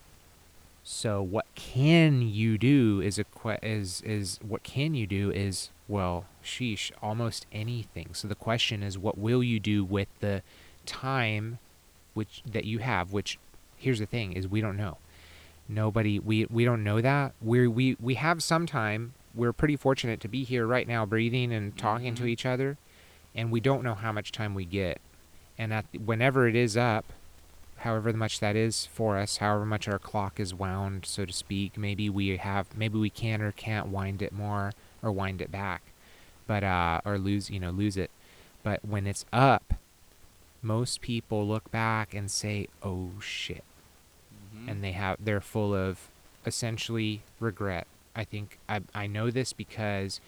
so 0.84 1.22
what 1.22 1.46
can 1.56 2.22
you 2.22 2.58
do 2.58 3.02
is 3.02 3.20
a 3.20 3.24
que- 3.24 3.60
is 3.62 4.02
is 4.02 4.40
what 4.42 4.64
can 4.64 4.94
you 4.94 5.08
do 5.08 5.32
is 5.32 5.70
well 5.88 6.26
sheesh 6.44 6.92
almost 7.02 7.46
anything. 7.52 8.10
So 8.14 8.28
the 8.28 8.36
question 8.36 8.84
is 8.84 8.98
what 8.98 9.18
will 9.18 9.44
you 9.44 9.60
do 9.60 9.84
with 9.84 10.08
the 10.20 10.42
time 10.86 11.60
which 12.14 12.42
that 12.46 12.66
you 12.66 12.80
have? 12.80 13.14
Which 13.14 13.38
here's 13.78 14.00
the 14.00 14.06
thing 14.06 14.34
is 14.34 14.48
we 14.48 14.62
don't 14.62 14.78
know. 14.78 14.98
Nobody 15.68 16.20
we 16.20 16.46
we 16.46 16.66
don't 16.66 16.84
know 16.84 17.02
that. 17.02 17.34
We 17.42 17.68
we 17.68 17.96
we 18.00 18.16
have 18.16 18.44
some 18.44 18.66
time 18.66 19.14
we're 19.34 19.54
pretty 19.54 19.76
fortunate 19.76 20.20
to 20.20 20.28
be 20.28 20.44
here 20.44 20.66
right 20.68 20.88
now 20.88 21.06
breathing 21.06 21.52
and 21.54 21.78
talking 21.78 22.14
to 22.16 22.24
Mhm. 22.24 22.28
each 22.30 22.46
other 22.46 22.78
and 23.36 23.52
we 23.52 23.60
don't 23.60 23.84
know 23.84 23.96
how 23.96 24.12
much 24.12 24.32
time 24.32 24.54
we 24.54 24.66
get 24.66 25.00
and 25.58 25.74
at 25.74 25.86
whenever 26.00 26.48
it 26.48 26.56
is 26.56 26.76
up 26.76 27.06
however 27.78 28.12
much 28.14 28.40
that 28.40 28.56
is 28.56 28.86
for 28.88 29.18
us 29.18 29.38
however 29.38 29.66
much 29.66 29.88
our 29.88 29.98
clock 30.00 30.40
is 30.40 30.54
wound 30.54 31.06
so 31.06 31.26
to 31.26 31.34
speak 31.34 31.78
maybe 31.78 32.10
we 32.10 32.36
have 32.38 32.76
maybe 32.78 32.98
we 33.00 33.10
can 33.10 33.42
or 33.42 33.52
can't 33.52 33.88
wind 33.88 34.22
it 34.22 34.32
more 34.34 34.72
or 35.02 35.12
wind 35.12 35.42
it 35.42 35.52
back 35.52 35.82
but 36.48 36.64
uh 36.64 37.00
or 37.06 37.18
lose 37.18 37.50
you 37.50 37.60
know 37.60 37.72
lose 37.72 37.98
it 37.98 38.12
but 38.64 38.84
when 38.86 39.08
it's 39.08 39.26
up 39.34 39.74
most 40.62 41.02
people 41.02 41.48
look 41.48 41.72
back 41.72 42.14
and 42.14 42.30
say 42.30 42.68
oh 42.84 43.12
shit 43.20 43.64
Mm-hmm. 44.56 44.68
and 44.70 44.84
they 44.84 44.92
have 44.92 45.16
they're 45.20 45.40
full 45.40 45.74
of 45.74 46.10
essentially 46.46 47.22
regret. 47.40 47.88
I 48.16 48.24
think 48.24 48.60
I 48.68 48.82
I 48.94 49.08
know 49.08 49.32
this 49.32 49.54
because 49.54 50.20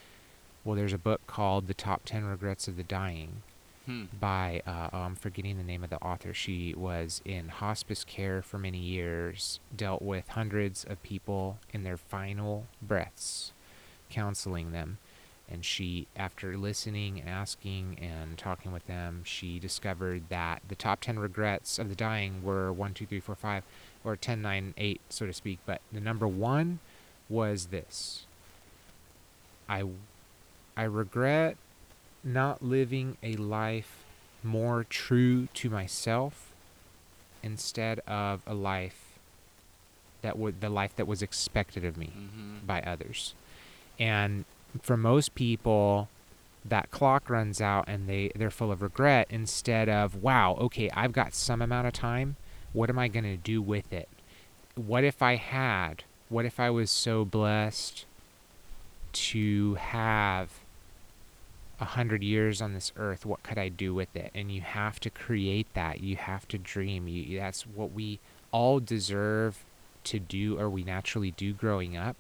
well 0.63 0.75
there's 0.75 0.93
a 0.93 0.97
book 0.97 1.21
called 1.27 1.67
The 1.67 1.73
Top 1.73 2.03
10 2.05 2.25
Regrets 2.25 2.67
of 2.67 2.77
the 2.77 2.83
Dying 2.83 3.41
Hmm. 3.85 4.05
by 4.17 4.61
uh, 4.65 4.89
oh, 4.93 4.99
I'm 4.99 5.15
forgetting 5.15 5.57
the 5.57 5.63
name 5.63 5.83
of 5.83 5.89
the 5.89 5.97
author. 6.01 6.33
She 6.33 6.73
was 6.73 7.21
in 7.25 7.49
hospice 7.49 8.05
care 8.05 8.41
for 8.41 8.57
many 8.57 8.77
years, 8.77 9.59
dealt 9.75 10.01
with 10.01 10.29
hundreds 10.29 10.85
of 10.85 11.03
people 11.03 11.57
in 11.73 11.83
their 11.83 11.97
final 11.97 12.67
breaths, 12.81 13.51
counseling 14.09 14.71
them. 14.71 14.99
And 15.51 15.65
she, 15.65 16.07
after 16.15 16.55
listening 16.55 17.19
and 17.19 17.27
asking 17.27 17.99
and 18.01 18.37
talking 18.37 18.71
with 18.71 18.87
them, 18.87 19.23
she 19.25 19.59
discovered 19.59 20.29
that 20.29 20.61
the 20.69 20.75
top 20.75 21.01
10 21.01 21.19
regrets 21.19 21.77
of 21.77 21.89
the 21.89 21.95
dying 21.95 22.41
were 22.41 22.71
1, 22.71 22.93
2, 22.93 23.05
3, 23.05 23.19
4, 23.19 23.35
5, 23.35 23.63
or 24.05 24.15
10, 24.15 24.41
9, 24.41 24.73
8, 24.77 25.01
so 25.09 25.25
to 25.25 25.33
speak. 25.33 25.59
But 25.65 25.81
the 25.91 25.99
number 25.99 26.25
one 26.25 26.79
was 27.29 27.67
this 27.67 28.25
I, 29.69 29.83
I 30.75 30.83
regret 30.83 31.57
not 32.23 32.61
living 32.63 33.17
a 33.23 33.35
life 33.35 34.03
more 34.43 34.83
true 34.89 35.47
to 35.53 35.69
myself 35.69 36.51
instead 37.41 37.99
of 38.07 38.41
a 38.45 38.53
life 38.53 39.17
that 40.21 40.37
would 40.37 40.61
the 40.61 40.69
life 40.69 40.95
that 40.95 41.07
was 41.07 41.21
expected 41.21 41.83
of 41.85 41.97
me 41.97 42.11
Mm-hmm. 42.15 42.65
by 42.65 42.81
others. 42.81 43.33
And 43.99 44.45
for 44.81 44.97
most 44.97 45.35
people 45.35 46.09
that 46.65 46.89
clock 46.91 47.29
runs 47.29 47.59
out 47.61 47.85
and 47.87 48.07
they 48.07 48.31
they're 48.35 48.49
full 48.49 48.71
of 48.71 48.81
regret 48.81 49.27
instead 49.29 49.89
of 49.89 50.21
wow, 50.23 50.55
okay, 50.59 50.89
I've 50.93 51.11
got 51.13 51.33
some 51.33 51.61
amount 51.61 51.87
of 51.87 51.93
time. 51.93 52.35
What 52.73 52.89
am 52.89 52.97
I 52.97 53.07
going 53.07 53.25
to 53.25 53.37
do 53.37 53.61
with 53.61 53.91
it? 53.93 54.07
What 54.75 55.03
if 55.03 55.21
I 55.21 55.35
had? 55.35 56.03
What 56.33 56.45
if 56.45 56.59
I 56.59 56.71
was 56.71 56.89
so 56.89 57.25
blessed 57.25 58.05
to 59.11 59.75
have 59.75 60.49
a 61.79 61.85
hundred 61.85 62.23
years 62.23 62.59
on 62.59 62.73
this 62.73 62.91
earth, 62.97 63.23
what 63.23 63.43
could 63.43 63.59
I 63.59 63.69
do 63.69 63.93
with 63.93 64.15
it? 64.15 64.31
And 64.33 64.51
you 64.51 64.61
have 64.61 64.99
to 65.01 65.11
create 65.11 65.67
that. 65.75 66.01
You 66.01 66.15
have 66.15 66.47
to 66.47 66.57
dream. 66.57 67.07
You, 67.07 67.37
that's 67.37 67.67
what 67.67 67.91
we 67.91 68.19
all 68.51 68.79
deserve 68.79 69.63
to 70.05 70.17
do, 70.17 70.57
or 70.57 70.71
we 70.71 70.83
naturally 70.83 71.29
do 71.29 71.53
growing 71.53 71.95
up. 71.95 72.15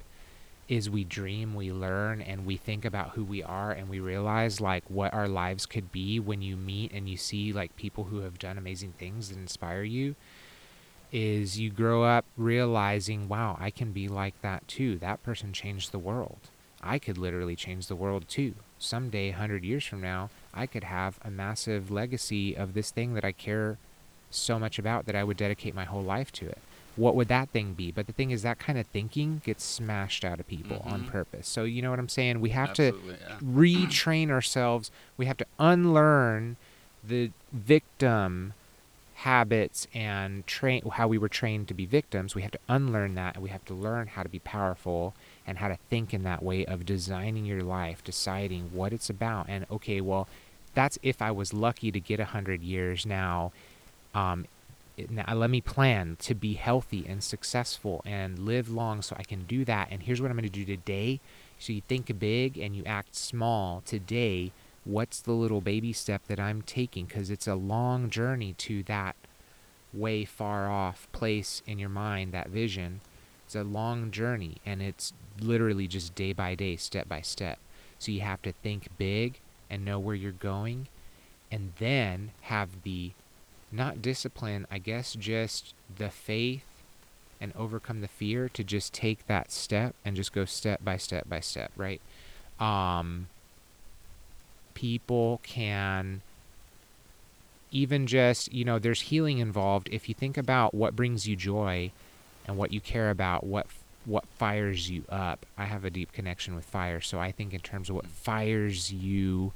Is 0.69 0.91
we 0.91 1.03
dream, 1.03 1.55
we 1.55 1.71
learn, 1.71 2.21
and 2.21 2.45
we 2.45 2.55
think 2.55 2.85
about 2.85 3.13
who 3.13 3.23
we 3.23 3.41
are, 3.41 3.71
and 3.71 3.89
we 3.89 3.99
realize 3.99 4.61
like 4.61 4.83
what 4.91 5.11
our 5.11 5.27
lives 5.27 5.65
could 5.65 5.91
be 5.91 6.19
when 6.19 6.43
you 6.43 6.55
meet 6.55 6.91
and 6.91 7.09
you 7.09 7.17
see 7.17 7.51
like 7.51 7.75
people 7.77 8.03
who 8.03 8.19
have 8.19 8.37
done 8.37 8.59
amazing 8.59 8.93
things 8.99 9.29
that 9.29 9.39
inspire 9.39 9.81
you. 9.81 10.13
Is 11.13 11.59
you 11.59 11.69
grow 11.69 12.03
up 12.03 12.25
realizing, 12.35 13.29
wow, 13.29 13.55
I 13.59 13.69
can 13.69 13.91
be 13.91 14.07
like 14.07 14.33
that 14.41 14.67
too. 14.67 14.97
That 14.97 15.21
person 15.21 15.53
changed 15.53 15.91
the 15.91 15.99
world. 15.99 16.39
I 16.81 16.97
could 16.97 17.19
literally 17.19 17.55
change 17.55 17.85
the 17.85 17.95
world 17.95 18.27
too. 18.27 18.55
Someday, 18.79 19.29
100 19.29 19.63
years 19.63 19.85
from 19.85 20.01
now, 20.01 20.31
I 20.55 20.65
could 20.65 20.83
have 20.85 21.19
a 21.23 21.29
massive 21.29 21.91
legacy 21.91 22.55
of 22.55 22.73
this 22.73 22.89
thing 22.89 23.13
that 23.13 23.23
I 23.23 23.31
care 23.31 23.77
so 24.31 24.57
much 24.57 24.79
about 24.79 25.05
that 25.05 25.15
I 25.15 25.23
would 25.23 25.37
dedicate 25.37 25.75
my 25.75 25.83
whole 25.85 26.01
life 26.01 26.31
to 26.33 26.47
it. 26.47 26.57
What 26.95 27.15
would 27.15 27.27
that 27.27 27.49
thing 27.49 27.73
be? 27.73 27.91
But 27.91 28.07
the 28.07 28.13
thing 28.13 28.31
is, 28.31 28.41
that 28.41 28.57
kind 28.57 28.79
of 28.79 28.87
thinking 28.87 29.41
gets 29.45 29.63
smashed 29.63 30.25
out 30.25 30.39
of 30.39 30.47
people 30.47 30.81
on 30.83 31.03
Mhm. 31.03 31.11
purpose. 31.11 31.47
So, 31.47 31.63
you 31.63 31.83
know 31.83 31.91
what 31.91 31.99
I'm 31.99 32.09
saying? 32.09 32.41
We 32.41 32.49
have 32.49 32.71
Absolutely, 32.71 33.15
to 33.17 33.21
yeah. 33.29 33.39
retrain 33.39 34.31
ourselves. 34.31 34.89
We 35.17 35.27
have 35.27 35.37
to 35.37 35.45
unlearn 35.59 36.57
the 37.07 37.31
victim 37.51 38.53
habits 39.23 39.87
and 39.93 40.45
train 40.45 40.83
how 40.91 41.07
we 41.07 41.17
were 41.17 41.29
trained 41.29 41.67
to 41.69 41.73
be 41.73 41.85
victims. 41.85 42.35
We 42.35 42.41
have 42.41 42.51
to 42.51 42.59
unlearn 42.67 43.15
that 43.15 43.35
and 43.35 43.43
we 43.43 43.49
have 43.49 43.63
to 43.65 43.73
learn 43.73 44.07
how 44.07 44.23
to 44.23 44.27
be 44.27 44.39
powerful 44.39 45.13
and 45.47 45.59
how 45.59 45.69
to 45.69 45.77
think 45.89 46.13
in 46.13 46.23
that 46.23 46.43
way 46.43 46.65
of 46.65 46.85
designing 46.85 47.45
your 47.45 47.63
life, 47.63 48.03
deciding 48.03 48.71
what 48.73 48.91
it's 48.91 49.09
about. 49.09 49.45
And 49.47 49.65
okay, 49.71 50.01
well, 50.01 50.27
that's 50.73 50.99
if 51.01 51.21
I 51.21 51.31
was 51.31 51.53
lucky 51.53 51.89
to 51.89 52.01
get 52.01 52.19
a 52.19 52.25
hundred 52.25 52.61
years 52.63 53.05
now. 53.05 53.53
Um, 54.13 54.45
now 55.09 55.33
let 55.33 55.49
me 55.49 55.61
plan 55.61 56.17
to 56.19 56.35
be 56.35 56.53
healthy 56.53 57.05
and 57.07 57.23
successful 57.23 58.01
and 58.05 58.37
live 58.37 58.69
long 58.69 59.01
so 59.01 59.15
I 59.17 59.23
can 59.23 59.45
do 59.45 59.63
that. 59.65 59.87
And 59.89 60.03
here's 60.03 60.21
what 60.21 60.31
I'm 60.31 60.37
going 60.37 60.49
to 60.49 60.49
do 60.49 60.65
today. 60.65 61.21
So 61.59 61.71
you 61.71 61.81
think 61.81 62.19
big 62.19 62.57
and 62.57 62.75
you 62.75 62.83
act 62.85 63.15
small 63.15 63.81
today. 63.85 64.51
What's 64.85 65.21
the 65.21 65.31
little 65.31 65.61
baby 65.61 65.93
step 65.93 66.23
that 66.27 66.39
I'm 66.39 66.61
taking? 66.61 67.05
Because 67.05 67.29
it's 67.29 67.47
a 67.47 67.55
long 67.55 68.09
journey 68.09 68.53
to 68.59 68.83
that 68.83 69.15
way 69.93 70.25
far 70.25 70.69
off 70.69 71.07
place 71.11 71.61
in 71.65 71.79
your 71.79 71.89
mind, 71.89 72.33
that 72.33 72.49
vision. 72.49 73.01
It's 73.45 73.55
a 73.55 73.63
long 73.63 74.11
journey 74.11 74.57
and 74.65 74.81
it's 74.81 75.13
literally 75.39 75.87
just 75.87 76.15
day 76.15 76.33
by 76.33 76.55
day, 76.55 76.75
step 76.75 77.07
by 77.07 77.21
step. 77.21 77.59
So 77.99 78.11
you 78.11 78.21
have 78.21 78.41
to 78.41 78.51
think 78.51 78.89
big 78.97 79.39
and 79.69 79.85
know 79.85 79.99
where 79.99 80.15
you're 80.15 80.31
going 80.31 80.87
and 81.51 81.73
then 81.77 82.31
have 82.41 82.83
the 82.83 83.11
not 83.71 84.01
discipline, 84.01 84.67
I 84.69 84.79
guess 84.79 85.13
just 85.13 85.73
the 85.95 86.09
faith 86.09 86.65
and 87.39 87.53
overcome 87.55 88.01
the 88.01 88.07
fear 88.07 88.49
to 88.49 88.63
just 88.63 88.93
take 88.93 89.27
that 89.27 89.51
step 89.51 89.95
and 90.03 90.15
just 90.15 90.33
go 90.33 90.45
step 90.45 90.83
by 90.83 90.97
step 90.97 91.29
by 91.29 91.39
step, 91.39 91.71
right? 91.75 92.01
Um 92.59 93.27
people 94.83 95.39
can 95.43 96.21
even 97.71 98.05
just, 98.05 98.51
you 98.51 98.65
know, 98.65 98.77
there's 98.77 98.99
healing 98.99 99.37
involved 99.37 99.87
if 99.93 100.09
you 100.09 100.13
think 100.13 100.37
about 100.37 100.73
what 100.73 100.93
brings 100.93 101.25
you 101.25 101.37
joy 101.37 101.89
and 102.45 102.57
what 102.57 102.73
you 102.73 102.81
care 102.81 103.09
about, 103.09 103.45
what 103.45 103.65
what 104.03 104.25
fires 104.37 104.89
you 104.89 105.05
up. 105.07 105.45
I 105.57 105.63
have 105.63 105.85
a 105.85 105.89
deep 105.89 106.11
connection 106.11 106.53
with 106.53 106.65
fire, 106.65 106.99
so 106.99 107.17
I 107.17 107.31
think 107.31 107.53
in 107.53 107.61
terms 107.61 107.89
of 107.89 107.95
what 107.95 108.07
fires 108.07 108.91
you 108.91 109.53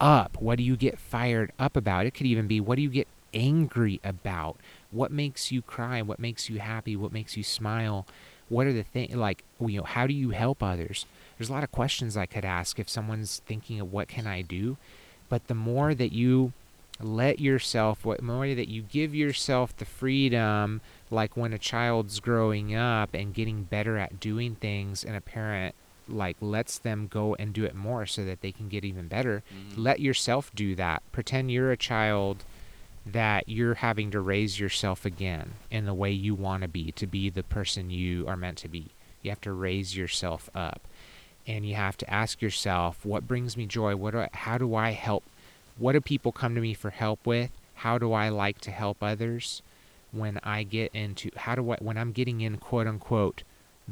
up. 0.00 0.40
What 0.40 0.58
do 0.58 0.62
you 0.62 0.76
get 0.76 0.96
fired 0.96 1.50
up 1.58 1.76
about? 1.76 2.06
It 2.06 2.12
could 2.14 2.26
even 2.26 2.46
be 2.46 2.60
what 2.60 2.76
do 2.76 2.82
you 2.82 2.88
get 2.88 3.08
angry 3.34 3.98
about? 4.04 4.58
What 4.92 5.10
makes 5.10 5.50
you 5.50 5.60
cry? 5.60 6.02
What 6.02 6.20
makes 6.20 6.48
you 6.48 6.60
happy? 6.60 6.94
What 6.94 7.12
makes 7.12 7.36
you 7.36 7.42
smile? 7.42 8.06
What 8.48 8.68
are 8.68 8.72
the 8.72 8.84
things 8.84 9.16
like 9.16 9.42
you 9.58 9.78
know, 9.78 9.86
how 9.86 10.06
do 10.06 10.14
you 10.14 10.30
help 10.30 10.62
others? 10.62 11.04
There's 11.38 11.48
a 11.50 11.52
lot 11.52 11.64
of 11.64 11.72
questions 11.72 12.16
I 12.16 12.26
could 12.26 12.44
ask 12.44 12.78
if 12.78 12.88
someone's 12.88 13.40
thinking 13.46 13.80
of 13.80 13.92
what 13.92 14.08
can 14.08 14.26
I 14.26 14.42
do? 14.42 14.76
But 15.28 15.48
the 15.48 15.54
more 15.54 15.94
that 15.94 16.12
you 16.12 16.52
let 17.00 17.40
yourself 17.40 18.04
what 18.04 18.22
more 18.22 18.46
that 18.54 18.68
you 18.68 18.82
give 18.82 19.12
yourself 19.14 19.76
the 19.78 19.84
freedom 19.84 20.80
like 21.10 21.36
when 21.36 21.52
a 21.52 21.58
child's 21.58 22.20
growing 22.20 22.74
up 22.76 23.12
and 23.14 23.34
getting 23.34 23.64
better 23.64 23.96
at 23.98 24.20
doing 24.20 24.54
things 24.56 25.02
and 25.02 25.16
a 25.16 25.20
parent 25.20 25.74
like 26.06 26.36
lets 26.40 26.78
them 26.78 27.08
go 27.08 27.34
and 27.36 27.54
do 27.54 27.64
it 27.64 27.74
more 27.74 28.06
so 28.06 28.24
that 28.24 28.40
they 28.40 28.52
can 28.52 28.68
get 28.68 28.84
even 28.84 29.08
better 29.08 29.42
Mm-hmm. 29.52 29.82
let 29.82 29.98
yourself 30.00 30.54
do 30.54 30.74
that 30.76 31.02
pretend 31.10 31.50
you're 31.50 31.72
a 31.72 31.76
child 31.76 32.44
that 33.04 33.48
you're 33.48 33.74
having 33.74 34.10
to 34.12 34.20
raise 34.20 34.60
yourself 34.60 35.04
again 35.04 35.52
in 35.72 35.86
the 35.86 35.94
way 35.94 36.12
you 36.12 36.34
want 36.36 36.62
to 36.62 36.68
be 36.68 36.92
to 36.92 37.06
be 37.06 37.30
the 37.30 37.42
person 37.42 37.90
you 37.90 38.28
are 38.28 38.36
meant 38.36 38.58
to 38.58 38.68
be 38.68 38.90
you 39.22 39.30
have 39.30 39.40
to 39.40 39.52
raise 39.52 39.96
yourself 39.96 40.48
up 40.54 40.82
and 41.46 41.66
you 41.66 41.74
have 41.74 41.96
to 41.98 42.10
ask 42.12 42.40
yourself 42.40 43.04
what 43.04 43.26
brings 43.26 43.56
me 43.56 43.66
joy? 43.66 43.96
What 43.96 44.12
do 44.12 44.20
I, 44.20 44.28
how 44.32 44.58
do 44.58 44.74
i 44.74 44.90
help? 44.90 45.24
What 45.78 45.92
do 45.92 46.00
people 46.00 46.32
come 46.32 46.54
to 46.54 46.60
me 46.60 46.74
for 46.74 46.90
help 46.90 47.26
with? 47.26 47.50
How 47.74 47.98
do 47.98 48.12
i 48.12 48.28
like 48.28 48.60
to 48.62 48.70
help 48.70 48.98
others 49.02 49.62
when 50.12 50.38
i 50.44 50.62
get 50.62 50.94
into 50.94 51.30
how 51.36 51.54
do 51.54 51.70
i 51.72 51.76
when 51.80 51.96
i'm 51.96 52.12
getting 52.12 52.40
in 52.42 52.58
quote 52.58 52.86
unquote 52.86 53.42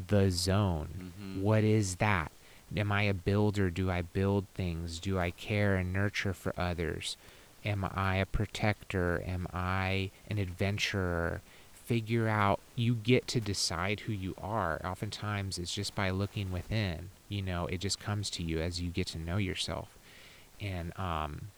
the 0.09 0.31
zone? 0.31 1.13
Mhm. 1.21 1.43
what 1.43 1.65
is 1.65 1.97
that? 1.97 2.31
Am 2.77 2.93
i 2.93 3.03
a 3.03 3.15
builder? 3.15 3.71
Do 3.71 3.91
i 3.91 4.03
build 4.03 4.47
things? 4.55 5.01
Do 5.01 5.19
i 5.19 5.31
care 5.33 5.75
and 5.77 5.93
nurture 5.93 6.35
for 6.35 6.53
others? 6.59 7.17
Am 7.65 7.85
i 7.93 8.17
a 8.17 8.27
protector? 8.27 9.23
Am 9.27 9.47
i 9.53 10.11
an 10.29 10.39
adventurer? 10.39 11.41
Figure 11.73 12.29
out 12.29 12.61
you 12.77 12.95
get 12.95 13.27
to 13.27 13.41
decide 13.41 14.01
who 14.01 14.13
you 14.13 14.37
are. 14.41 14.81
Oftentimes 14.85 15.59
it's 15.59 15.75
just 15.75 15.95
by 15.97 16.11
looking 16.11 16.53
within 16.53 17.11
you 17.31 17.41
know 17.41 17.67
it 17.67 17.79
just 17.79 17.99
comes 17.99 18.29
to 18.29 18.43
you 18.43 18.61
as 18.61 18.83
you 18.83 18.91
get 18.91 19.07
to 19.07 19.19
know 19.19 19.39
yourself. 19.39 19.89
And 20.61 20.97
um 20.99 21.49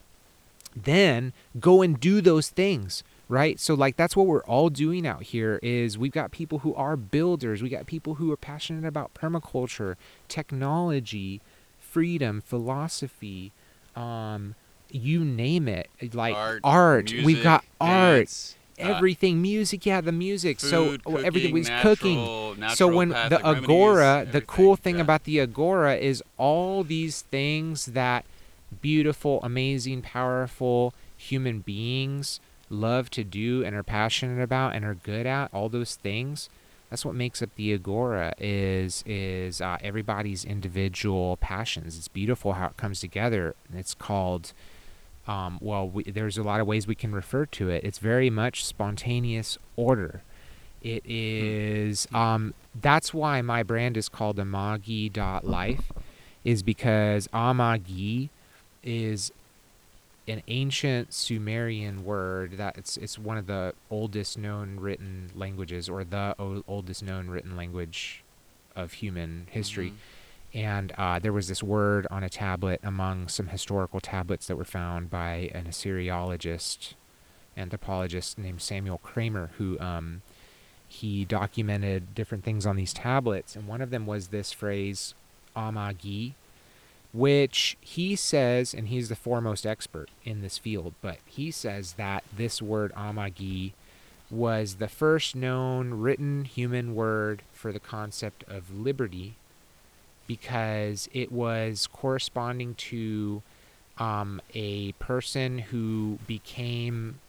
then 0.77 1.33
go 1.59 1.83
and 1.83 1.99
do 1.99 2.21
those 2.21 2.49
things 2.49 3.03
right? 3.33 3.59
So 3.59 3.73
like 3.73 3.97
that's 3.97 4.15
what 4.15 4.27
we're 4.27 4.45
all 4.45 4.69
doing 4.69 5.07
out 5.07 5.23
here 5.23 5.59
is 5.63 5.97
we've 5.97 6.13
got 6.13 6.31
people 6.33 6.59
who 6.59 6.75
are 6.75 6.97
builders. 6.97 7.63
We 7.63 7.71
got 7.71 7.87
people 7.87 8.17
who 8.17 8.31
are 8.31 8.37
passionate 8.37 8.87
about 8.87 9.15
permaculture 9.15 9.97
technology 10.29 11.41
freedom 11.81 12.41
philosophy 12.41 13.53
um 13.97 14.55
you 14.91 15.25
name 15.25 15.67
it. 15.67 15.89
Like 16.13 16.35
art, 16.63 17.11
we've 17.11 17.25
music, 17.25 17.43
got 17.43 17.65
art 17.81 18.55
dance, 18.83 18.93
uh, 18.93 18.97
everything 18.97 19.41
music 19.43 19.87
yeah 19.87 20.01
the 20.01 20.13
music. 20.13 20.61
Food, 20.61 21.03
so 21.05 21.17
everything 21.17 21.53
was 21.53 21.69
natural- 21.69 21.97
cooking 21.97 22.69
so 22.75 22.89
when 22.89 23.11
the 23.11 23.41
agora 23.45 24.27
the 24.31 24.41
cool 24.41 24.77
thing 24.77 24.97
yeah. 24.97 25.03
about 25.03 25.25
the 25.25 25.41
agora 25.41 25.97
is 25.97 26.23
all 26.37 26.85
these 26.85 27.23
things 27.23 27.87
that 27.87 28.25
beautiful 28.81 29.41
amazing 29.43 30.03
powerful 30.03 30.95
human 31.17 31.61
beings 31.61 32.41
love 32.71 33.11
to 33.11 33.23
do 33.23 33.63
and 33.65 33.77
are 33.77 33.83
passionate 33.83 34.43
about 34.43 34.75
and 34.75 34.85
are 34.85 34.95
good 34.95 35.27
at 35.27 35.53
all 35.53 35.69
those 35.69 35.95
things 35.97 36.49
that's 36.93 37.07
what 37.07 37.15
makes 37.15 37.41
up 37.41 37.49
the 37.57 37.73
agora 37.73 38.35
is 38.37 39.03
is 39.07 39.63
uh, 39.63 39.79
everybody's 39.81 40.45
individual 40.45 41.39
passions. 41.39 41.97
It's 41.97 42.07
beautiful 42.07 42.53
how 42.53 42.67
it 42.67 42.77
comes 42.77 43.01
together. 43.01 43.55
And 43.67 43.81
it's 43.81 43.95
called 43.95 44.53
Um, 45.29 45.59
well, 45.61 45.89
we, 45.89 46.03
there's 46.05 46.37
a 46.37 46.43
lot 46.43 46.61
of 46.61 46.67
ways 46.67 46.87
we 46.87 46.95
can 46.95 47.13
refer 47.13 47.47
to 47.47 47.69
it. 47.69 47.85
It's 47.85 47.99
very 47.99 48.31
much 48.31 48.65
spontaneous 48.65 49.57
order. 49.77 50.23
It 50.83 51.05
is. 51.07 52.09
Um, 52.13 52.55
that's 52.81 53.15
why 53.15 53.41
my 53.41 53.63
brand 53.63 53.97
is 53.97 54.09
called 54.09 54.37
Amagi.life, 54.39 55.93
is 56.45 56.63
because 56.65 57.29
Amagi 57.29 58.31
is 58.83 59.31
an 60.27 60.43
ancient 60.49 61.13
Sumerian 61.13 62.05
word 62.05 62.57
that 62.57 62.77
it's 62.79 62.97
it's 62.97 63.19
one 63.19 63.37
of 63.37 63.47
the 63.47 63.75
oldest 63.91 64.39
known 64.39 64.79
written 64.81 65.31
languages, 65.37 65.89
or 65.89 66.03
the 66.03 66.35
oldest 66.67 67.03
known 67.05 67.29
written 67.29 67.57
language 67.57 68.25
of 68.75 68.95
human 68.95 69.47
history. 69.51 69.93
And 70.55 70.93
uh, 70.99 71.19
there 71.19 71.33
was 71.33 71.49
this 71.49 71.63
word 71.63 72.07
on 72.11 72.23
a 72.23 72.29
tablet 72.29 72.81
among 72.83 73.29
some 73.29 73.49
historical 73.49 74.01
tablets 74.01 74.47
that 74.47 74.57
were 74.57 74.65
found 74.65 75.09
by 75.09 75.51
an 75.55 75.65
Assyriologist, 75.65 76.95
anthropologist 77.57 78.39
named 78.39 78.61
Samuel 78.61 78.99
Kramer, 78.99 79.51
who 79.57 79.79
um, 79.81 80.21
he 80.87 81.25
documented 81.25 82.15
different 82.15 82.45
things 82.45 82.67
on 82.67 82.77
these 82.77 82.93
tablets. 82.93 83.57
And 83.57 83.67
one 83.67 83.81
of 83.81 83.91
them 83.91 84.07
was 84.07 84.29
this 84.29 84.53
phrase, 84.53 85.15
Amagi, 85.57 86.35
which 87.15 87.79
he 87.81 88.15
says, 88.15 88.75
and 88.75 88.89
he's 88.89 89.09
the 89.09 89.17
foremost 89.17 89.67
expert 89.67 90.11
in 90.25 90.43
this 90.43 90.59
field, 90.59 90.95
but 91.01 91.19
he 91.25 91.51
says 91.51 91.95
that 91.95 92.25
this 92.37 92.61
word 92.61 92.93
Amagi 92.95 93.73
was 94.31 94.77
the 94.77 94.89
first 94.89 95.37
known 95.37 95.95
written 95.95 96.45
human 96.45 96.95
word 96.95 97.43
for 97.53 97.71
the 97.71 97.81
concept 97.81 98.45
of 98.49 98.75
liberty 98.75 99.35
because 100.33 101.11
it 101.13 101.31
was 101.31 101.87
corresponding 101.93 102.75
to 102.75 103.43
um, 103.99 104.41
a 104.55 104.93
person 104.93 105.59
who 105.59 106.19
became 106.27 107.21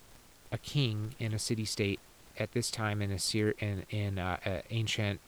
a 0.54 0.58
king 0.58 1.14
in 1.20 1.34
a 1.34 1.39
city 1.39 1.66
state 1.66 1.99
at 2.39 2.54
this 2.54 2.72
time 2.72 3.01
in 3.01 3.12
Assyria 3.12 3.56
in 3.60 3.84
in 3.89 4.18
uh, 4.18 4.38
uh, 4.45 4.62
ancient 4.70 5.20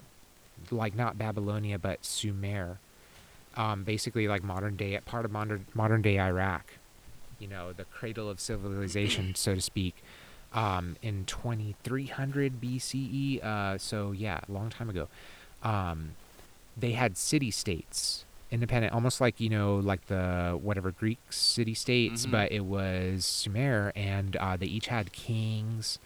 like 0.71 0.95
not 0.95 1.17
Babylonia 1.17 1.77
but 1.77 2.05
Sumer. 2.05 2.77
Um, 3.57 3.83
basically 3.83 4.27
like 4.29 4.41
modern 4.41 4.77
day 4.77 4.97
part 5.05 5.25
of 5.25 5.31
modern 5.31 5.65
modern 5.73 6.01
day 6.01 6.17
Iraq 6.17 6.65
you 7.39 7.47
know 7.47 7.73
the 7.73 7.85
cradle 7.85 8.29
of 8.29 8.39
civilization 8.39 9.33
so 9.35 9.55
to 9.55 9.61
speak 9.61 9.95
um, 10.53 10.95
in 11.01 11.25
2300 11.25 12.61
BCE 12.61 13.43
uh, 13.43 13.77
so 13.77 14.13
yeah 14.13 14.39
a 14.47 14.51
long 14.51 14.69
time 14.69 14.89
ago. 14.89 15.09
Um, 15.61 16.11
they 16.77 16.91
had 16.91 17.17
city 17.17 17.51
states 17.51 18.25
independent 18.51 18.93
almost 18.93 19.19
like 19.19 19.39
you 19.39 19.49
know 19.49 19.75
like 19.77 20.05
the 20.07 20.57
whatever 20.61 20.91
greek 20.91 21.17
city 21.31 21.73
states 21.73 22.25
Mhm. 22.25 22.31
but 22.31 22.51
it 22.51 22.65
was 22.65 23.25
sumer 23.25 23.91
and 23.95 24.35
uh, 24.37 24.55
they 24.55 24.67
each 24.67 24.87
had 24.87 25.11
kings 25.11 25.97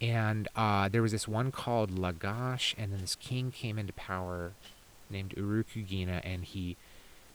and 0.00 0.48
uh, 0.56 0.88
there 0.88 1.02
was 1.02 1.12
this 1.12 1.26
one 1.28 1.50
called 1.52 1.90
lagash 1.90 2.74
and 2.78 2.92
then 2.92 3.00
this 3.00 3.16
king 3.16 3.50
came 3.50 3.78
into 3.78 3.92
power 3.92 4.52
named 5.10 5.34
urukugina 5.36 6.20
and 6.24 6.44
he 6.44 6.76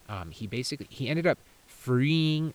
um, 0.09 0.32
he 0.32 0.47
basically 0.47 0.88
he 0.89 1.07
ended 1.09 1.28
up 1.28 1.38
freeing 1.68 2.53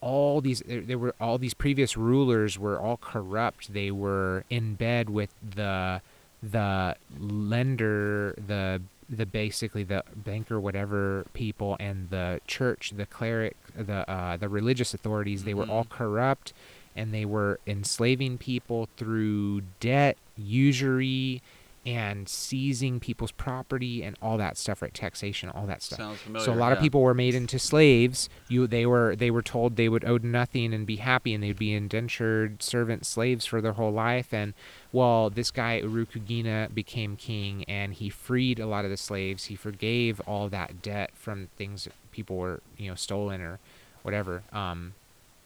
all 0.00 0.40
these 0.40 0.60
there, 0.66 0.82
there 0.82 0.98
were 0.98 1.14
all 1.20 1.38
these 1.38 1.54
previous 1.54 1.96
rulers 1.96 2.58
were 2.58 2.78
all 2.78 2.96
corrupt 2.98 3.72
they 3.72 3.90
were 3.90 4.44
in 4.50 4.74
bed 4.74 5.08
with 5.08 5.30
the 5.42 6.00
the 6.42 6.94
lender 7.18 8.34
the 8.46 8.82
the 9.14 9.26
basically 9.26 9.82
the 9.82 10.02
banker 10.14 10.60
whatever 10.60 11.24
people 11.32 11.76
and 11.80 12.10
the 12.10 12.40
church 12.46 12.92
the 12.96 13.06
cleric 13.06 13.56
the 13.76 14.08
uh, 14.10 14.36
the 14.36 14.48
religious 14.48 14.94
authorities 14.94 15.44
they 15.44 15.54
were 15.54 15.66
all 15.66 15.84
corrupt 15.84 16.52
and 16.96 17.12
they 17.12 17.24
were 17.24 17.58
enslaving 17.66 18.38
people 18.38 18.88
through 18.96 19.62
debt 19.80 20.16
usury 20.36 21.42
and 21.86 22.28
seizing 22.28 22.98
people's 22.98 23.30
property 23.32 24.02
and 24.02 24.16
all 24.22 24.38
that 24.38 24.56
stuff 24.56 24.80
right 24.80 24.94
taxation 24.94 25.50
all 25.50 25.66
that 25.66 25.82
stuff 25.82 25.98
Sounds 25.98 26.20
familiar. 26.20 26.44
so 26.44 26.52
a 26.52 26.54
lot 26.54 26.72
of 26.72 26.78
people 26.80 27.02
were 27.02 27.14
made 27.14 27.34
into 27.34 27.58
slaves. 27.58 28.28
You 28.48 28.66
they 28.66 28.86
were 28.86 29.14
they 29.16 29.30
were 29.30 29.42
told 29.42 29.76
they 29.76 29.88
would 29.88 30.04
owe 30.04 30.18
nothing 30.22 30.72
and 30.72 30.86
be 30.86 30.96
happy 30.96 31.34
and 31.34 31.42
they'd 31.42 31.58
be 31.58 31.74
indentured 31.74 32.62
servant 32.62 33.04
slaves 33.04 33.44
for 33.44 33.60
their 33.60 33.72
whole 33.72 33.92
life. 33.92 34.32
And 34.32 34.54
well, 34.92 35.28
this 35.28 35.50
guy 35.50 35.82
Urukugina 35.82 36.72
became 36.72 37.16
king 37.16 37.64
and 37.68 37.92
he 37.94 38.08
freed 38.08 38.58
a 38.58 38.66
lot 38.66 38.84
of 38.84 38.90
the 38.90 38.96
slaves. 38.96 39.46
He 39.46 39.56
forgave 39.56 40.20
all 40.20 40.48
that 40.48 40.80
debt 40.80 41.10
from 41.14 41.48
things 41.56 41.84
that 41.84 41.92
people 42.12 42.36
were 42.36 42.60
you 42.78 42.88
know 42.88 42.94
stolen 42.94 43.40
or 43.40 43.58
whatever. 44.02 44.42
Um, 44.52 44.94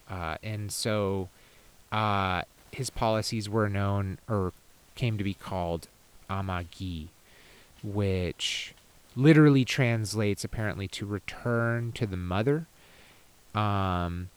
uh, 0.08 0.36
and 0.42 0.70
so 0.70 1.28
uh, 1.92 2.42
his 2.72 2.90
policies 2.90 3.48
were 3.48 3.68
known 3.68 4.18
or 4.28 4.52
came 4.94 5.18
to 5.18 5.24
be 5.24 5.34
called 5.34 5.88
Amagi, 6.28 7.08
which 7.82 8.74
literally 9.16 9.64
translates 9.64 10.44
apparently 10.44 10.86
to 10.88 11.06
return 11.06 11.92
to 11.92 12.06
the 12.06 12.16
mother. 12.16 12.66
Um, 13.54 14.28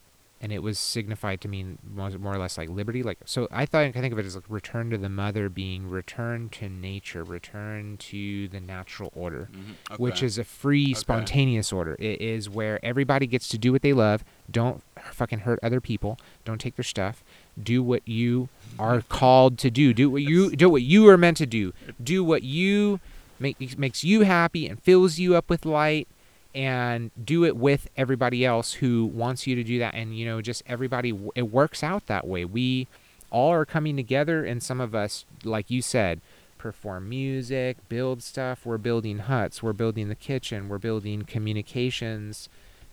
and 0.43 0.51
it 0.51 0.63
was 0.63 0.79
signified 0.79 1.39
to 1.41 1.47
mean 1.47 1.77
more, 1.93 2.09
or 2.23 2.37
less 2.39 2.57
like 2.57 2.67
liberty. 2.67 3.03
Like 3.03 3.19
so, 3.25 3.47
I 3.51 3.67
thought 3.67 3.83
I 3.83 3.91
think 3.91 4.11
of 4.11 4.17
it 4.17 4.25
as 4.25 4.33
like 4.33 4.45
return 4.49 4.89
to 4.89 4.97
the 4.97 5.09
mother 5.09 5.49
being 5.49 5.87
return 5.87 6.49
to 6.49 6.67
nature, 6.67 7.23
return 7.23 7.97
to 7.97 8.47
the 8.47 8.59
natural 8.59 9.11
order 9.15 9.49
Mhm, 9.53 9.99
which 9.99 10.23
is 10.23 10.39
a 10.39 10.43
free, 10.43 10.85
Okay. 10.85 10.93
spontaneous 10.95 11.71
order. 11.71 11.95
It 11.99 12.19
is 12.21 12.49
where 12.49 12.83
everybody 12.83 13.27
gets 13.27 13.47
to 13.49 13.59
do 13.59 13.71
what 13.71 13.83
they 13.83 13.93
love. 13.93 14.23
Don't 14.49 14.81
fucking 15.11 15.39
hurt 15.39 15.59
other 15.61 15.79
people. 15.79 16.17
Don't 16.43 16.59
take 16.59 16.75
their 16.75 16.83
stuff. 16.83 17.23
Do 17.61 17.83
what 17.83 18.07
you 18.07 18.49
are 18.79 19.01
called 19.01 19.57
to 19.59 19.69
do. 19.69 19.93
Do 19.93 20.09
what 20.09 20.21
you 20.21 20.55
do 20.55 20.69
what 20.69 20.81
you 20.81 21.07
are 21.09 21.17
meant 21.17 21.37
to 21.37 21.45
do. 21.45 21.73
Do 22.01 22.23
what 22.23 22.43
you 22.43 22.99
make 23.39 23.77
makes 23.77 24.03
you 24.03 24.21
happy 24.21 24.67
and 24.67 24.81
fills 24.81 25.19
you 25.19 25.35
up 25.35 25.49
with 25.49 25.65
light. 25.65 26.07
And 26.53 27.11
do 27.23 27.45
it 27.45 27.55
with 27.55 27.87
everybody 27.95 28.45
else 28.45 28.73
who 28.73 29.05
wants 29.05 29.47
you 29.47 29.55
to 29.55 29.63
do 29.63 29.79
that. 29.79 29.93
And 29.93 30.17
you 30.17 30.25
know, 30.25 30.41
just 30.41 30.63
everybody. 30.65 31.17
It 31.33 31.43
works 31.43 31.81
out 31.81 32.07
that 32.07 32.27
way. 32.27 32.43
We 32.43 32.87
all 33.29 33.53
are 33.53 33.65
coming 33.65 33.95
together, 33.95 34.43
and 34.43 34.61
some 34.61 34.81
of 34.81 34.93
us, 34.93 35.23
like 35.45 35.71
you 35.71 35.81
said, 35.81 36.19
perform 36.57 37.07
music, 37.07 37.77
build 37.87 38.21
stuff. 38.21 38.65
We're 38.65 38.77
building 38.77 39.19
huts. 39.19 39.63
We're 39.63 39.71
building 39.71 40.09
the 40.09 40.15
kitchen. 40.15 40.67
We're 40.67 40.77
building 40.77 41.23
communications 41.23 42.49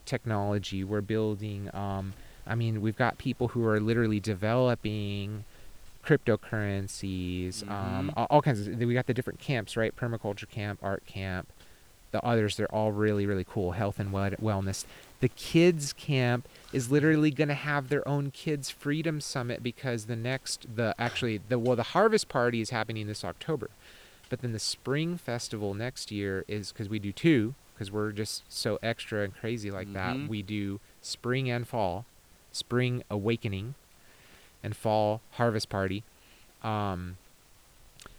technology. 0.09 0.83
We're 0.83 1.01
building. 1.01 1.69
Um, 1.73 2.13
I 2.49 2.55
mean, 2.55 2.81
we've 2.81 2.97
got 2.97 3.17
people 3.17 3.49
who 3.49 3.65
are 3.65 3.79
literally 3.79 4.19
developing 4.19 5.45
cryptocurrencies, 6.03 7.69
um, 7.69 8.07
Mhm. 8.09 8.13
all, 8.17 8.27
all 8.29 8.41
kinds 8.41 8.67
of. 8.67 8.77
We 8.79 8.93
got 8.93 9.05
the 9.07 9.13
different 9.13 9.39
camps, 9.39 9.77
right? 9.77 9.95
Permaculture 9.95 10.49
camp, 10.49 10.79
art 10.81 11.05
camp. 11.05 11.47
The 12.11 12.23
others, 12.25 12.57
they're 12.57 12.73
all 12.73 12.91
really, 12.91 13.27
really 13.27 13.43
cool. 13.47 13.73
Health 13.73 13.99
and 13.99 14.11
wellness. 14.11 14.83
The 15.19 15.29
kids 15.29 15.93
camp 15.93 16.47
is 16.73 16.89
literally 16.89 17.29
going 17.29 17.49
to 17.49 17.53
have 17.53 17.89
their 17.89 18.07
own 18.07 18.31
kids 18.31 18.71
freedom 18.71 19.21
summit 19.21 19.61
because 19.61 20.05
the 20.07 20.15
next, 20.15 20.65
the 20.75 20.95
actually, 20.97 21.37
the 21.37 21.59
well, 21.59 21.75
the 21.75 21.83
harvest 21.83 22.27
party 22.27 22.61
is 22.61 22.71
happening 22.71 23.05
this 23.05 23.23
October, 23.23 23.69
but 24.29 24.41
then 24.41 24.53
the 24.53 24.59
spring 24.59 25.17
festival 25.17 25.75
next 25.75 26.09
year 26.09 26.45
is 26.47 26.71
because 26.71 26.89
we 26.89 26.97
do 26.97 27.11
two 27.11 27.53
because 27.75 27.91
we're 27.91 28.11
just 28.11 28.43
so 28.49 28.79
extra 28.81 29.23
and 29.23 29.33
crazy 29.35 29.69
like 29.69 29.87
Mhm. 29.89 29.93
that. 29.93 30.29
We 30.29 30.41
do 30.41 30.79
spring 31.01 31.49
and 31.49 31.67
fall, 31.67 32.05
spring 32.59 33.03
awakening, 33.09 33.75
and 34.63 34.75
fall 34.75 35.21
harvest 35.31 35.69
party. 35.69 36.03
Um, 36.63 37.17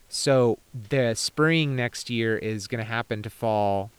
so 0.08 0.58
the 0.74 1.14
spring 1.14 1.76
next 1.76 2.10
year 2.10 2.36
is 2.36 2.66
going 2.66 2.84
to 2.84 2.90
happen 2.90 3.22
to 3.22 3.30
fall 3.30 3.90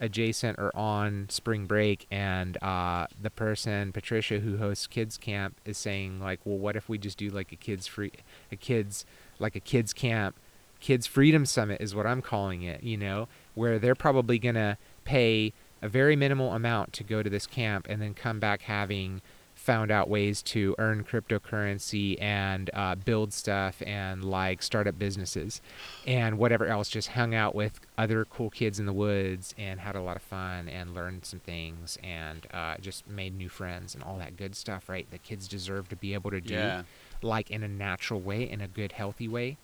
adjacent 0.00 0.58
or 0.58 0.74
on 0.76 1.26
spring 1.28 1.66
break 1.66 2.06
and 2.10 2.62
uh, 2.62 3.06
the 3.20 3.30
person 3.30 3.90
patricia 3.90 4.38
who 4.38 4.58
hosts 4.58 4.86
kids 4.86 5.16
camp 5.16 5.56
is 5.64 5.76
saying 5.76 6.20
like 6.20 6.38
well 6.44 6.56
what 6.56 6.76
if 6.76 6.88
we 6.88 6.96
just 6.96 7.18
do 7.18 7.28
like 7.30 7.50
a 7.50 7.56
kids 7.56 7.88
free 7.88 8.12
a 8.52 8.56
kids 8.56 9.04
like 9.40 9.56
a 9.56 9.60
kids 9.60 9.92
camp 9.92 10.36
kids 10.78 11.06
freedom 11.06 11.44
summit 11.44 11.80
is 11.80 11.94
what 11.96 12.06
i'm 12.06 12.22
calling 12.22 12.62
it 12.62 12.82
you 12.84 12.96
know 12.96 13.26
where 13.56 13.78
they're 13.80 13.96
probably 13.96 14.38
going 14.38 14.54
to 14.54 14.76
pay 15.04 15.52
a 15.82 15.88
very 15.88 16.14
minimal 16.14 16.52
amount 16.54 16.92
to 16.92 17.02
go 17.02 17.22
to 17.22 17.30
this 17.30 17.46
camp 17.46 17.86
and 17.88 18.00
then 18.00 18.14
come 18.14 18.38
back 18.38 18.62
having 18.62 19.20
found 19.68 19.90
out 19.90 20.08
ways 20.08 20.40
to 20.40 20.74
earn 20.78 21.04
cryptocurrency 21.04 22.16
and 22.22 22.70
uh, 22.72 22.94
build 22.94 23.34
stuff 23.34 23.82
and 23.86 24.24
like 24.24 24.62
start 24.62 24.86
up 24.86 24.98
businesses 24.98 25.60
and 26.06 26.38
whatever 26.38 26.66
else 26.66 26.88
just 26.88 27.08
hung 27.08 27.34
out 27.34 27.54
with 27.54 27.78
other 27.98 28.24
cool 28.24 28.48
kids 28.48 28.80
in 28.80 28.86
the 28.86 28.92
woods 28.94 29.54
and 29.58 29.80
had 29.80 29.94
a 29.94 30.00
lot 30.00 30.16
of 30.16 30.22
fun 30.22 30.68
and 30.70 30.94
learned 30.94 31.22
some 31.26 31.40
things 31.40 31.98
and 32.02 32.46
uh, 32.52 32.76
just 32.80 33.06
made 33.06 33.36
new 33.36 33.50
friends 33.50 33.94
and 33.94 34.02
all 34.02 34.16
that 34.16 34.38
good 34.38 34.56
stuff 34.56 34.88
right 34.88 35.06
that 35.10 35.22
kids 35.22 35.46
deserve 35.46 35.86
to 35.88 35.96
be 35.96 36.14
able 36.14 36.30
to 36.30 36.40
do 36.40 36.54
Yeah. 36.54 36.82
like 37.20 37.50
in 37.50 37.62
a 37.62 37.68
natural 37.68 38.20
way 38.20 38.48
in 38.48 38.62
a 38.62 38.68
good 38.68 38.92
healthy 38.92 39.28
way 39.28 39.58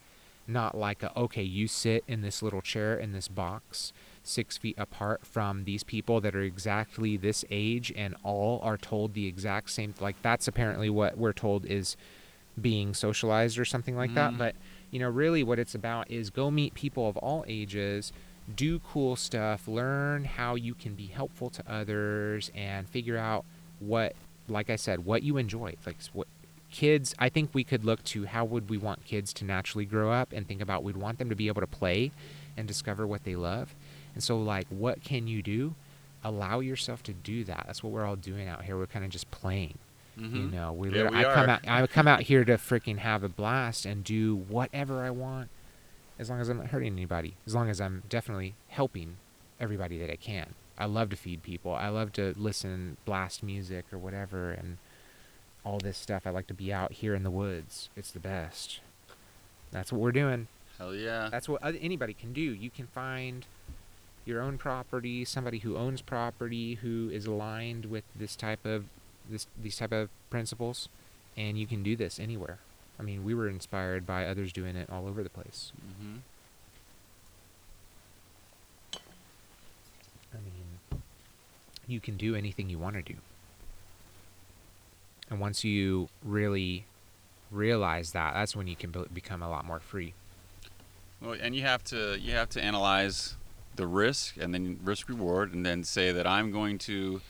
not 0.47 0.77
like 0.77 1.03
a 1.03 1.19
okay 1.19 1.43
you 1.43 1.67
sit 1.67 2.05
in 2.07 2.21
this 2.21 2.43
little 2.43 2.61
chair 2.61 2.95
in 2.99 3.13
this 3.13 3.29
box 3.29 3.95
six 4.25 4.57
feet 4.59 4.75
apart 4.79 5.25
from 5.27 5.65
these 5.65 5.85
people 5.85 6.21
that 6.21 6.35
are 6.35 6.41
exactly 6.43 7.17
this 7.17 7.45
age 7.51 7.93
and 7.95 8.17
all 8.25 8.59
are 8.63 8.77
told 8.79 9.15
the 9.15 9.27
exact 9.27 9.71
same 9.71 9.95
like 10.01 10.17
that's 10.23 10.49
apparently 10.49 10.89
what 10.91 11.17
we're 11.19 11.33
told 11.33 11.65
is 11.67 11.97
being 12.61 12.95
socialized 12.95 13.59
or 13.59 13.65
something 13.65 13.97
like 13.97 14.15
that. 14.15 14.33
Mhm. 14.33 14.39
but 14.39 14.55
you 14.91 14.99
know 14.99 15.09
really 15.11 15.43
what 15.43 15.59
it's 15.59 15.75
about 15.75 16.11
is 16.11 16.31
go 16.31 16.51
meet 16.51 16.73
people 16.75 17.09
of 17.09 17.17
all 17.19 17.45
ages 17.47 18.13
do 18.57 18.79
cool 18.79 19.15
stuff 19.17 19.67
learn 19.69 20.25
how 20.25 20.55
you 20.55 20.75
can 20.75 20.95
be 20.95 21.07
helpful 21.07 21.51
to 21.51 21.63
others 21.71 22.51
and 22.55 22.89
figure 22.89 23.17
out 23.19 23.45
what 23.81 24.15
like 24.49 24.71
i 24.71 24.77
said 24.77 25.05
what 25.05 25.23
you 25.23 25.37
enjoy. 25.37 25.75
Like 25.87 25.97
what 26.13 26.29
kids 26.71 27.15
i 27.19 27.29
think 27.29 27.51
we 27.53 27.63
could 27.65 27.85
look 27.85 28.03
to 28.05 28.25
how 28.27 28.45
would 28.45 28.69
we 28.71 28.77
want 28.79 29.05
kids 29.05 29.33
to 29.35 29.45
naturally 29.45 29.85
grow 29.85 30.11
up 30.11 30.33
and 30.33 30.47
think 30.49 30.61
about 30.61 30.83
we'd 30.83 30.97
want 30.97 31.19
them 31.19 31.29
to 31.29 31.37
be 31.37 31.47
able 31.49 31.61
to 31.61 31.67
play 31.67 32.11
and 32.57 32.67
discover 32.69 33.07
what 33.07 33.25
they 33.25 33.37
love 33.37 33.75
and 34.15 34.23
so 34.23 34.39
like 34.39 34.67
what 34.71 35.03
can 35.03 35.27
you 35.27 35.43
do? 35.43 35.75
Allow 36.23 36.61
yourself 36.61 37.03
to 37.05 37.13
do 37.13 37.45
that. 37.45 37.65
That's 37.67 37.83
what 37.83 37.93
we're 37.93 38.07
all 38.07 38.17
doing 38.17 38.49
out 38.49 38.65
here. 38.65 38.79
We're 38.79 38.87
kind 38.87 39.05
of 39.05 39.11
just 39.11 39.31
playing 39.31 39.79
you 40.17 40.29
Mhm. 40.29 40.53
know? 40.53 40.73
We, 40.73 40.91
Yeah, 40.91 41.11
we 41.11 41.17
i 41.19 41.25
come 41.25 41.51
out 41.51 41.67
i 41.67 41.85
come 41.89 42.07
out 42.07 42.21
here 42.23 42.45
to 42.45 42.53
freaking 42.53 42.99
have 42.99 43.25
a 43.25 43.29
blast 43.29 43.85
and 43.85 44.05
do 44.05 44.37
whatever 44.37 45.03
i 45.03 45.11
want 45.11 45.49
as 46.21 46.31
long 46.31 46.41
as 46.41 46.49
i'm 46.49 46.59
not 46.59 46.67
hurting 46.69 46.93
anybody 46.93 47.35
as 47.49 47.53
long 47.57 47.69
as 47.69 47.81
i'm 47.81 48.05
definitely 48.09 48.55
helping 48.69 49.17
everybody 49.59 49.99
that 49.99 50.11
i 50.13 50.15
can. 50.15 50.55
I 50.79 50.85
love 50.87 51.11
to 51.11 51.17
feed 51.17 51.43
people. 51.43 51.73
I 51.75 51.89
love 51.89 52.13
to 52.13 52.33
listen 52.37 52.97
blast 53.05 53.43
music 53.43 53.87
or 53.93 53.99
whatever 53.99 54.53
and 54.53 54.79
all 55.65 55.79
this 55.79 55.99
stuff. 55.99 56.27
I 56.27 56.31
like 56.31 56.47
to 56.49 56.55
be 56.55 56.73
out 56.73 56.93
here 56.93 57.15
in 57.17 57.23
the 57.25 57.31
woods. 57.31 57.89
It's 57.97 58.11
the 58.13 58.21
best. 58.21 58.81
That's 59.73 59.91
what 59.93 60.01
we're 60.01 60.13
doing. 60.13 60.47
Hell 60.79 60.95
yeah. 60.95 61.29
that's 61.31 61.49
what 61.49 61.61
anybody 61.65 62.13
can 62.15 62.33
do. 62.33 62.41
You 62.41 62.71
can 62.71 62.87
find 62.89 63.47
your 64.25 64.41
own 64.41 64.59
property, 64.59 65.25
somebody 65.25 65.59
who 65.59 65.77
owns 65.77 66.01
property 66.01 66.75
who 66.77 67.11
is 67.13 67.27
aligned 67.27 67.87
with 67.87 68.05
this 68.17 68.37
type 68.37 68.65
of 68.65 68.85
this 69.29 69.47
these 69.61 69.77
type 69.77 69.93
of 69.93 70.09
principles, 70.31 70.89
and 71.37 71.59
you 71.59 71.67
can 71.67 71.83
do 71.83 71.97
this 71.97 72.19
anywhere. 72.19 72.59
I 72.99 73.03
mean, 73.03 73.25
we 73.25 73.35
were 73.35 73.49
inspired 73.49 74.07
by 74.07 74.27
others 74.27 74.53
doing 74.53 74.77
it 74.77 74.89
all 74.91 75.07
over 75.07 75.23
the 75.23 75.31
place. 75.31 75.73
hmm 76.01 76.17
I 80.33 80.39
mean, 80.39 81.01
you 81.87 82.01
can 82.01 82.17
do 82.17 82.35
anything 82.35 82.69
you 82.69 82.79
want 82.79 82.97
to 82.97 83.03
do. 83.03 83.15
And 85.31 85.41
once 85.41 85.65
you 85.65 86.09
really 86.25 86.87
realize 87.51 88.13
that, 88.13 88.35
that's 88.35 88.57
when 88.57 88.67
you 88.67 88.77
can 88.77 88.91
be- 88.91 89.05
become 89.13 89.43
a 89.43 89.49
lot 89.49 89.65
more 89.65 89.81
free. 89.81 90.15
Well, 91.21 91.37
and 91.41 91.55
you 91.55 91.63
have 91.63 91.83
to 91.85 92.19
you 92.21 92.33
have 92.33 92.49
to 92.51 92.63
analyze 92.63 93.37
the 93.77 93.87
risk 93.87 94.37
and 94.37 94.55
then 94.55 94.79
risk 94.83 95.09
reward, 95.09 95.53
and 95.53 95.65
then 95.65 95.85
say 95.85 96.13
that 96.13 96.27
I'm 96.27 96.51
going 96.51 96.79
to, 96.79 97.21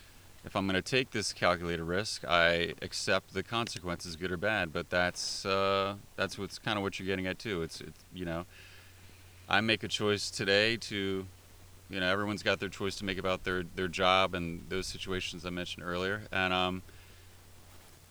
if 0.44 0.54
I'm 0.56 0.66
going 0.66 0.74
to 0.74 0.82
take 0.82 1.10
this 1.10 1.32
calculated 1.32 1.84
risk, 1.84 2.24
I 2.24 2.74
accept 2.82 3.34
the 3.34 3.42
consequences, 3.42 4.16
good 4.16 4.30
or 4.30 4.36
bad. 4.36 4.72
But 4.72 4.90
that's 4.90 5.46
uh, 5.46 5.94
that's 6.16 6.38
what's 6.38 6.58
kind 6.58 6.76
of 6.78 6.82
what 6.82 6.98
you're 6.98 7.06
getting 7.06 7.26
at 7.26 7.38
too. 7.38 7.62
It's, 7.62 7.80
it's 7.80 7.98
you 8.14 8.24
know, 8.24 8.46
I 9.48 9.60
make 9.60 9.82
a 9.82 9.88
choice 9.88 10.30
today 10.30 10.76
to, 10.76 11.26
you 11.90 12.00
know, 12.00 12.10
everyone's 12.10 12.42
got 12.42 12.60
their 12.60 12.68
choice 12.68 12.96
to 12.96 13.04
make 13.04 13.18
about 13.18 13.44
their 13.44 13.64
their 13.74 13.88
job 13.88 14.34
and 14.34 14.64
those 14.68 14.86
situations 14.86 15.44
I 15.44 15.50
mentioned 15.50 15.84
earlier, 15.84 16.22
and 16.32 16.52
um, 16.52 16.82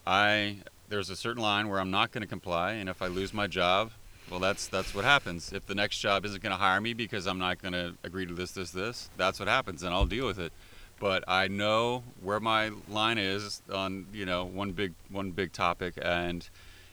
I 0.05 0.57
there's 0.89 1.09
a 1.09 1.15
certain 1.15 1.41
line 1.41 1.69
where 1.69 1.79
I'm 1.79 1.91
not 1.91 2.11
going 2.11 2.21
to 2.21 2.27
comply, 2.27 2.73
and 2.73 2.89
if 2.89 3.01
I 3.01 3.07
lose 3.07 3.33
my 3.33 3.47
job, 3.47 3.91
well, 4.33 4.39
that's 4.39 4.65
that's 4.65 4.95
what 4.95 5.05
happens. 5.05 5.53
If 5.53 5.67
the 5.67 5.75
next 5.75 5.99
job 5.99 6.25
isn't 6.25 6.41
going 6.41 6.53
to 6.53 6.57
hire 6.57 6.81
me 6.81 6.95
because 6.95 7.27
I'm 7.27 7.37
not 7.37 7.61
going 7.61 7.73
to 7.73 7.93
agree 8.03 8.25
to 8.25 8.33
this, 8.33 8.49
this, 8.49 8.71
this, 8.71 9.11
that's 9.15 9.37
what 9.37 9.47
happens, 9.47 9.83
and 9.83 9.93
I'll 9.93 10.07
deal 10.07 10.25
with 10.25 10.39
it. 10.39 10.51
But 10.99 11.23
I 11.27 11.47
know 11.47 12.01
where 12.19 12.39
my 12.39 12.71
line 12.89 13.19
is 13.19 13.61
on 13.71 14.07
you 14.11 14.25
know 14.25 14.43
one 14.43 14.71
big 14.71 14.93
one 15.11 15.29
big 15.29 15.53
topic, 15.53 15.99
and 16.01 16.49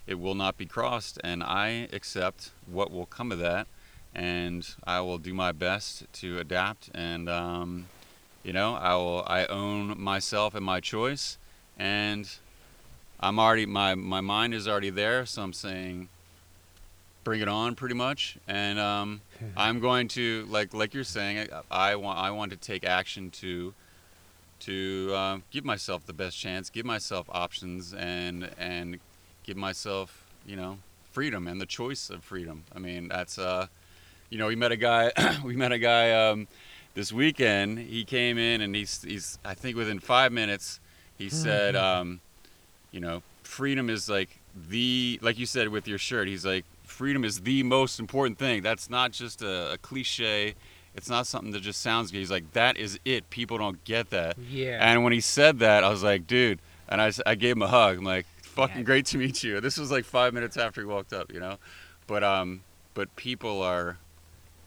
it 0.06 0.20
will 0.20 0.34
not 0.34 0.58
be 0.58 0.66
crossed. 0.66 1.18
And 1.24 1.42
I 1.42 1.88
accept 1.94 2.50
what 2.66 2.90
will 2.90 3.06
come 3.06 3.32
of 3.32 3.38
that, 3.38 3.66
and 4.14 4.68
I 4.84 5.00
will 5.00 5.16
do 5.16 5.32
my 5.32 5.52
best 5.52 6.12
to 6.20 6.38
adapt. 6.40 6.90
And 6.94 7.26
um, 7.30 7.86
you 8.42 8.52
know, 8.52 8.74
I 8.74 8.96
will 8.96 9.24
I 9.26 9.46
own 9.46 9.98
myself 9.98 10.54
and 10.54 10.64
my 10.66 10.80
choice, 10.80 11.38
and 11.78 12.30
I'm 13.18 13.38
already 13.38 13.64
my 13.64 13.94
my 13.94 14.20
mind 14.20 14.52
is 14.52 14.68
already 14.68 14.90
there. 14.90 15.24
So 15.24 15.40
I'm 15.40 15.54
saying 15.54 16.10
bring 17.30 17.42
it 17.42 17.48
on 17.48 17.76
pretty 17.76 17.94
much. 17.94 18.36
And 18.48 18.76
um, 18.80 19.20
i'm 19.56 19.78
going 19.78 20.08
to 20.08 20.44
like 20.50 20.74
like 20.74 20.92
you're 20.92 21.04
saying 21.04 21.48
I, 21.70 21.92
I 21.92 21.94
want 21.94 22.18
i 22.18 22.32
want 22.32 22.50
to 22.50 22.56
take 22.56 22.84
action 22.84 23.30
to 23.42 23.72
to 24.60 25.12
uh, 25.14 25.38
give 25.52 25.64
myself 25.64 26.04
the 26.06 26.12
best 26.12 26.36
chance 26.36 26.70
give 26.70 26.84
myself 26.84 27.26
options 27.30 27.94
and 27.94 28.50
and 28.58 28.98
give 29.44 29.56
myself 29.56 30.26
you 30.44 30.56
know 30.56 30.78
freedom 31.12 31.46
and 31.46 31.60
the 31.60 31.66
choice 31.66 32.10
of 32.10 32.24
freedom. 32.24 32.64
I 32.74 32.80
mean 32.80 33.06
that's 33.06 33.38
uh 33.38 33.68
you 34.28 34.38
know 34.38 34.48
we 34.48 34.56
met 34.56 34.72
a 34.72 34.76
guy 34.76 35.12
we 35.44 35.54
met 35.54 35.70
a 35.70 35.78
guy 35.78 36.10
um, 36.10 36.48
this 36.94 37.12
weekend. 37.12 37.78
He 37.78 38.04
came 38.04 38.38
in 38.38 38.60
and 38.60 38.74
he's 38.74 39.02
he's 39.02 39.38
i 39.44 39.54
think 39.54 39.76
within 39.76 40.00
five 40.00 40.32
minutes 40.32 40.80
he 41.16 41.28
said 41.28 41.76
um, 41.76 42.20
you 42.90 42.98
know 42.98 43.22
freedom 43.44 43.88
is 43.88 44.08
like 44.08 44.40
the 44.68 45.20
like 45.22 45.38
you 45.38 45.46
said 45.46 45.68
with 45.68 45.86
your 45.86 45.98
shirt 45.98 46.26
he's 46.26 46.44
like 46.44 46.64
freedom 47.00 47.24
is 47.24 47.40
the 47.40 47.62
most 47.62 47.98
important 47.98 48.36
thing. 48.38 48.62
That's 48.62 48.90
not 48.90 49.10
just 49.12 49.40
a, 49.40 49.72
a 49.72 49.78
cliche. 49.78 50.54
It's 50.94 51.08
not 51.08 51.26
something 51.26 51.50
that 51.52 51.62
just 51.62 51.80
sounds 51.80 52.10
good 52.10 52.18
he's 52.18 52.30
like 52.30 52.52
that 52.52 52.76
is 52.76 53.00
it. 53.06 53.30
People 53.30 53.56
don't 53.56 53.82
get 53.84 54.10
that. 54.10 54.36
Yeah. 54.38 54.78
and 54.86 55.02
when 55.02 55.14
he 55.14 55.20
said 55.22 55.60
that 55.60 55.82
i 55.82 55.88
was 55.88 56.02
like 56.02 56.26
dude 56.26 56.58
and 56.90 57.00
I, 57.00 57.10
I 57.24 57.36
gave 57.36 57.56
him 57.56 57.62
a 57.62 57.68
hug. 57.68 57.96
I'm 57.98 58.04
like 58.04 58.26
fucking 58.42 58.78
Yeah. 58.78 58.82
great 58.82 59.06
to 59.06 59.16
meet 59.18 59.42
you. 59.42 59.60
This 59.62 59.78
was 59.78 59.90
like 59.90 60.04
five 60.04 60.34
minutes 60.34 60.58
after 60.58 60.82
he 60.82 60.86
walked 60.86 61.14
up 61.14 61.32
you 61.32 61.40
know? 61.40 61.56
But 62.06 62.22
um 62.22 62.60
but 62.92 63.08
people 63.16 63.62
are 63.62 63.96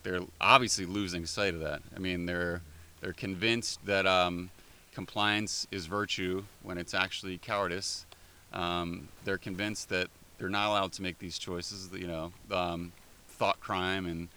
they're 0.02 0.22
obviously 0.40 0.86
losing 0.86 1.26
sight 1.26 1.54
of 1.54 1.60
that. 1.60 1.82
I 1.94 2.00
mean 2.00 2.26
they're 2.26 2.62
they're 3.00 3.12
convinced 3.12 3.78
that 3.86 4.06
um 4.06 4.50
compliance 4.92 5.68
is 5.70 5.86
virtue 5.86 6.42
when 6.64 6.78
it's 6.78 6.94
actually 6.94 7.38
cowardice. 7.38 8.06
Um, 8.52 9.08
they're 9.24 9.38
convinced 9.38 9.88
that 9.90 10.08
they're 10.38 10.48
not 10.48 10.68
allowed 10.68 10.92
to 10.92 11.02
make 11.02 11.18
these 11.18 11.38
choices. 11.38 11.90
You 11.92 12.06
know, 12.06 12.32
um, 12.50 12.92
thought 13.28 13.60
crime 13.60 14.06
and 14.06 14.28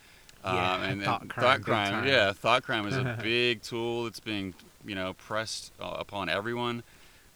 uh, 0.44 0.52
Yeah, 0.54 0.84
and, 0.92 1.04
thought 1.04 1.28
crime, 1.30 1.62
thought 1.62 1.66
crime. 1.66 2.08
Yeah, 2.08 2.34
thought 2.34 2.64
crime 2.64 2.88
is 2.88 2.96
a 2.98 3.18
big 3.24 3.62
tool 3.62 4.06
that's 4.06 4.20
being 4.20 4.54
you 4.86 4.96
know 4.96 5.14
pressed 5.14 5.72
uh, 5.80 5.96
upon 6.00 6.30
everyone. 6.30 6.84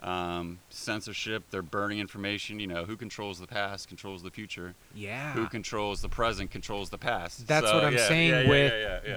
Um, 0.04 0.58
censorship. 0.72 1.44
They're 1.52 1.62
burning 1.62 2.00
information. 2.00 2.60
You 2.60 2.66
know, 2.66 2.86
who 2.86 2.96
controls 2.98 3.40
the 3.40 3.46
past 3.46 3.88
controls 3.88 4.24
the 4.24 4.32
future. 4.32 4.74
yeah. 4.96 5.34
Who 5.34 5.46
controls 5.46 6.02
the 6.02 6.10
present 6.10 6.50
controls 6.50 6.90
the 6.90 6.98
past. 6.98 7.46
That's 7.48 7.68
So, 7.68 7.76
what 7.76 7.84
I'm 7.86 7.94
yeah, 7.94 8.08
saying 8.08 8.32
yeah, 8.32 8.42
yeah, 8.42 8.50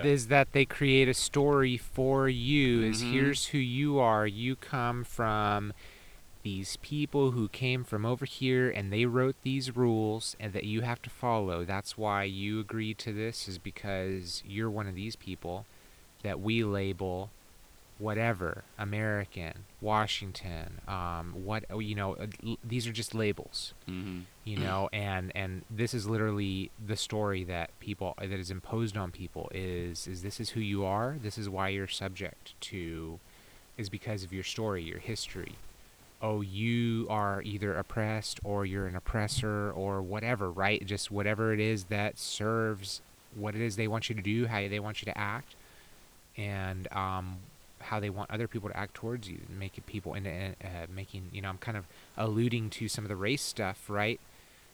with 0.02 0.04
is 0.04 0.26
that 0.28 0.52
they 0.52 0.66
create 0.66 1.08
a 1.08 1.14
story 1.14 1.78
for 1.78 2.28
you 2.28 2.82
is 2.82 3.02
Mhm. 3.02 3.12
here's 3.12 3.46
who 3.46 3.58
you 3.58 3.98
are. 3.98 4.26
You 4.26 4.56
come 4.56 5.04
from 5.04 5.72
these 6.44 6.76
people 6.76 7.32
who 7.32 7.48
came 7.48 7.82
from 7.84 8.06
over 8.06 8.24
here 8.26 8.70
and 8.70 8.92
they 8.92 9.06
wrote 9.06 9.36
these 9.42 9.74
rules 9.76 10.36
and 10.38 10.52
that 10.52 10.64
you 10.64 10.82
have 10.82 11.02
to 11.02 11.10
follow. 11.10 11.64
That's 11.64 11.98
why 11.98 12.24
you 12.24 12.60
agreed 12.60 12.98
to 13.00 13.12
this 13.12 13.48
is 13.48 13.58
because 13.58 14.42
you're 14.46 14.70
one 14.70 14.86
of 14.86 14.94
these 14.94 15.16
people 15.16 15.66
that 16.22 16.40
we 16.40 16.62
label 16.64 17.30
whatever 17.98 18.64
American, 18.78 19.64
Washington, 19.80 20.80
um, 20.88 21.32
what 21.44 21.64
you 21.80 21.94
know. 21.94 22.14
uh, 22.14 22.26
These 22.64 22.86
are 22.86 22.92
just 22.92 23.14
labels 23.14 23.74
hmm 23.86 24.20
you 24.46 24.58
know 24.58 24.90
and 24.92 25.32
and 25.34 25.62
this 25.70 25.94
is 25.94 26.06
literally 26.06 26.70
the 26.86 26.96
story 26.96 27.44
that 27.44 27.70
people 27.80 28.14
that 28.18 28.30
is 28.32 28.50
imposed 28.50 28.96
on 28.96 29.10
people 29.10 29.50
is 29.54 30.06
is 30.06 30.22
this 30.22 30.38
is 30.38 30.50
who 30.50 30.60
you 30.60 30.84
are 30.84 31.16
this 31.22 31.38
is 31.38 31.48
why 31.48 31.68
you're 31.70 31.88
subject 31.88 32.52
to 32.60 33.18
is 33.78 33.88
because 33.88 34.22
of 34.22 34.32
your 34.34 34.44
story 34.44 34.82
your 34.82 34.98
history 34.98 35.54
oh 36.22 36.40
you 36.40 37.06
are 37.10 37.42
either 37.42 37.74
oppressed 37.76 38.40
or 38.44 38.64
you're 38.64 38.86
an 38.86 38.96
oppressor 38.96 39.70
or 39.72 40.00
whatever 40.02 40.50
right? 40.50 40.84
Just 40.86 41.10
whatever 41.10 41.52
it 41.52 41.60
is 41.60 41.84
that 41.84 42.18
serves 42.18 43.00
what 43.34 43.54
it 43.54 43.60
is 43.60 43.76
they 43.76 43.88
want 43.88 44.08
you 44.08 44.14
to 44.14 44.22
do 44.22 44.46
how 44.46 44.60
they 44.68 44.78
want 44.80 45.02
you 45.02 45.06
to 45.06 45.18
act 45.18 45.56
and 46.36 46.86
um 46.92 47.36
how 47.80 48.00
they 48.00 48.08
want 48.08 48.30
other 48.30 48.48
people 48.48 48.68
to 48.68 48.76
act 48.76 48.94
towards 48.94 49.28
you 49.28 49.38
making 49.58 49.84
people 49.84 50.14
into 50.14 50.30
uh, 50.30 50.86
making 50.94 51.28
you 51.32 51.42
know 51.42 51.48
i'm 51.48 51.58
kind 51.58 51.76
of 51.76 51.84
alluding 52.16 52.70
to 52.70 52.88
some 52.88 53.04
of 53.04 53.08
the 53.08 53.16
race 53.16 53.42
stuff 53.42 53.90
right? 53.90 54.20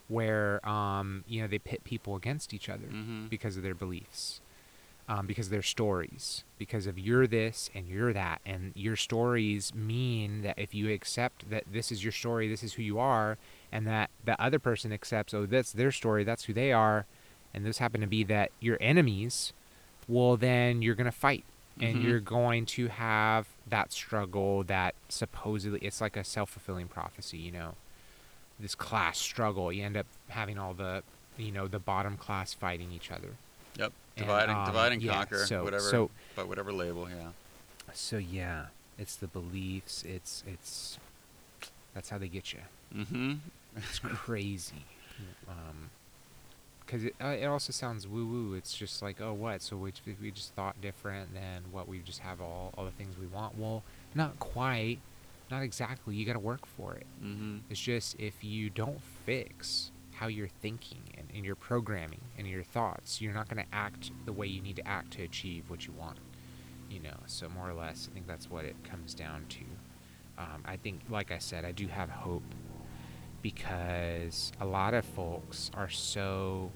Where 0.08 0.60
um, 0.68 1.24
you 1.28 1.40
know 1.40 1.46
they 1.48 1.58
pit 1.58 1.84
people 1.84 2.16
against 2.16 2.52
each 2.52 2.68
other 2.68 2.86
hmm 2.86 3.26
because 3.28 3.56
of 3.56 3.62
their 3.62 3.74
beliefs, 3.74 4.40
um, 5.10 5.26
because 5.26 5.50
their 5.50 5.60
stories, 5.60 6.44
because 6.56 6.86
of 6.86 6.96
you're 6.96 7.26
this 7.26 7.68
and 7.74 7.88
you're 7.88 8.12
that, 8.12 8.40
and 8.46 8.70
your 8.76 8.94
stories 8.94 9.74
mean 9.74 10.42
that 10.42 10.56
if 10.56 10.72
you 10.72 10.88
accept 10.92 11.50
that 11.50 11.64
this 11.70 11.90
is 11.90 12.04
your 12.04 12.12
story, 12.12 12.48
this 12.48 12.62
is 12.62 12.74
who 12.74 12.82
you 12.82 12.98
are, 13.00 13.36
and 13.72 13.88
that 13.88 14.08
the 14.24 14.40
other 14.40 14.60
person 14.60 14.92
accepts, 14.92 15.34
oh, 15.34 15.46
that's 15.46 15.72
their 15.72 15.90
story, 15.90 16.22
that's 16.22 16.44
who 16.44 16.52
they 16.52 16.72
are, 16.72 17.06
and 17.52 17.66
this 17.66 17.78
happen 17.78 18.00
to 18.00 18.06
be 18.06 18.22
that 18.22 18.52
your 18.60 18.78
enemies 18.80 19.52
well 20.08 20.36
then 20.36 20.80
you're 20.82 20.94
gonna 20.94 21.10
fight. 21.12 21.44
And 21.80 21.96
Mhm. 21.96 22.02
you're 22.02 22.20
going 22.20 22.66
to 22.66 22.88
have 22.88 23.48
that 23.66 23.92
struggle 23.92 24.64
that 24.64 24.94
supposedly 25.08 25.78
it's 25.80 26.00
like 26.00 26.16
a 26.16 26.24
self-fulfilling 26.24 26.88
prophecy 26.88 27.38
you 27.38 27.50
know? 27.50 27.74
This 28.60 28.74
class 28.74 29.18
struggle. 29.18 29.72
You 29.72 29.84
end 29.84 29.96
up 29.96 30.06
having 30.28 30.58
all 30.58 30.74
the 30.74 31.02
you 31.36 31.50
know 31.50 31.66
the 31.66 31.78
bottom 31.78 32.16
class 32.16 32.54
fighting 32.54 32.92
each 32.92 33.10
other 33.10 33.30
Divide 34.16 34.48
and, 34.48 34.52
um, 34.58 34.66
divide 34.66 34.92
and 34.92 35.02
yeah, 35.02 35.14
conquer. 35.14 35.46
so- 35.46 35.64
whatever. 35.64 35.82
so- 35.82 36.10
by 36.36 36.42
whatever 36.44 36.72
label. 36.72 37.08
Yeah. 37.08 37.28
so 37.92 38.18
yeah 38.18 38.66
it's 38.98 39.16
the 39.16 39.26
beliefs 39.26 40.04
it's 40.06 40.44
it's 40.46 40.98
that's 41.94 42.08
how 42.10 42.18
they 42.18 42.28
get 42.28 42.52
you 42.52 42.60
Mm-hmm. 42.94 43.34
it's 43.76 43.98
crazy 43.98 44.84
um 45.48 45.90
because 46.84 47.04
it, 47.04 47.14
uh, 47.22 47.28
it 47.28 47.44
also 47.46 47.72
sounds 47.72 48.06
woo 48.06 48.26
woo 48.26 48.54
it's 48.54 48.74
just 48.76 49.00
like 49.00 49.20
oh 49.20 49.32
what 49.32 49.62
so 49.62 49.76
we, 49.76 49.90
if 50.06 50.20
we 50.20 50.30
just 50.30 50.52
thought 50.54 50.80
different 50.80 51.32
than 51.34 51.62
what 51.72 51.88
we 51.88 51.98
just 52.00 52.18
have 52.20 52.40
all 52.40 52.72
all 52.76 52.84
the 52.84 52.90
things 52.92 53.16
we 53.18 53.26
want 53.26 53.56
well 53.58 53.82
not 54.14 54.38
quite 54.38 54.98
not 55.50 55.62
exactly 55.62 56.14
you 56.14 56.24
got 56.26 56.34
to 56.34 56.38
work 56.38 56.66
for 56.66 56.94
it 56.94 57.06
Mm-hmm. 57.24 57.58
it's 57.70 57.80
just 57.80 58.16
if 58.20 58.42
you 58.44 58.70
don't 58.70 59.00
fix 59.24 59.90
how 60.20 60.28
you're 60.28 60.48
thinking 60.48 61.02
and, 61.18 61.26
and 61.34 61.44
your 61.44 61.56
programming 61.56 62.20
and 62.38 62.46
your 62.46 62.62
thoughts. 62.62 63.20
You're 63.20 63.34
not 63.34 63.48
going 63.48 63.64
to 63.64 63.74
act 63.74 64.12
the 64.24 64.32
way 64.32 64.46
you 64.46 64.60
need 64.60 64.76
to 64.76 64.86
act 64.86 65.12
to 65.14 65.22
achieve 65.22 65.68
what 65.68 65.86
you 65.86 65.92
want 65.92 66.18
you 66.90 67.00
know? 67.00 67.16
So 67.26 67.48
more 67.48 67.70
or 67.70 67.74
less 67.74 68.08
i 68.10 68.12
think 68.12 68.26
that's 68.26 68.50
what 68.50 68.64
it 68.64 68.76
comes 68.84 69.14
down 69.14 69.46
to. 69.48 69.60
Um, 70.36 70.62
i 70.64 70.76
think 70.76 71.00
like 71.08 71.30
i 71.30 71.38
said 71.38 71.64
i 71.64 71.72
do 71.72 71.86
have 71.86 72.10
hope 72.10 72.42
because 73.42 74.52
a 74.60 74.66
lot 74.66 74.92
of 74.94 75.04
folks 75.04 75.70
are 75.74 75.88
so 75.88 76.70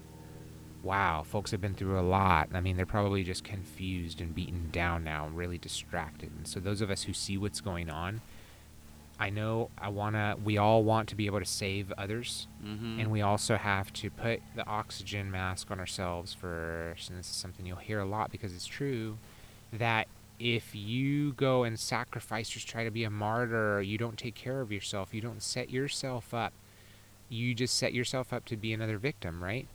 wow 0.83 1.23
folks 1.23 1.51
have 1.51 1.61
been 1.61 1.75
through 1.75 1.99
a 1.99 2.01
lot. 2.01 2.49
I 2.53 2.61
mean 2.61 2.77
they're 2.77 2.85
probably 2.85 3.23
just 3.23 3.43
confused 3.43 4.21
and 4.21 4.33
beaten 4.33 4.69
down 4.71 5.03
now 5.03 5.25
and 5.25 5.35
really 5.37 5.57
distracted. 5.57 6.31
And 6.37 6.47
so 6.47 6.59
those 6.59 6.81
of 6.81 6.89
us 6.89 7.03
who 7.03 7.13
see 7.13 7.37
what's 7.37 7.61
going 7.61 7.89
on 7.89 8.21
i 9.19 9.29
know 9.29 9.69
i 9.77 9.87
want 9.89 10.15
to 10.15 10.35
we 10.43 10.57
all 10.57 10.83
want 10.83 11.07
to 11.09 11.15
be 11.15 11.25
able 11.25 11.39
to 11.39 11.45
save 11.45 11.91
others 11.97 12.47
Mm-hmm. 12.65 12.99
and 12.99 13.11
we 13.11 13.21
also 13.21 13.57
have 13.57 13.93
to 13.93 14.09
put 14.09 14.41
the 14.55 14.65
oxygen 14.65 15.29
mask 15.29 15.69
on 15.69 15.79
ourselves 15.79 16.33
first 16.33 17.09
and 17.09 17.19
this 17.19 17.29
is 17.29 17.35
something 17.35 17.65
you'll 17.65 17.77
hear 17.77 17.99
a 17.99 18.05
lot 18.05 18.31
because 18.31 18.53
it's 18.55 18.65
true 18.65 19.17
that 19.71 20.07
if 20.39 20.73
you 20.73 21.33
go 21.33 21.63
and 21.63 21.79
sacrifice 21.79 22.49
just 22.49 22.67
try 22.67 22.83
to 22.83 22.89
be 22.91 23.03
a 23.03 23.09
martyr 23.09 23.81
you 23.81 23.97
don't 23.99 24.17
take 24.17 24.33
care 24.35 24.61
of 24.61 24.71
yourself 24.71 25.13
you 25.13 25.21
don't 25.21 25.43
set 25.43 25.69
yourself 25.69 26.33
up 26.33 26.53
you 27.29 27.53
just 27.53 27.75
set 27.77 27.93
yourself 27.93 28.33
up 28.33 28.45
to 28.45 28.55
be 28.57 28.73
another 28.73 28.97
victim 28.97 29.43
right 29.43 29.67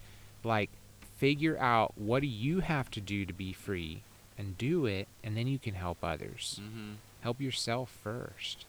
like 0.43 0.71
figure 1.17 1.57
out 1.59 1.93
what 1.97 2.21
do 2.23 2.27
you 2.27 2.61
have 2.61 2.91
to 2.91 3.01
do 3.01 3.25
to 3.25 3.33
be 3.33 3.53
free 3.53 4.03
and 4.37 4.59
do 4.59 4.85
it 4.87 5.07
and 5.23 5.37
then 5.37 5.47
you 5.47 5.59
can 5.61 5.75
help 5.75 5.99
others 6.03 6.59
Mm-hmm. 6.63 6.93
help 7.23 7.41
yourself 7.41 7.91
first. 8.03 8.65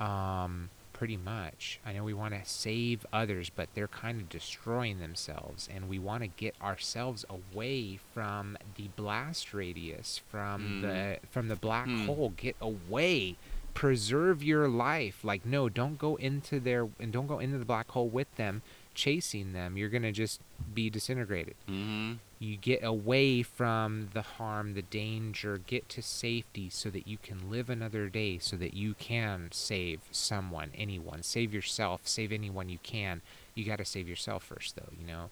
Um, 0.00 0.70
pretty 0.92 1.16
much. 1.18 1.78
I 1.84 1.92
know 1.92 2.04
we 2.04 2.14
want 2.14 2.32
to 2.32 2.40
save 2.48 3.04
others, 3.12 3.50
but 3.54 3.68
they're 3.74 3.86
kind 3.88 4.18
of 4.20 4.28
destroying 4.30 4.98
themselves, 4.98 5.68
and 5.72 5.88
we 5.90 5.98
want 5.98 6.22
to 6.22 6.26
get 6.28 6.54
ourselves 6.62 7.24
away 7.28 7.98
from 8.14 8.56
the 8.76 8.88
blast 8.96 9.52
radius, 9.52 10.22
from 10.30 10.62
Mm. 10.62 10.82
the 10.82 11.28
from 11.28 11.48
the 11.48 11.56
black 11.56 11.86
Hmm. 11.86 12.06
hole. 12.06 12.32
Get 12.36 12.56
away. 12.62 13.36
Preserve 13.74 14.42
your 14.42 14.68
life. 14.68 15.22
Like 15.22 15.44
no, 15.44 15.68
don't 15.68 15.98
go 15.98 16.16
into 16.16 16.60
there 16.60 16.88
and 16.98 17.12
don't 17.12 17.26
go 17.26 17.40
into 17.40 17.58
the 17.58 17.66
black 17.66 17.90
hole 17.90 18.08
with 18.08 18.34
them, 18.36 18.62
chasing 18.96 19.52
them. 19.52 19.76
You're 19.76 19.88
gonna 19.90 20.10
just 20.12 20.40
be 20.74 20.90
disintegrated 20.90 21.54
Mm-hmm. 21.68 22.14
you 22.40 22.56
get 22.56 22.82
away 22.82 23.42
from 23.42 24.08
the 24.14 24.22
harm, 24.22 24.74
the 24.74 24.82
danger, 24.82 25.60
get 25.66 25.88
to 25.90 26.02
safety 26.02 26.68
so 26.70 26.90
that 26.90 27.06
you 27.06 27.18
can 27.22 27.48
live 27.50 27.70
another 27.70 28.08
day, 28.08 28.38
so 28.38 28.56
that 28.56 28.74
you 28.74 28.94
can 28.94 29.48
save 29.52 30.00
someone, 30.10 30.70
anyone, 30.76 31.22
save 31.22 31.54
yourself, 31.54 32.00
save 32.08 32.32
anyone 32.32 32.68
you 32.68 32.78
can. 32.82 33.22
You 33.54 33.64
got 33.64 33.76
to 33.78 33.84
save 33.84 34.08
yourself 34.08 34.42
first, 34.44 34.76
though, 34.76 34.92
you 35.00 35.06
know? 35.06 35.30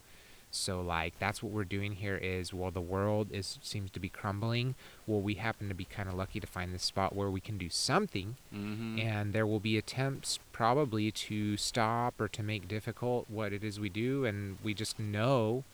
So, 0.55 0.81
like, 0.81 1.19
that's 1.19 1.43
what 1.43 1.53
we're 1.53 1.65
doing 1.65 1.93
here 1.97 2.17
is, 2.17 2.55
well, 2.55 2.71
the 2.71 2.81
world 2.81 3.29
is 3.33 3.59
seems 3.63 3.91
to 3.93 4.01
be 4.01 4.09
crumbling. 4.09 4.75
Well, 5.07 5.21
we 5.21 5.35
happen 5.35 5.69
to 5.69 5.75
be 5.75 5.85
kind 5.85 6.09
of 6.09 6.15
lucky 6.15 6.41
to 6.41 6.47
find 6.47 6.73
this 6.73 6.83
spot 6.85 7.15
where 7.15 7.31
we 7.31 7.41
can 7.41 7.59
do 7.59 7.69
something 7.69 8.37
Mm-hmm. 8.55 8.99
and 9.01 9.33
there 9.33 9.47
will 9.47 9.61
be 9.61 9.77
attempts 9.77 10.39
probably 10.53 11.11
to 11.11 11.57
stop 11.57 12.21
or 12.21 12.29
to 12.29 12.43
make 12.43 12.69
difficult 12.69 13.27
what 13.29 13.53
it 13.53 13.65
is 13.65 13.81
we 13.81 13.89
do 13.89 14.25
and 14.25 14.59
we 14.63 14.75
just 14.75 14.99
know 14.99 15.65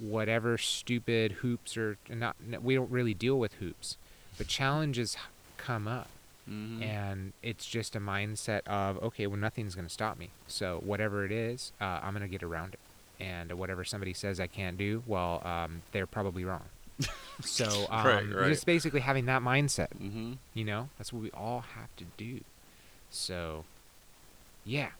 whatever 0.00 0.56
stupid 0.58 1.32
hoops 1.42 1.76
or 1.76 1.98
not 2.08 2.36
we 2.62 2.74
don't 2.74 2.90
really 2.90 3.14
deal 3.14 3.38
with 3.38 3.54
hoops 3.54 3.96
but 4.38 4.46
challenges 4.48 5.16
come 5.56 5.86
up 5.86 6.08
mm-hmm. 6.50 6.82
and 6.82 7.32
it's 7.42 7.66
just 7.66 7.94
a 7.94 8.00
mindset 8.00 8.66
of 8.66 9.00
okay 9.02 9.26
well 9.26 9.38
nothing's 9.38 9.74
going 9.74 9.86
to 9.86 9.92
stop 9.92 10.18
me 10.18 10.30
so 10.48 10.80
whatever 10.84 11.24
it 11.24 11.32
is 11.32 11.72
uh, 11.80 12.00
i'm 12.02 12.12
going 12.14 12.22
to 12.22 12.28
get 12.28 12.42
around 12.42 12.72
it 12.74 12.80
and 13.20 13.52
whatever 13.58 13.84
somebody 13.84 14.12
says 14.12 14.40
i 14.40 14.46
can't 14.46 14.76
do 14.78 15.02
well 15.06 15.40
um, 15.46 15.82
they're 15.92 16.06
probably 16.06 16.44
wrong 16.44 16.62
so 17.42 17.86
um, 17.90 18.06
Right, 18.06 18.24
right. 18.32 18.48
just 18.48 18.66
basically 18.66 19.00
having 19.00 19.26
that 19.26 19.42
mindset 19.42 19.88
Mm-hmm. 20.00 20.34
you 20.54 20.64
know, 20.64 20.88
that's 20.96 21.12
what 21.12 21.22
we 21.22 21.30
all 21.32 21.60
have 21.74 21.88
to 21.96 22.04
do. 22.16 22.40
So, 23.10 23.64
yeah, 24.64 24.90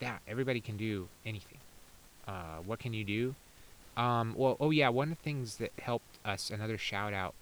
that 0.00 0.20
everybody 0.28 0.60
can 0.60 0.76
do 0.76 1.08
anything. 1.26 1.58
Uh, 2.28 2.58
what 2.64 2.78
can 2.78 2.94
you 2.94 3.02
do? 3.04 3.34
Um, 3.96 4.34
well, 4.36 4.56
oh 4.60 4.70
yeah, 4.70 4.88
one 4.90 5.10
of 5.10 5.18
the 5.18 5.22
things 5.24 5.56
that 5.56 5.72
helped 5.80 6.18
us, 6.24 6.50
another 6.50 6.78
shout 6.78 7.12
out 7.12 7.34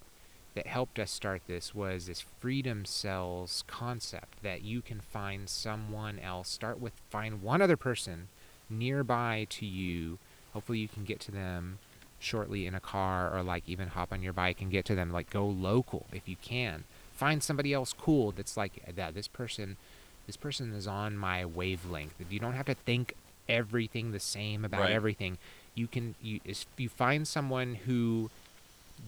that 0.55 0.65
helped 0.67 0.97
us 0.99 1.09
start 1.11 1.41
this 1.47 1.73
was 1.75 2.05
this 2.07 2.21
freedom 2.39 2.85
cells 2.85 3.63
concept 3.67 4.41
that 4.43 4.63
you 4.63 4.81
can 4.81 5.01
find 5.01 5.49
someone 5.49 6.17
else. 6.19 6.49
Start 6.49 6.79
with 6.79 6.93
find 7.09 7.41
one 7.43 7.61
other 7.61 7.77
person 7.77 8.27
nearby 8.69 9.47
to 9.51 9.65
you. 9.65 10.19
Hopefully, 10.53 10.79
you 10.79 10.87
can 10.87 11.03
get 11.03 11.19
to 11.21 11.31
them 11.31 11.79
shortly 12.19 12.65
in 12.65 12.73
a 12.73 12.79
car 12.79 13.35
or 13.35 13.43
like 13.43 13.63
even 13.67 13.89
hop 13.89 14.13
on 14.13 14.21
your 14.23 14.33
bike 14.33 14.61
and 14.61 14.71
get 14.71 14.85
to 14.85 14.95
them. 14.95 15.11
Like 15.11 15.29
go 15.29 15.45
local 15.45 16.05
if 16.13 16.27
you 16.27 16.35
can. 16.41 16.85
Find 17.13 17.43
somebody 17.43 17.73
else 17.73 17.93
cool 17.93 18.31
that's 18.31 18.55
like 18.57 18.81
that. 18.95 19.13
This 19.13 19.27
person, 19.27 19.77
this 20.25 20.37
person 20.37 20.73
is 20.73 20.87
on 20.87 21.17
my 21.17 21.45
wavelength. 21.45 22.13
You 22.29 22.39
don't 22.39 22.53
have 22.53 22.65
to 22.67 22.75
think 22.75 23.13
everything 23.49 24.11
the 24.11 24.19
same 24.19 24.63
about 24.63 24.81
Right. 24.81 24.91
everything. 24.91 25.37
You 25.75 25.87
can 25.87 26.15
you 26.21 26.39
if 26.45 26.65
you 26.77 26.87
find 26.87 27.27
someone 27.27 27.75
who 27.85 28.29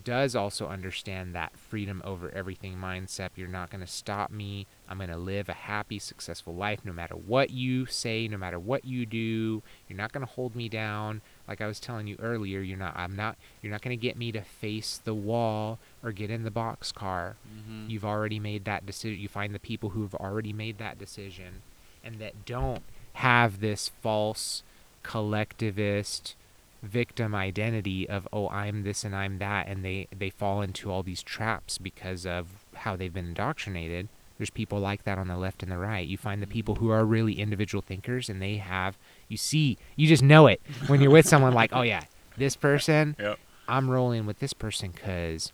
does 0.03 0.35
also 0.35 0.67
understand 0.67 1.33
that 1.33 1.57
freedom 1.57 2.01
over 2.03 2.29
everything 2.31 2.75
mindset. 2.75 3.29
You're 3.35 3.47
not 3.47 3.69
going 3.69 3.81
to 3.81 3.87
stop 3.87 4.31
me. 4.31 4.67
I'm 4.89 4.97
going 4.97 5.09
to 5.09 5.17
live 5.17 5.49
a 5.49 5.53
happy, 5.53 5.99
successful 5.99 6.53
life 6.53 6.81
no 6.83 6.93
matter 6.93 7.15
what 7.15 7.51
you 7.51 7.85
say, 7.85 8.27
no 8.27 8.37
matter 8.37 8.59
what 8.59 8.85
you 8.85 9.05
do. 9.05 9.63
You're 9.87 9.97
not 9.97 10.11
going 10.11 10.25
to 10.25 10.31
hold 10.31 10.55
me 10.55 10.69
down. 10.69 11.21
Like 11.47 11.61
I 11.61 11.67
was 11.67 11.79
telling 11.79 12.07
you 12.07 12.17
earlier, 12.19 12.61
you're 12.61 12.77
not 12.77 12.95
I'm 12.97 13.15
not 13.15 13.37
you're 13.61 13.71
not 13.71 13.81
going 13.81 13.97
to 13.97 14.01
get 14.01 14.17
me 14.17 14.31
to 14.31 14.41
face 14.41 14.99
the 15.03 15.13
wall 15.13 15.79
or 16.03 16.11
get 16.11 16.29
in 16.29 16.43
the 16.43 16.51
box 16.51 16.91
car. 16.91 17.35
Mm-hmm. 17.47 17.89
You've 17.89 18.05
already 18.05 18.39
made 18.39 18.65
that 18.65 18.85
decision. 18.85 19.19
You 19.19 19.29
find 19.29 19.55
the 19.55 19.59
people 19.59 19.89
who 19.89 20.01
have 20.01 20.15
already 20.15 20.53
made 20.53 20.77
that 20.79 20.99
decision 20.99 21.61
and 22.03 22.19
that 22.19 22.45
don't 22.45 22.83
have 23.13 23.59
this 23.61 23.89
false 24.01 24.63
collectivist 25.03 26.35
victim 26.83 27.33
identity 27.33 28.07
of 28.07 28.27
oh 28.31 28.47
I'm 28.49 28.83
this 28.83 29.03
and 29.03 29.15
I'm 29.15 29.39
that 29.39 29.67
and 29.67 29.83
they 29.83 30.07
they 30.15 30.29
fall 30.29 30.61
into 30.61 30.91
all 30.91 31.03
these 31.03 31.23
traps 31.23 31.77
because 31.77 32.25
of 32.25 32.65
how 32.75 32.95
they've 32.95 33.13
been 33.13 33.27
indoctrinated 33.27 34.07
there's 34.37 34.49
people 34.49 34.79
like 34.79 35.03
that 35.03 35.17
on 35.17 35.27
the 35.27 35.37
left 35.37 35.63
and 35.63 35.71
the 35.71 35.77
right 35.77 36.07
you 36.07 36.17
find 36.17 36.41
the 36.41 36.47
people 36.47 36.75
who 36.75 36.89
are 36.91 37.03
really 37.05 37.39
individual 37.39 37.81
thinkers 37.81 38.29
and 38.29 38.41
they 38.41 38.57
have 38.57 38.97
you 39.29 39.37
see 39.37 39.77
you 39.95 40.07
just 40.07 40.21
know 40.21 40.45
it 40.45 40.61
when 40.87 41.01
you're 41.01 41.11
with 41.11 41.27
someone 41.27 41.53
like 41.53 41.71
oh 41.73 41.81
yeah 41.81 42.03
this 42.37 42.55
person 42.55 43.15
Yep. 43.17 43.39
I'm 43.67 43.89
rolling 43.89 44.25
with 44.25 44.39
this 44.39 44.53
person 44.53 44.91
because 44.91 45.51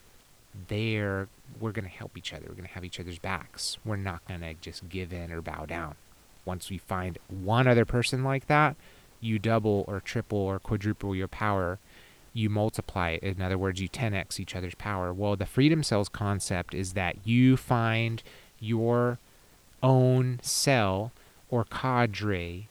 they're 0.68 1.28
we're 1.60 1.72
gonna 1.72 1.88
help 1.88 2.18
each 2.18 2.34
other. 2.34 2.46
We're 2.50 2.56
gonna 2.56 2.68
have 2.70 2.84
each 2.86 3.00
other's 3.00 3.20
backs. 3.20 3.78
We're 3.86 3.96
not 3.98 4.26
gonna 4.28 4.54
just 4.56 4.90
give 4.90 5.14
in 5.14 5.32
or 5.32 5.42
bow 5.42 5.66
down. 5.66 5.96
Once 6.44 6.70
we 6.70 6.78
find 6.78 7.18
one 7.30 7.68
other 7.68 7.86
person 7.86 8.24
like 8.24 8.48
that, 8.48 8.76
you 9.22 9.40
double 9.40 9.86
or 9.88 10.00
triple 10.00 10.38
or 10.38 10.60
quadruple 10.60 11.16
your 11.16 11.28
power. 11.28 11.80
You 12.34 12.50
multiply 12.50 13.12
it. 13.12 13.24
In 13.24 13.42
other 13.42 13.58
words, 13.58 13.82
you 13.82 13.90
10x 13.90 14.40
each 14.40 14.56
other's 14.56 14.76
power. 14.76 15.14
Well, 15.14 15.36
the 15.36 15.46
freedom 15.46 15.84
cells 15.84 16.10
concept 16.10 16.74
is 16.74 16.94
that 16.94 17.18
you 17.26 17.58
find 17.58 18.24
your 18.60 19.20
own 19.84 20.40
cell 20.42 21.12
or 21.50 21.66
cadre 21.66 22.68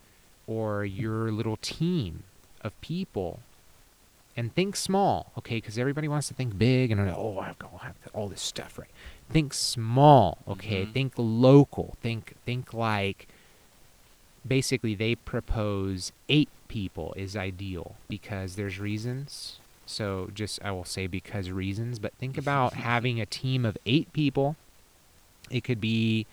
or 0.47 0.85
your 0.85 1.31
little 1.31 1.57
team 1.57 2.25
of 2.63 2.79
people 2.81 3.41
and 4.37 4.55
think 4.55 4.77
small, 4.77 5.33
okay? 5.37 5.57
Because 5.57 5.77
everybody 5.77 6.09
wants 6.09 6.29
to 6.29 6.35
think 6.35 6.57
big 6.57 6.91
and 6.91 7.01
oh, 7.11 7.39
I've 7.39 7.59
got 7.59 7.73
have 7.83 7.95
all 8.15 8.29
this 8.29 8.41
stuff, 8.41 8.79
right? 8.79 8.89
Think 9.29 9.53
small, 9.53 10.39
okay? 10.49 10.87
Mhm. 10.87 10.93
Think 10.93 11.13
local. 11.17 11.97
Think 12.01 12.35
think 12.47 12.73
like 12.73 13.29
basically 14.47 14.95
they 14.95 15.15
propose 15.15 16.13
eight 16.29 16.49
people 16.69 17.13
is 17.17 17.37
ideal 17.37 17.97
because 18.09 18.57
there's 18.57 18.79
reasons. 18.79 19.59
So 19.87 20.31
just 20.33 20.61
I 20.63 20.71
will 20.71 20.85
say 20.85 21.07
because 21.07 21.51
reasons, 21.51 21.99
but 21.99 22.15
think 22.15 22.39
about 22.39 22.75
having 22.91 23.21
a 23.21 23.27
team 23.27 23.65
of 23.65 23.77
eight 23.87 24.13
people. 24.13 24.57
It 25.51 25.65
could 25.65 25.81
be, 25.81 26.27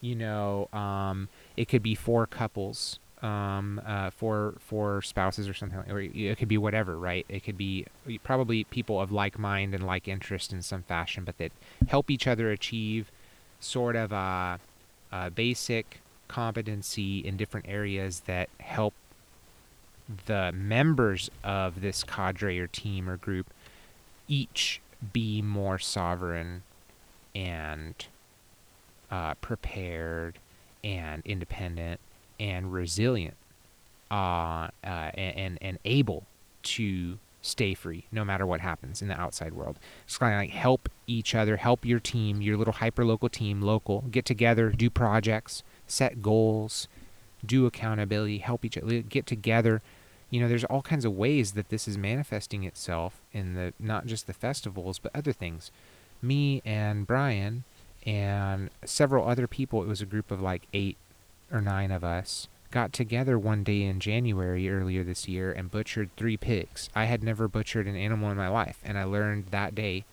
you 0.00 0.14
know, 0.14 0.68
um, 0.72 1.28
it 1.56 1.68
could 1.68 1.82
be 1.82 1.94
four 1.94 2.26
couples, 2.26 2.98
um, 3.20 3.80
uh, 3.86 4.10
four 4.10 4.54
four 4.58 5.02
spouses 5.02 5.46
or 5.46 5.54
something, 5.54 5.78
like, 5.78 5.90
or 5.90 6.00
it 6.00 6.38
could 6.38 6.48
be 6.48 6.58
whatever, 6.58 6.98
right? 6.98 7.26
It 7.28 7.44
could 7.44 7.58
be 7.58 7.86
probably 8.24 8.64
people 8.64 9.00
of 9.00 9.12
like 9.12 9.38
mind 9.38 9.74
and 9.74 9.86
like 9.86 10.08
interest 10.08 10.52
in 10.52 10.62
some 10.62 10.82
fashion, 10.82 11.24
but 11.24 11.36
that 11.38 11.52
help 11.88 12.10
each 12.10 12.26
other 12.26 12.50
achieve 12.50 13.12
sort 13.60 13.94
of 13.94 14.10
a, 14.10 14.58
a 15.12 15.30
basic 15.30 16.01
competency 16.32 17.18
in 17.18 17.36
different 17.36 17.66
areas 17.68 18.20
that 18.20 18.48
help 18.58 18.94
the 20.26 20.50
members 20.52 21.30
of 21.44 21.82
this 21.82 22.02
cadre 22.02 22.58
or 22.58 22.66
team 22.66 23.06
or 23.08 23.18
group 23.18 23.48
each 24.28 24.80
be 25.12 25.42
more 25.42 25.78
sovereign 25.78 26.62
and 27.34 28.06
uh, 29.10 29.34
prepared 29.34 30.38
and 30.82 31.22
independent 31.26 32.00
and 32.40 32.72
resilient 32.72 33.36
uh, 34.10 34.68
uh, 34.84 35.10
and, 35.14 35.58
and 35.60 35.78
able 35.84 36.24
to 36.62 37.18
stay 37.42 37.74
free 37.74 38.04
no 38.10 38.24
matter 38.24 38.46
what 38.46 38.60
happens 38.60 39.02
in 39.02 39.08
the 39.08 39.20
outside 39.20 39.52
world. 39.52 39.76
It's 40.06 40.16
kind 40.16 40.34
of 40.34 40.40
like 40.40 40.50
help 40.50 40.88
each 41.06 41.34
other, 41.34 41.58
help 41.58 41.84
your 41.84 42.00
team, 42.00 42.40
your 42.40 42.56
little 42.56 42.74
hyper 42.74 43.04
local 43.04 43.28
team, 43.28 43.60
local, 43.60 44.04
get 44.10 44.24
together, 44.24 44.70
do 44.70 44.88
projects, 44.88 45.62
set 45.92 46.22
goals, 46.22 46.88
do 47.44 47.66
accountability, 47.66 48.38
help 48.38 48.64
each 48.64 48.78
other, 48.78 49.02
get 49.02 49.26
together. 49.26 49.82
You 50.30 50.40
know, 50.40 50.48
there's 50.48 50.64
all 50.64 50.82
kinds 50.82 51.04
of 51.04 51.12
ways 51.12 51.52
that 51.52 51.68
this 51.68 51.86
is 51.86 51.98
manifesting 51.98 52.64
itself 52.64 53.22
in 53.32 53.54
the 53.54 53.74
not 53.78 54.06
just 54.06 54.26
the 54.26 54.32
festivals, 54.32 54.98
but 54.98 55.14
other 55.14 55.32
things. 55.32 55.70
Me 56.22 56.62
and 56.64 57.06
Brian 57.06 57.64
and 58.06 58.70
several 58.84 59.28
other 59.28 59.46
people, 59.46 59.82
it 59.82 59.88
was 59.88 60.00
a 60.00 60.06
group 60.06 60.30
of 60.30 60.40
like 60.40 60.62
eight 60.72 60.96
or 61.52 61.60
nine 61.60 61.90
of 61.90 62.02
us, 62.02 62.48
got 62.70 62.92
together 62.92 63.38
one 63.38 63.62
day 63.62 63.82
in 63.82 64.00
January 64.00 64.70
earlier 64.70 65.04
this 65.04 65.28
year 65.28 65.52
and 65.52 65.70
butchered 65.70 66.08
three 66.16 66.38
pigs. 66.38 66.88
I 66.94 67.04
had 67.04 67.22
never 67.22 67.46
butchered 67.46 67.86
an 67.86 67.96
animal 67.96 68.30
in 68.30 68.36
my 68.38 68.48
life, 68.48 68.78
and 68.82 68.96
I 68.96 69.04
learned 69.04 69.48
that 69.50 69.74
day 69.74 70.04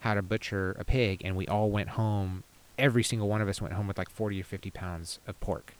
how 0.00 0.14
to 0.14 0.22
butcher 0.22 0.74
a 0.80 0.84
pig, 0.84 1.20
and 1.24 1.36
we 1.36 1.46
all 1.46 1.70
went 1.70 1.90
home. 1.90 2.42
Every 2.78 3.02
single 3.02 3.28
one 3.28 3.40
of 3.40 3.48
us 3.48 3.60
went 3.60 3.74
home 3.74 3.86
with 3.86 3.98
like 3.98 4.10
40 4.10 4.40
or 4.40 4.44
50 4.44 4.70
pounds 4.70 5.18
of 5.26 5.38
pork. 5.40 5.74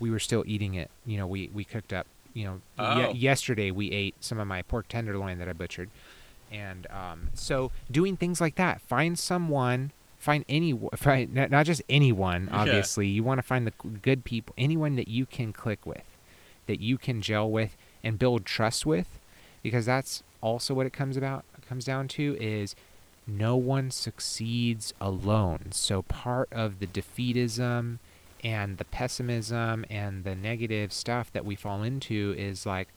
We 0.00 0.10
were 0.10 0.18
still 0.18 0.44
eating 0.46 0.74
it. 0.74 0.90
You 1.06 1.18
know, 1.18 1.26
we, 1.26 1.50
we 1.52 1.64
cooked 1.64 1.92
up, 1.92 2.06
you 2.34 2.44
know, 2.44 2.60
Oh. 2.78 3.10
ye- 3.10 3.18
yesterday 3.18 3.70
we 3.70 3.90
ate 3.90 4.14
some 4.20 4.38
of 4.38 4.46
my 4.46 4.62
pork 4.62 4.88
tenderloin 4.88 5.38
that 5.38 5.48
I 5.48 5.52
butchered. 5.52 5.90
And 6.50 6.86
um, 6.90 7.28
so 7.34 7.70
doing 7.90 8.16
things 8.16 8.40
like 8.40 8.54
that, 8.54 8.80
find 8.80 9.18
someone, 9.18 9.92
find 10.18 10.44
any, 10.48 10.72
find, 10.96 11.34
not 11.34 11.50
not 11.50 11.66
just 11.66 11.82
anyone, 11.88 12.48
Yeah. 12.50 12.60
obviously. 12.60 13.06
You 13.08 13.22
want 13.22 13.38
to 13.38 13.42
find 13.42 13.66
the 13.66 13.72
good 14.02 14.24
people, 14.24 14.54
anyone 14.56 14.96
that 14.96 15.08
you 15.08 15.26
can 15.26 15.52
click 15.52 15.84
with, 15.84 16.04
that 16.66 16.80
you 16.80 16.96
can 16.96 17.20
gel 17.20 17.50
with 17.50 17.76
and 18.02 18.18
build 18.18 18.46
trust 18.46 18.86
with, 18.86 19.18
because 19.62 19.84
that's 19.86 20.22
also 20.40 20.72
what 20.72 20.86
it 20.86 20.92
comes 20.92 21.16
about 21.16 21.44
comes 21.68 21.84
down 21.84 22.08
to 22.08 22.34
is 22.40 22.74
no 23.28 23.56
one 23.56 23.90
succeeds 23.90 24.94
alone. 25.00 25.68
So 25.72 26.02
part 26.02 26.48
of 26.50 26.78
the 26.78 26.86
defeatism 26.86 27.98
and 28.42 28.78
the 28.78 28.84
pessimism 28.84 29.84
and 29.90 30.24
the 30.24 30.34
negative 30.34 30.92
stuff 30.92 31.30
that 31.32 31.44
we 31.44 31.54
fall 31.54 31.82
into 31.82 32.34
is 32.38 32.64
like, 32.64 32.88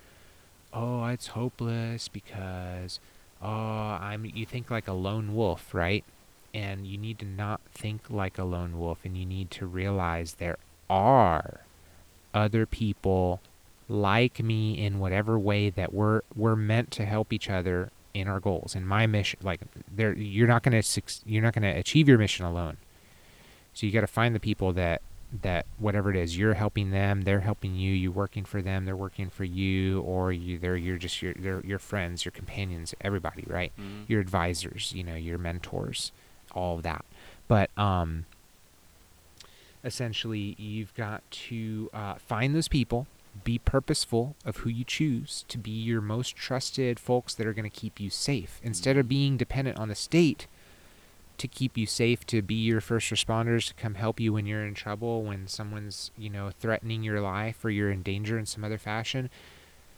oh, 0.73 1.05
it's 1.05 1.27
hopeless 1.27 2.07
because 2.07 2.99
oh, 3.41 3.49
I'm 3.49 4.25
you 4.25 4.45
think 4.45 4.71
like 4.71 4.87
a 4.87 4.93
lone 4.93 5.35
wolf, 5.35 5.73
right? 5.73 6.05
And 6.53 6.87
you 6.87 6.97
need 6.97 7.19
to 7.19 7.25
not 7.25 7.61
think 7.73 8.09
like 8.09 8.37
a 8.37 8.43
lone 8.43 8.79
wolf 8.79 8.99
and 9.03 9.17
you 9.17 9.25
need 9.25 9.51
to 9.51 9.65
realize 9.65 10.35
there 10.35 10.57
are 10.89 11.61
other 12.33 12.65
people 12.65 13.41
like 13.89 14.41
me 14.41 14.73
in 14.73 14.99
whatever 14.99 15.37
way 15.37 15.69
that 15.69 15.93
we're 15.93 16.21
we're 16.33 16.55
meant 16.55 16.91
to 16.91 17.05
help 17.05 17.33
each 17.33 17.49
other 17.49 17.91
in 18.13 18.27
our 18.27 18.39
goals 18.39 18.75
and 18.75 18.87
my 18.87 19.05
mission 19.07 19.39
like 19.43 19.61
there 19.93 20.13
you're 20.13 20.47
not 20.47 20.63
going 20.63 20.81
to 20.81 21.01
you're 21.25 21.41
not 21.43 21.53
going 21.53 21.63
to 21.63 21.79
achieve 21.79 22.07
your 22.07 22.17
mission 22.17 22.45
alone. 22.45 22.77
So 23.73 23.85
you 23.85 23.91
got 23.91 24.01
to 24.01 24.07
find 24.07 24.35
the 24.35 24.39
people 24.39 24.73
that 24.73 25.01
that 25.43 25.65
whatever 25.77 26.09
it 26.09 26.17
is 26.17 26.37
you're 26.37 26.55
helping 26.55 26.91
them 26.91 27.21
they're 27.21 27.39
helping 27.39 27.73
you 27.73 27.93
you're 27.93 28.11
working 28.11 28.43
for 28.43 28.61
them 28.61 28.83
they're 28.83 28.97
working 28.97 29.29
for 29.29 29.45
you 29.45 30.01
or 30.01 30.33
you 30.33 30.59
they're 30.59 30.75
you're 30.75 30.97
just 30.97 31.21
your 31.21 31.33
they're 31.35 31.61
your 31.65 31.79
friends 31.79 32.25
your 32.25 32.33
companions 32.33 32.93
everybody 32.99 33.45
right? 33.47 33.71
Mhm. 33.79 34.09
your 34.09 34.19
advisors 34.19 34.91
you 34.93 35.05
know 35.05 35.15
your 35.15 35.37
mentors 35.37 36.11
all 36.53 36.75
of 36.75 36.83
that. 36.83 37.05
But 37.47 37.69
um 37.77 38.25
essentially 39.83 40.55
you've 40.59 40.93
got 40.95 41.23
to 41.31 41.89
uh, 41.93 42.15
find 42.15 42.53
those 42.55 42.67
people 42.67 43.07
be 43.43 43.57
purposeful 43.57 44.35
of 44.45 44.57
who 44.57 44.69
you 44.69 44.83
choose 44.83 45.45
to 45.47 45.57
be 45.57 45.71
your 45.71 46.01
most 46.01 46.35
trusted 46.35 46.99
folks 46.99 47.33
that 47.35 47.47
are 47.47 47.53
going 47.53 47.69
to 47.69 47.79
keep 47.79 47.99
you 47.99 48.09
safe 48.09 48.59
instead 48.63 48.97
of 48.97 49.07
being 49.07 49.37
dependent 49.37 49.77
on 49.77 49.87
the 49.87 49.95
state 49.95 50.47
to 51.37 51.47
keep 51.47 51.75
you 51.77 51.87
safe 51.87 52.25
to 52.27 52.41
be 52.41 52.53
your 52.55 52.81
first 52.81 53.09
responders 53.09 53.67
to 53.67 53.73
come 53.73 53.95
help 53.95 54.19
you 54.19 54.33
when 54.33 54.45
you're 54.45 54.65
in 54.65 54.73
trouble 54.75 55.23
when 55.23 55.47
someone's 55.47 56.11
you 56.17 56.29
know 56.29 56.51
threatening 56.59 57.01
your 57.03 57.19
life 57.21 57.63
or 57.65 57.69
you're 57.69 57.89
in 57.89 58.03
danger 58.03 58.37
in 58.37 58.45
some 58.45 58.63
other 58.63 58.77
fashion 58.77 59.29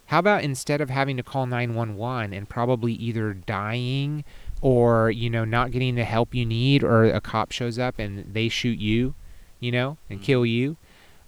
how 0.07 0.19
about 0.19 0.43
instead 0.43 0.79
of 0.79 0.89
having 0.89 1.17
to 1.17 1.23
call 1.23 1.45
911 1.45 2.33
and 2.33 2.47
probably 2.47 2.93
either 2.93 3.33
dying 3.33 4.23
or 4.61 5.09
you 5.11 5.29
know 5.29 5.43
not 5.43 5.71
getting 5.71 5.95
the 5.95 6.03
help 6.05 6.33
you 6.35 6.45
need 6.45 6.83
or 6.83 7.03
a 7.05 7.19
cop 7.19 7.51
shows 7.51 7.77
up 7.79 7.99
and 7.99 8.33
they 8.33 8.47
shoot 8.47 8.79
you 8.79 9.15
you 9.59 9.71
know 9.71 9.97
and 10.09 10.19
Mhm. 10.19 10.23
kill 10.23 10.45
you 10.45 10.77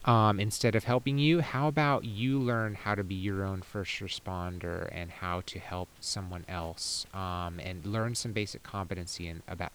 um, 0.06 0.40
instead 0.40 0.76
of 0.76 0.84
helping 0.86 1.18
you 1.18 1.42
how 1.42 1.68
about 1.68 2.06
you 2.06 2.40
learn 2.40 2.76
how 2.76 2.94
to 2.96 3.04
be 3.04 3.16
your 3.16 3.44
own 3.44 3.62
first 3.62 4.00
responder 4.00 4.88
and 4.92 5.10
how 5.12 5.42
to 5.48 5.60
help 5.60 5.90
someone 6.00 6.46
else 6.48 7.06
um, 7.14 7.60
and 7.60 7.86
learn 7.86 8.16
some 8.16 8.32
basic 8.32 8.62
competency 8.64 9.28
and 9.28 9.42
about 9.48 9.72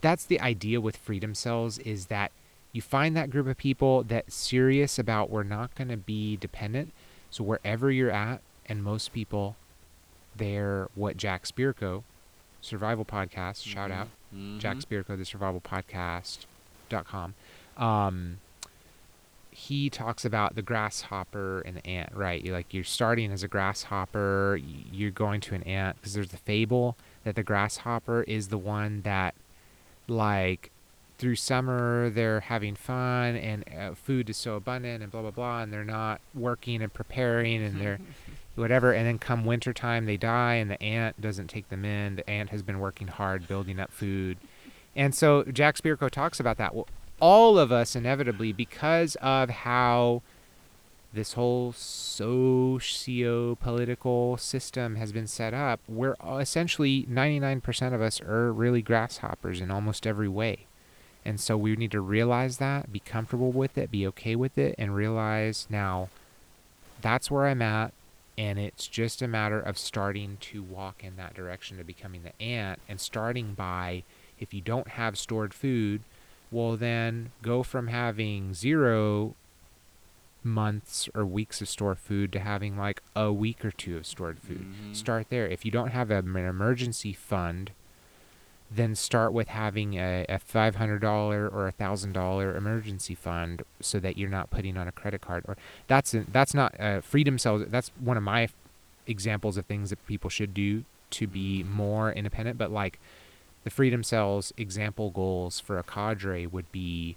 that's 0.00 0.24
the 0.24 0.40
idea 0.40 0.80
with 0.80 0.96
freedom 0.96 1.34
cells 1.34 1.78
is 1.80 2.06
that 2.06 2.32
you 2.72 2.80
find 2.82 3.16
that 3.16 3.30
group 3.30 3.46
of 3.46 3.56
people 3.56 4.02
that's 4.02 4.34
serious 4.34 4.98
about 4.98 5.30
we're 5.30 5.42
not 5.42 5.74
going 5.74 5.88
to 5.88 5.96
be 5.96 6.36
dependent 6.36 6.92
so 7.30 7.44
wherever 7.44 7.90
you're 7.90 8.10
at 8.10 8.40
and 8.66 8.82
most 8.82 9.12
people 9.12 9.54
they're 10.36 10.88
what 10.94 11.16
jack 11.16 11.44
spirko 11.44 12.02
survival 12.60 13.04
podcast 13.04 13.64
shout 13.64 13.90
out 13.90 14.08
Mhm. 14.34 14.58
Jack 14.58 14.78
Spirko, 14.78 15.16
the 15.16 15.24
survival 15.24 15.60
podcast.com. 15.60 17.34
Um, 17.76 18.38
he 19.56 19.88
talks 19.88 20.24
about 20.24 20.56
the 20.56 20.62
grasshopper 20.62 21.60
and 21.60 21.76
the 21.76 21.86
ant, 21.86 22.10
right? 22.12 22.44
You're 22.44 22.56
like 22.56 22.74
you're 22.74 22.82
starting 22.82 23.30
as 23.30 23.44
a 23.44 23.48
grasshopper, 23.48 24.58
you're 24.90 25.12
going 25.12 25.40
to 25.42 25.54
an 25.54 25.62
ant 25.62 25.96
because 25.96 26.12
there's 26.12 26.30
the 26.30 26.38
fable 26.38 26.96
that 27.22 27.36
the 27.36 27.44
grasshopper 27.44 28.24
is 28.24 28.48
the 28.48 28.58
one 28.58 29.02
that, 29.02 29.32
like, 30.08 30.72
through 31.18 31.36
summer 31.36 32.10
they're 32.10 32.40
having 32.40 32.74
fun 32.74 33.36
and 33.36 33.64
uh, 33.78 33.94
food 33.94 34.28
is 34.28 34.36
so 34.36 34.56
abundant 34.56 35.04
and 35.04 35.12
blah 35.12 35.22
blah 35.22 35.30
blah, 35.30 35.62
and 35.62 35.72
they're 35.72 35.84
not 35.84 36.20
working 36.34 36.82
and 36.82 36.92
preparing 36.92 37.62
and 37.62 37.80
they're 37.80 38.00
whatever 38.56 38.92
and 38.92 39.06
then 39.06 39.20
come 39.20 39.44
wintertime 39.44 40.04
they 40.04 40.16
die 40.16 40.54
and 40.54 40.68
the 40.68 40.82
ant 40.82 41.20
doesn't 41.20 41.46
take 41.46 41.68
them 41.68 41.84
in. 41.84 42.16
The 42.16 42.28
ant 42.28 42.50
has 42.50 42.64
been 42.64 42.80
working 42.80 43.06
hard 43.06 43.46
building 43.46 43.78
up 43.78 43.92
food. 43.92 44.36
And 44.96 45.14
so 45.14 45.44
jack 45.44 45.76
spirko 45.76 46.10
talks 46.10 46.40
about 46.40 46.56
that. 46.56 46.74
Well, 46.74 46.88
all 47.24 47.58
of 47.58 47.72
us 47.72 47.96
inevitably 47.96 48.52
because 48.52 49.16
of 49.22 49.48
how 49.48 50.20
this 51.14 51.32
whole 51.32 51.72
socio-political 51.72 54.36
system 54.36 54.96
has 54.96 55.10
been 55.10 55.26
set 55.26 55.54
up 55.54 55.80
we're 55.88 56.16
essentially 56.38 57.06
99% 57.10 57.94
of 57.94 58.02
us 58.02 58.20
are 58.20 58.52
really 58.52 58.82
grasshoppers 58.82 59.62
in 59.62 59.70
almost 59.70 60.06
every 60.06 60.28
way. 60.28 60.66
And 61.24 61.40
so 61.40 61.56
we 61.56 61.74
need 61.76 61.92
to 61.92 62.02
realize 62.02 62.58
that 62.58 62.92
be 62.92 63.00
comfortable 63.00 63.52
with 63.52 63.78
it 63.78 63.90
be 63.90 64.06
okay 64.08 64.36
with 64.36 64.58
it 64.58 64.74
and 64.76 64.94
realize 64.94 65.66
now 65.70 66.10
that's 67.00 67.30
where 67.30 67.46
i'm 67.46 67.62
at 67.62 67.94
and 68.36 68.58
it's 68.58 68.86
just 68.86 69.22
a 69.22 69.28
matter 69.28 69.60
of 69.60 69.78
starting 69.78 70.36
to 70.40 70.62
walk 70.62 71.02
in 71.02 71.16
that 71.16 71.32
direction 71.32 71.78
to 71.78 71.84
becoming 71.84 72.22
the 72.22 72.38
ant 72.42 72.80
and 72.86 73.00
starting 73.00 73.54
by 73.54 74.02
if 74.38 74.52
you 74.52 74.60
don't 74.60 74.88
have 74.88 75.16
stored 75.16 75.54
food 75.54 76.02
well 76.54 76.76
then 76.76 77.30
go 77.42 77.62
from 77.62 77.88
having 77.88 78.54
zero 78.54 79.34
months 80.42 81.08
or 81.14 81.24
weeks 81.24 81.60
of 81.62 81.68
stored 81.68 81.98
food 81.98 82.30
to 82.32 82.38
having 82.38 82.76
like 82.76 83.02
a 83.16 83.32
week 83.32 83.64
or 83.64 83.70
two 83.70 83.96
of 83.96 84.06
stored 84.06 84.38
food 84.38 84.60
Mhm. 84.66 84.94
start 84.94 85.26
there 85.30 85.46
if 85.48 85.64
you 85.64 85.70
don't 85.70 85.88
have 85.88 86.10
a- 86.10 86.18
an 86.18 86.36
emergency 86.36 87.12
fund 87.14 87.70
then 88.70 88.94
start 88.94 89.32
with 89.32 89.48
having 89.48 89.94
a, 89.94 90.24
a 90.28 90.38
$500 90.38 91.48
or 91.52 91.68
a 91.68 91.72
$1000 91.72 92.56
emergency 92.56 93.14
fund 93.14 93.62
so 93.80 94.00
that 94.00 94.18
you're 94.18 94.28
not 94.28 94.50
putting 94.50 94.76
on 94.76 94.88
a 94.88 94.92
credit 94.92 95.20
card 95.20 95.44
or 95.46 95.56
that's 95.86 96.12
a, 96.14 96.24
that's 96.30 96.54
not 96.54 96.78
uh, 96.80 97.00
freedom 97.00 97.38
cells 97.38 97.62
that's 97.68 97.90
one 98.00 98.16
of 98.16 98.22
my 98.22 98.48
examples 99.06 99.56
of 99.56 99.64
things 99.66 99.90
that 99.90 100.04
people 100.06 100.28
should 100.30 100.52
do 100.54 100.84
to 101.10 101.26
be 101.26 101.62
more 101.62 102.10
independent. 102.12 102.58
But 102.58 102.72
like 102.72 102.98
the 103.64 103.70
Freedom 103.70 104.02
Cells 104.02 104.52
example 104.56 105.10
goals 105.10 105.58
for 105.58 105.78
a 105.78 105.82
cadre 105.82 106.46
would 106.46 106.70
be 106.70 107.16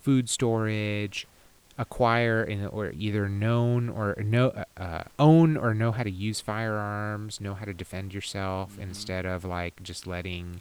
food 0.00 0.28
storage, 0.28 1.26
acquire 1.76 2.42
and 2.42 2.68
or 2.68 2.92
either 2.96 3.28
known 3.28 3.88
or 3.88 4.14
know 4.22 4.64
uh, 4.76 5.04
own 5.18 5.56
or 5.56 5.74
know 5.74 5.92
how 5.92 6.02
to 6.02 6.10
use 6.10 6.40
firearms, 6.40 7.40
know 7.40 7.54
how 7.54 7.64
to 7.64 7.74
defend 7.74 8.14
yourself 8.14 8.78
instead 8.78 9.24
of 9.26 9.44
like 9.44 9.82
just 9.82 10.06
letting 10.06 10.60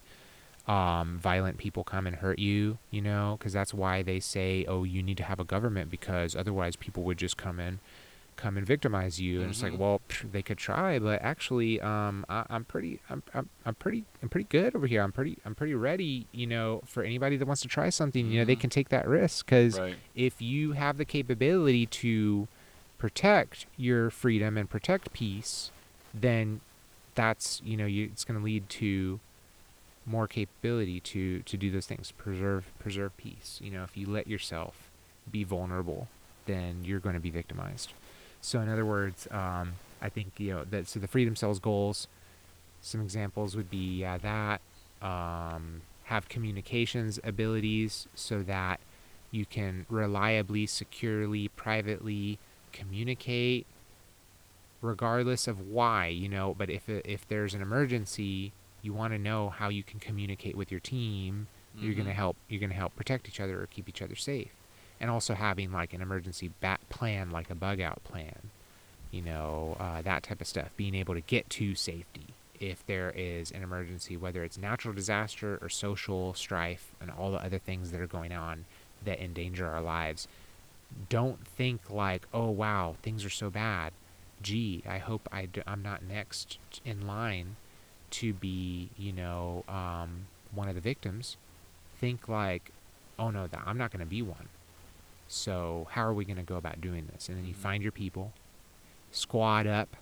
um, 0.68 1.20
violent 1.20 1.58
people 1.58 1.84
come 1.84 2.08
and 2.08 2.18
hurt 2.18 2.40
you, 2.40 2.78
you 2.90 3.02
know, 3.02 3.36
because 3.38 3.54
that's 3.54 3.74
why 3.74 4.02
they 4.02 4.20
say, 4.20 4.66
oh, 4.68 4.84
you 4.84 5.04
need 5.04 5.18
to 5.18 5.24
have 5.24 5.40
a 5.40 5.44
government 5.44 5.92
because 5.92 6.36
otherwise 6.36 6.76
people 6.76 7.04
would 7.04 7.18
just 7.18 7.38
come 7.38 7.60
in, 7.60 7.80
come 8.36 8.58
and 8.58 8.66
victimize 8.66 9.20
you. 9.20 9.42
And 9.42 9.50
it's 9.52 9.62
like, 9.64 9.74
Mhm. 9.74 9.78
well, 9.78 10.02
they 10.32 10.42
could 10.42 10.58
try, 10.58 11.00
but 11.00 11.22
actually, 11.22 11.80
um, 11.82 12.26
I, 12.30 12.46
I'm 12.50 12.66
pretty, 12.66 13.00
I'm, 13.10 13.24
I'm, 13.34 13.50
I'm 13.66 13.76
pretty, 13.76 14.06
I'm 14.22 14.30
pretty 14.30 14.48
good 14.50 14.76
over 14.76 14.88
here. 14.88 15.02
I'm 15.02 15.12
pretty, 15.12 15.38
I'm 15.46 15.56
pretty 15.56 15.74
ready, 15.76 16.28
you 16.32 16.48
know, 16.48 16.82
for 16.86 17.04
anybody 17.04 17.38
that 17.38 17.46
wants 17.46 17.62
to 17.64 17.68
try 17.68 17.90
something. 17.90 18.26
You 18.32 18.40
know, 18.40 18.46
they 18.46 18.56
Mhm. 18.56 18.60
can 18.62 18.70
take 18.70 18.90
that 18.90 19.08
risk 19.08 19.46
because 19.46 19.80
Right. 19.80 19.98
if 20.16 20.42
you 20.42 20.74
have 20.74 20.98
the 20.98 21.06
capability 21.06 21.86
to 21.88 22.48
protect 22.98 23.66
your 23.78 24.10
freedom 24.10 24.58
and 24.58 24.70
protect 24.70 25.12
peace, 25.14 25.72
then 26.14 26.62
that's 27.16 27.62
you 27.64 27.78
know 27.78 27.86
you, 27.86 28.06
it's 28.12 28.24
going 28.24 28.40
to 28.40 28.44
lead 28.44 28.68
to 28.70 29.20
more 30.06 30.28
capability 30.28 31.00
to 31.00 31.42
to 31.44 31.56
do 31.58 31.70
those 31.70 31.86
things 31.86 32.12
preserve 32.12 32.66
preserve 32.80 33.16
peace 33.18 33.60
you 33.62 33.70
know 33.72 33.84
if 33.84 33.96
you 33.96 34.06
let 34.08 34.28
yourself 34.28 34.90
be 35.32 35.44
vulnerable 35.44 36.08
then 36.46 36.84
you're 36.84 37.00
going 37.00 37.14
to 37.16 37.22
be 37.22 37.30
victimized 37.30 37.94
so 38.44 38.60
in 38.60 38.70
other 38.70 38.86
words 38.86 39.28
um, 39.32 39.74
i 40.02 40.10
think 40.10 40.34
you 40.38 40.52
know 40.52 40.64
that 40.70 40.88
so 40.88 41.00
the 41.00 41.08
freedom 41.08 41.36
cells 41.36 41.60
goals. 41.60 42.08
Some 42.86 43.00
examples 43.00 43.56
would 43.56 43.70
be 43.70 44.02
yeah, 44.02 44.18
that 44.18 44.60
um, 45.02 45.84
have 46.04 46.28
communications 46.28 47.18
abilities 47.24 48.10
so 48.14 48.44
that 48.44 48.82
you 49.32 49.46
can 49.46 49.86
reliably 49.90 50.66
securely 50.66 51.48
privately 51.48 52.40
communicate 52.74 53.66
regardless 54.82 55.48
of 55.48 55.62
why 55.70 56.08
you 56.08 56.28
know 56.28 56.54
but 56.58 56.70
if 56.70 56.90
if 56.90 57.26
there's 57.30 57.54
an 57.54 57.62
emergency 57.62 58.52
you 58.82 58.92
want 58.94 59.14
to 59.14 59.18
know 59.18 59.50
how 59.50 59.70
you 59.70 59.82
can 59.82 60.00
communicate 60.00 60.58
with 60.58 60.70
your 60.70 60.82
team. 60.82 61.48
You're 61.80 61.96
going 61.96 62.06
to 62.06 62.14
help 62.14 62.36
you're 62.50 62.60
going 62.60 62.70
to 62.70 62.76
help 62.76 62.96
protect 62.96 63.28
each 63.28 63.40
other 63.40 63.60
or 63.60 63.66
keep 63.66 63.90
each 63.90 64.02
other 64.02 64.16
safe 64.16 64.52
and 65.04 65.12
also 65.12 65.34
having 65.34 65.70
like 65.74 65.94
an 65.94 66.02
emergency 66.02 66.50
bat 66.62 66.80
plan 66.88 67.30
like 67.30 67.50
a 67.50 67.56
bug 67.56 67.82
out 67.82 68.02
plan 68.06 68.50
you 69.14 69.22
know 69.22 69.78
uh, 69.80 70.02
that 70.02 70.24
type 70.24 70.42
of 70.42 70.48
stuff. 70.48 70.72
Being 70.76 70.96
able 70.96 71.14
to 71.14 71.22
get 71.22 71.50
to 71.52 71.76
safety 71.76 72.28
if 72.60 72.86
there 72.88 73.14
is 73.16 73.52
an 73.52 73.62
emergency 73.62 74.18
whether 74.18 74.44
it's 74.44 74.58
natural 74.58 74.94
disaster 74.94 75.60
or 75.62 75.70
social 75.70 76.34
strife 76.34 76.94
and 77.02 77.12
all 77.12 77.32
the 77.32 77.44
other 77.44 77.60
things 77.60 77.92
that 77.92 78.02
are 78.02 78.08
going 78.08 78.34
on 78.34 78.66
that 79.06 79.24
endanger 79.24 79.68
our 79.68 79.82
lives. 79.82 80.28
Don't 81.10 81.46
think 81.46 81.90
like 81.92 82.24
oh 82.34 82.50
wow 82.50 82.96
things 83.04 83.24
are 83.24 83.30
so 83.30 83.50
bad. 83.50 83.94
Gee 84.42 84.84
i 84.90 84.98
hope 84.98 85.30
I 85.32 85.46
d- 85.46 85.62
i'm 85.68 85.84
not 85.84 86.02
next 86.04 86.58
in 86.84 87.06
line 87.06 87.56
to 88.12 88.34
be 88.34 88.90
you 88.98 89.12
know 89.12 89.64
um, 89.70 90.26
one 90.52 90.68
of 90.68 90.76
the 90.76 90.82
victims. 90.82 91.38
Think 92.00 92.28
like 92.28 92.72
oh 93.20 93.30
no 93.30 93.48
i'm 93.66 93.78
not 93.78 93.92
going 93.92 94.00
to 94.00 94.10
be 94.10 94.24
one 94.24 94.48
so 95.34 95.88
how 95.92 96.04
are 96.06 96.14
we 96.14 96.26
going 96.26 96.38
to 96.38 96.44
go 96.44 96.56
about 96.56 96.80
doing 96.82 97.08
this 97.14 97.28
and 97.30 97.38
then 97.38 97.46
you 97.46 97.54
Mhm. 97.54 97.58
find 97.58 97.84
your 97.84 97.92
people 97.92 98.34
squad 99.12 99.68
up 99.68 99.96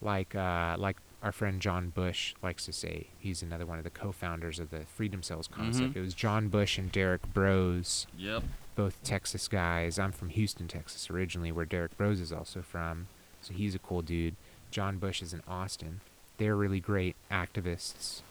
like 0.00 0.34
uh, 0.34 0.76
like 0.78 0.96
our 1.22 1.32
friend 1.32 1.60
John 1.60 1.90
Bush 1.90 2.34
likes 2.42 2.64
to 2.66 2.72
say. 2.72 3.08
He's 3.18 3.42
another 3.42 3.66
one 3.66 3.78
of 3.78 3.82
the 3.84 3.90
co-founders 3.90 4.60
of 4.60 4.70
the 4.70 4.84
Freedom 4.84 5.20
Cells 5.20 5.48
concept. 5.48 5.94
Mhm. 5.94 5.96
It 5.96 6.00
was 6.00 6.14
John 6.14 6.48
Bush 6.48 6.78
and 6.78 6.92
Derrick 6.92 7.22
Broze, 7.34 8.06
Yep. 8.16 8.44
both 8.76 9.02
Texas 9.02 9.48
guys. 9.48 9.98
I'm 9.98 10.12
from 10.12 10.28
Houston, 10.28 10.68
Texas 10.68 11.10
originally, 11.10 11.50
where 11.50 11.64
Derrick 11.64 11.96
Broze 11.98 12.20
is 12.20 12.32
also 12.32 12.62
from. 12.62 13.08
So 13.42 13.52
he's 13.52 13.74
a 13.74 13.80
cool 13.80 14.00
dude. 14.02 14.36
John 14.70 14.98
Bush 14.98 15.20
is 15.20 15.34
in 15.34 15.42
Austin. 15.48 16.00
They're 16.36 16.54
really 16.54 16.78
great 16.78 17.16
activists, 17.32 18.22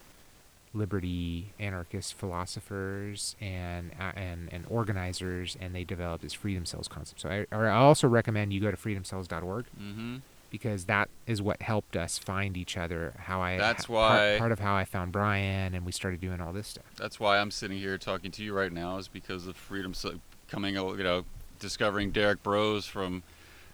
liberty 0.74 1.54
anarchist 1.60 2.14
philosophers, 2.14 3.36
and 3.42 3.92
uh, 4.00 4.12
and 4.16 4.50
and 4.52 4.66
organizers, 4.70 5.58
and 5.60 5.74
they 5.76 5.84
developed 5.84 6.24
this 6.24 6.34
Freedom 6.34 6.66
Cells 6.66 6.88
concept. 6.88 7.22
So 7.22 7.30
I, 7.30 7.56
I 7.56 7.70
also 7.70 8.08
recommend 8.08 8.54
you 8.54 8.60
go 8.62 8.72
to 8.72 8.78
freedomcells.org 8.78 9.66
Mm-hmm. 9.80 10.18
because 10.50 10.86
that 10.86 11.10
is 11.26 11.42
what 11.42 11.62
helped 11.62 11.96
us 11.98 12.18
find 12.18 12.56
each 12.58 12.78
other. 12.78 13.14
How 13.18 13.42
I 13.42 13.58
That's 13.58 13.86
ha- 13.86 13.94
why- 13.94 14.10
part, 14.18 14.40
part 14.40 14.52
of 14.52 14.60
how 14.60 14.76
I 14.76 14.86
found 14.86 15.12
Brian, 15.12 15.74
and 15.74 15.86
we 15.86 15.92
started 15.92 16.22
doing 16.22 16.42
all 16.42 16.54
this 16.54 16.68
stuff. 16.68 16.86
That's 16.98 17.20
why 17.20 17.40
I'm 17.40 17.52
sitting 17.52 17.78
here 17.80 17.98
talking 17.98 18.32
to 18.32 18.44
you 18.44 18.54
right 18.54 18.72
now 18.72 18.98
is 18.98 19.08
because 19.08 19.48
of 19.48 19.56
freedom 19.58 19.94
so- 19.94 20.20
coming, 20.48 20.76
you 20.76 20.98
know, 21.04 21.26
discovering 21.60 22.12
Derrick 22.12 22.44
Broze 22.44 22.86
from 22.88 23.24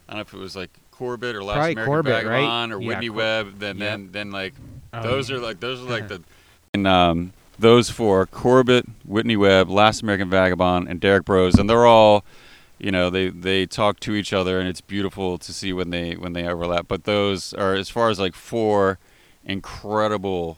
I 0.07 0.13
don't 0.13 0.17
know 0.17 0.21
if 0.21 0.33
it 0.33 0.37
was 0.37 0.55
like 0.55 0.69
Corbett 0.91 1.35
or 1.35 1.43
Last 1.43 1.55
Probably 1.55 1.71
American 1.73 1.91
Corbett, 1.91 2.25
right? 2.25 2.71
Or 2.71 2.81
Yeah, 2.81 2.87
Whitney 2.87 3.07
Cor- 3.07 3.17
Webb. 3.17 3.59
Then 3.59 3.77
then 3.79 4.09
then 4.11 4.31
like 4.31 4.53
Oh, 4.93 5.01
those 5.01 5.29
yeah. 5.29 5.37
are 5.37 5.39
like 5.39 5.59
those 5.59 5.79
are 5.81 5.89
like 5.89 6.07
the 6.09 6.21
and 6.73 6.87
um 6.87 7.33
those 7.59 7.91
four 7.91 8.25
Corbett, 8.25 8.85
Whitney 9.05 9.37
Webb, 9.37 9.69
Last 9.69 10.01
American 10.01 10.27
Vagabond, 10.27 10.87
and 10.87 10.99
Derrick 10.99 11.23
Broze. 11.23 11.53
And 11.59 11.69
they're 11.69 11.85
all 11.85 12.25
you 12.79 12.91
know 12.91 13.09
they 13.09 13.29
they 13.29 13.65
talk 13.65 13.99
to 14.01 14.15
each 14.15 14.33
other 14.33 14.59
and 14.59 14.67
it's 14.67 14.81
beautiful 14.81 15.37
to 15.37 15.53
see 15.53 15.71
when 15.71 15.91
they 15.91 16.15
when 16.15 16.33
they 16.33 16.45
overlap 16.45 16.87
but 16.87 17.05
those 17.05 17.53
are 17.53 17.75
as 17.75 17.89
far 17.89 18.09
as 18.09 18.19
like 18.19 18.33
four 18.33 18.97
incredible 19.45 20.57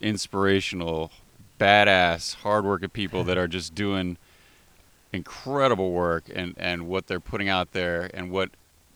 inspirational 0.00 1.10
badass 1.58 2.34
hardworking 2.34 2.90
people 2.90 3.22
that 3.24 3.38
are 3.38 3.46
just 3.46 3.74
doing 3.74 4.18
incredible 5.12 5.92
work 5.92 6.24
and 6.34 6.54
and 6.58 6.88
what 6.88 7.06
they're 7.06 7.20
putting 7.20 7.48
out 7.48 7.72
there 7.72 8.10
and 8.12 8.30
what 8.30 8.50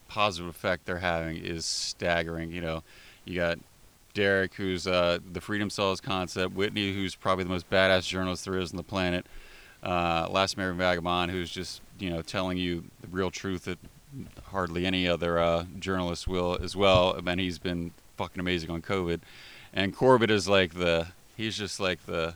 positive 0.09 0.49
effect 0.49 0.85
they're 0.85 0.99
having 0.99 1.37
is 1.37 1.65
staggering 1.65 2.51
you 2.51 2.61
know 2.61 2.83
you 3.25 3.37
got 3.37 3.59
Derrick 4.17 4.55
who's 4.55 4.87
uh, 4.87 5.19
the 5.33 5.41
Freedom 5.41 5.71
Cells 5.71 6.01
concept 6.01 6.55
Whitney 6.55 6.93
who's 6.93 7.15
probably 7.15 7.45
the 7.45 7.51
most 7.51 7.71
badass 7.71 8.09
journalist 8.09 8.45
there 8.47 8.59
is 8.59 8.73
on 8.73 8.77
the 8.77 8.83
planet 8.83 9.27
uh, 9.83 10.27
Last 10.31 10.55
American 10.55 10.79
Vagabond, 10.79 11.31
who's 11.31 11.51
just 11.51 11.81
you 11.99 12.11
know 12.11 12.23
telling 12.23 12.59
you 12.59 12.85
the 13.01 13.09
real 13.09 13.31
truth 13.31 13.65
that 13.65 13.79
hardly 14.47 14.87
any 14.87 15.07
other 15.07 15.39
uh, 15.39 15.65
journalist 15.79 16.27
will 16.27 16.59
as 16.61 16.75
well. 16.75 17.15
I 17.17 17.21
mean, 17.21 17.39
he's 17.39 17.59
been 17.59 17.93
fucking 18.17 18.41
amazing 18.41 18.71
on 18.71 18.83
COVID, 18.83 19.21
and 19.73 19.95
Corbett 19.95 20.31
is 20.31 20.49
like 20.49 20.75
the 20.75 21.09
he's 21.37 21.57
just 21.57 21.79
like 21.79 22.05
the 22.07 22.35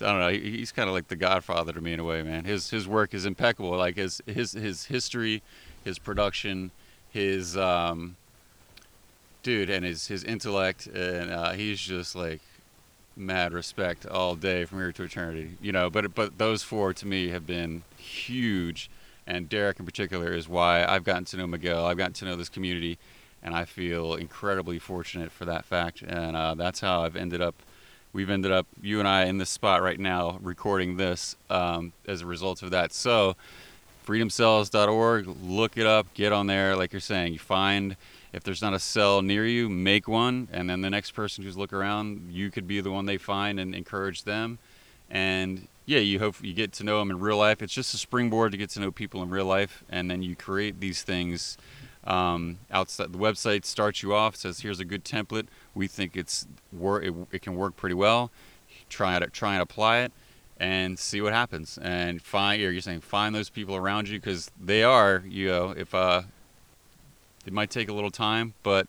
I 0.00 0.04
don't 0.04 0.20
know. 0.20 0.30
He's 0.30 0.72
kind 0.72 0.88
of 0.88 0.94
like 0.94 1.08
the 1.08 1.16
Godfather 1.16 1.72
to 1.72 1.80
me 1.80 1.92
in 1.92 2.00
a 2.00 2.04
way, 2.04 2.22
man. 2.22 2.44
His 2.44 2.70
his 2.70 2.86
work 2.86 3.14
is 3.14 3.26
impeccable. 3.26 3.70
Like 3.70 3.96
his 3.96 4.20
his 4.26 4.52
his 4.52 4.86
history, 4.86 5.42
his 5.84 5.98
production, 5.98 6.70
his 7.10 7.56
um, 7.56 8.16
dude, 9.42 9.70
and 9.70 9.84
his 9.84 10.06
his 10.06 10.24
intellect, 10.24 10.86
and 10.86 11.30
uh, 11.30 11.52
he's 11.52 11.80
just 11.80 12.14
like 12.14 12.40
mad 13.16 13.52
respect 13.52 14.06
all 14.06 14.34
day 14.34 14.64
from 14.64 14.78
here 14.78 14.92
to 14.92 15.02
eternity. 15.02 15.56
You 15.60 15.72
know, 15.72 15.90
but 15.90 16.14
but 16.14 16.38
those 16.38 16.62
four 16.62 16.92
to 16.94 17.06
me 17.06 17.28
have 17.28 17.46
been 17.46 17.82
huge, 17.96 18.90
and 19.26 19.48
Derrick 19.48 19.78
in 19.78 19.86
particular 19.86 20.32
is 20.32 20.48
why 20.48 20.84
I've 20.84 21.04
gotten 21.04 21.24
to 21.26 21.36
know 21.36 21.46
Miguel. 21.46 21.86
I've 21.86 21.98
gotten 21.98 22.14
to 22.14 22.24
know 22.24 22.36
this 22.36 22.48
community, 22.48 22.98
and 23.42 23.54
I 23.54 23.64
feel 23.64 24.14
incredibly 24.14 24.78
fortunate 24.78 25.32
for 25.32 25.44
that 25.44 25.64
fact. 25.64 26.02
And 26.02 26.36
uh, 26.36 26.54
that's 26.54 26.80
how 26.80 27.02
I've 27.02 27.16
ended 27.16 27.40
up. 27.40 27.54
We've 28.14 28.28
ended 28.28 28.52
up 28.52 28.66
you 28.82 28.98
and 28.98 29.08
I 29.08 29.24
in 29.24 29.38
this 29.38 29.48
spot 29.48 29.82
right 29.82 29.98
now 29.98 30.38
recording 30.42 30.98
this 30.98 31.34
um, 31.48 31.92
as 32.06 32.20
a 32.20 32.26
result 32.26 32.62
of 32.62 32.70
that. 32.70 32.92
So 32.92 33.36
freedomcells.org 34.06 35.28
look 35.44 35.76
it 35.76 35.86
up 35.86 36.12
get 36.14 36.32
on 36.32 36.48
there 36.48 36.74
like 36.74 36.92
you're 36.92 36.98
saying 36.98 37.32
you 37.32 37.38
find 37.38 37.96
if 38.32 38.42
there's 38.42 38.62
not 38.62 38.74
a 38.74 38.78
cell 38.78 39.22
near 39.22 39.46
you 39.46 39.68
make 39.68 40.08
one 40.08 40.48
and 40.52 40.68
then 40.68 40.80
the 40.80 40.90
next 40.90 41.12
person 41.12 41.44
who's 41.44 41.56
look 41.56 41.72
around 41.72 42.28
you 42.30 42.50
could 42.50 42.66
be 42.66 42.80
the 42.80 42.90
one 42.90 43.06
they 43.06 43.18
find 43.18 43.60
and 43.60 43.74
encourage 43.74 44.24
them. 44.24 44.58
And 45.10 45.68
yeah 45.84 45.98
you 45.98 46.18
hope 46.18 46.36
you 46.42 46.54
get 46.54 46.72
to 46.72 46.84
know 46.84 46.98
them 46.98 47.10
in 47.10 47.20
real 47.20 47.36
life. 47.36 47.62
It's 47.62 47.72
just 47.72 47.94
a 47.94 47.98
springboard 47.98 48.52
to 48.52 48.58
get 48.58 48.70
to 48.70 48.80
know 48.80 48.90
people 48.90 49.22
in 49.22 49.30
real 49.30 49.44
life 49.44 49.84
and 49.88 50.10
then 50.10 50.22
you 50.22 50.34
create 50.34 50.80
these 50.80 51.02
things 51.02 51.58
um, 52.04 52.58
outside 52.70 53.12
the 53.12 53.18
website 53.18 53.64
starts 53.64 54.02
you 54.02 54.14
off 54.14 54.34
says 54.34 54.60
here's 54.60 54.80
a 54.80 54.84
good 54.84 55.04
template. 55.04 55.46
We 55.74 55.86
think 55.86 56.16
it's 56.16 56.46
wor- 56.72 57.02
it, 57.02 57.14
it 57.30 57.42
can 57.42 57.54
work 57.54 57.76
pretty 57.76 57.94
well. 57.94 58.30
Try 58.88 59.16
it 59.16 59.32
try 59.32 59.54
and 59.54 59.62
apply 59.62 59.98
it 59.98 60.12
and 60.58 60.98
see 60.98 61.20
what 61.20 61.32
happens. 61.32 61.78
And 61.80 62.20
find 62.20 62.60
you're 62.60 62.80
saying 62.80 63.00
find 63.00 63.34
those 63.34 63.50
people 63.50 63.76
around 63.76 64.08
you 64.08 64.18
because 64.18 64.50
they 64.60 64.82
are 64.82 65.22
you 65.28 65.48
know 65.48 65.70
if 65.76 65.94
uh 65.94 66.22
it 67.46 67.52
might 67.52 67.70
take 67.70 67.88
a 67.88 67.92
little 67.92 68.10
time 68.10 68.54
but 68.62 68.88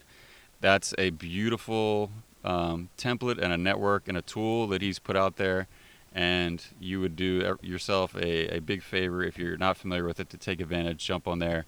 that's 0.62 0.94
a 0.98 1.10
beautiful 1.10 2.12
um, 2.44 2.90
template 2.98 3.42
and 3.42 3.54
a 3.54 3.58
network 3.58 4.08
and 4.08 4.18
a 4.18 4.22
tool 4.22 4.68
that 4.68 4.82
he's 4.82 5.00
put 5.00 5.16
out 5.16 5.38
there 5.38 5.68
and 6.14 6.66
you 6.80 7.00
would 7.00 7.16
do 7.16 7.58
e- 7.64 7.68
yourself 7.68 8.16
a, 8.16 8.58
a 8.58 8.60
big 8.60 8.84
favor 8.84 9.24
if 9.24 9.38
you're 9.38 9.58
not 9.58 9.78
familiar 9.78 10.06
with 10.06 10.20
it 10.20 10.30
to 10.30 10.38
take 10.38 10.60
advantage 10.60 11.06
jump 11.06 11.28
on 11.28 11.40
there 11.40 11.66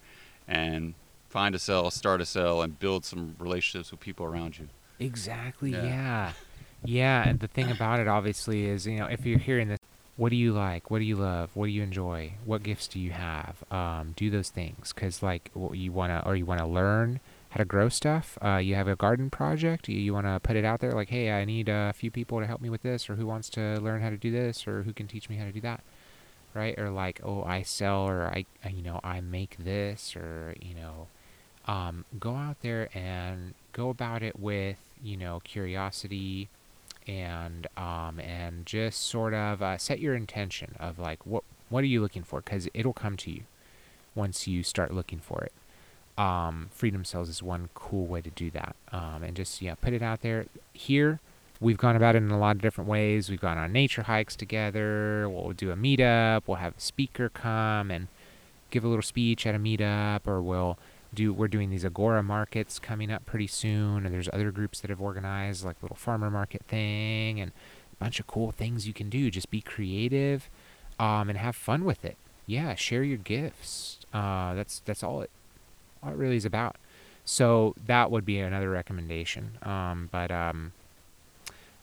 and 0.47 0.93
find 1.29 1.55
a 1.55 1.59
cell 1.59 1.89
start 1.89 2.21
a 2.21 2.25
cell 2.25 2.61
and 2.61 2.79
build 2.79 3.03
some 3.05 3.35
relationships 3.39 3.91
with 3.91 3.99
people 3.99 4.25
around 4.25 4.57
you 4.57 4.67
Exactly. 4.99 5.71
Yeah. 5.71 5.83
Yeah. 5.83 6.31
Yeah, 6.87 7.27
and 7.27 7.39
the 7.39 7.47
thing 7.47 7.71
about 7.71 7.99
it 7.99 8.07
obviously 8.07 8.65
is, 8.65 8.85
you 8.85 8.99
know, 8.99 9.07
if 9.07 9.25
you're 9.25 9.39
hearing 9.39 9.67
this, 9.69 9.79
what 10.17 10.29
do 10.29 10.35
you 10.35 10.53
like? 10.53 10.89
What 10.89 10.99
do 10.99 11.05
you 11.05 11.15
love? 11.17 11.49
What 11.55 11.65
do 11.65 11.71
you 11.71 11.83
enjoy? 11.83 12.33
What 12.45 12.63
gifts 12.63 12.87
do 12.87 12.99
you 12.99 13.11
have? 13.11 13.63
Um, 13.71 14.13
do 14.15 14.29
those 14.29 14.49
things 14.49 14.93
because, 14.93 15.21
like, 15.21 15.51
you 15.73 15.91
wanna 15.91 16.23
or 16.25 16.35
you 16.35 16.45
wanna 16.45 16.67
learn 16.67 17.19
how 17.49 17.57
to 17.57 17.65
grow 17.65 17.89
stuff. 17.89 18.37
Uh, 18.43 18.57
you 18.57 18.75
have 18.75 18.87
a 18.87 18.95
garden 18.95 19.29
project. 19.29 19.87
You, 19.89 19.97
you 19.97 20.13
wanna 20.13 20.39
put 20.41 20.55
it 20.55 20.63
out 20.65 20.79
there, 20.79 20.91
like, 20.93 21.09
hey, 21.09 21.31
I 21.31 21.43
need 21.45 21.67
a 21.69 21.93
few 21.93 22.11
people 22.11 22.39
to 22.39 22.45
help 22.47 22.61
me 22.61 22.69
with 22.69 22.81
this, 22.81 23.09
or 23.09 23.15
who 23.15 23.25
wants 23.25 23.49
to 23.51 23.77
learn 23.81 24.01
how 24.01 24.09
to 24.09 24.17
do 24.17 24.31
this, 24.31 24.67
or 24.67 24.83
who 24.83 24.93
can 24.93 25.07
teach 25.07 25.29
me 25.29 25.35
how 25.37 25.45
to 25.45 25.51
do 25.51 25.61
that, 25.61 25.81
right? 26.53 26.77
Or 26.79 26.89
like, 26.89 27.19
oh, 27.23 27.43
I 27.43 27.61
sell, 27.63 28.07
or 28.07 28.23
I, 28.27 28.45
I- 28.63 28.69
you 28.69 28.81
know, 28.83 28.99
I 29.03 29.19
make 29.21 29.57
this, 29.57 30.15
or 30.15 30.55
you 30.61 30.75
know, 30.75 31.07
um, 31.65 32.05
go 32.19 32.35
out 32.35 32.61
there 32.61 32.89
and 32.93 33.53
go 33.73 33.89
about 33.89 34.21
it 34.23 34.39
with 34.39 34.77
you 35.03 35.17
know 35.17 35.41
curiosity 35.43 36.47
and 37.07 37.67
um, 37.77 38.19
and 38.19 38.65
just 38.65 39.01
sort 39.03 39.33
of 39.33 39.61
uh, 39.61 39.77
set 39.77 39.99
your 39.99 40.15
intention 40.15 40.75
of 40.79 40.99
like 40.99 41.25
what 41.25 41.43
what 41.69 41.83
are 41.83 41.87
you 41.87 42.01
looking 42.01 42.23
for? 42.23 42.41
Because 42.41 42.67
it'll 42.73 42.93
come 42.93 43.17
to 43.17 43.31
you 43.31 43.43
once 44.13 44.47
you 44.47 44.63
start 44.63 44.93
looking 44.93 45.19
for 45.19 45.43
it. 45.43 45.51
Um, 46.21 46.69
freedom 46.71 47.03
cells 47.03 47.27
is 47.27 47.43
one 47.43 47.69
cool 47.73 48.05
way 48.05 48.21
to 48.21 48.29
do 48.29 48.49
that. 48.51 48.75
Um, 48.91 49.23
and 49.23 49.35
just 49.35 49.61
yeah 49.61 49.75
put 49.75 49.93
it 49.93 50.01
out 50.01 50.21
there. 50.21 50.45
Here 50.73 51.19
we've 51.59 51.77
gone 51.77 51.95
about 51.95 52.15
it 52.15 52.23
in 52.23 52.31
a 52.31 52.39
lot 52.39 52.55
of 52.55 52.61
different 52.61 52.89
ways. 52.89 53.29
We've 53.29 53.39
gone 53.39 53.57
on 53.57 53.71
nature 53.71 54.03
hikes 54.03 54.35
together. 54.35 55.27
We'll 55.29 55.51
do 55.51 55.71
a 55.71 55.75
meetup. 55.75 56.43
We'll 56.47 56.57
have 56.57 56.77
a 56.77 56.81
speaker 56.81 57.29
come 57.29 57.91
and 57.91 58.07
give 58.71 58.83
a 58.83 58.87
little 58.87 59.01
speech 59.01 59.45
at 59.45 59.55
a 59.55 59.59
meetup 59.59 60.27
or 60.27 60.41
we'll 60.41 60.77
do 61.15 61.33
we're 61.33 61.47
doing 61.47 61.69
these 61.69 61.85
agora 61.85 62.21
markets 62.21 62.79
coming 62.79 63.11
up 63.11 63.25
pretty 63.25 63.47
soon 63.47 64.05
and 64.05 64.13
there's 64.13 64.29
other 64.31 64.51
groups 64.51 64.81
that 64.81 64.89
have 64.89 65.01
organized 65.01 65.65
like 65.65 65.81
little 65.81 65.97
farmer 65.97 66.29
market 66.29 66.63
thing 66.67 67.39
and 67.39 67.51
a 67.93 68.03
bunch 68.03 68.19
of 68.19 68.27
cool 68.27 68.51
things 68.51 68.87
you 68.87 68.93
can 68.93 69.09
do. 69.09 69.31
Just 69.31 69.49
be 69.49 69.61
creative 69.61 70.49
um, 70.99 71.29
and 71.29 71.37
have 71.37 71.55
fun 71.55 71.85
with 71.85 72.05
it. 72.05 72.17
Yeah 72.45 72.75
share 72.75 73.03
your 73.03 73.17
gifts. 73.17 73.99
Uh, 74.13 74.53
that's 74.53 74.81
that's 74.85 75.03
all 75.03 75.21
it 75.21 75.31
all 76.03 76.11
it 76.11 76.17
really 76.17 76.37
is 76.37 76.45
about. 76.45 76.75
So 77.23 77.73
that 77.87 78.11
would 78.11 78.25
be 78.25 78.39
another 78.39 78.69
recommendation. 78.69 79.57
Um, 79.63 80.09
but 80.11 80.29
um, 80.29 80.73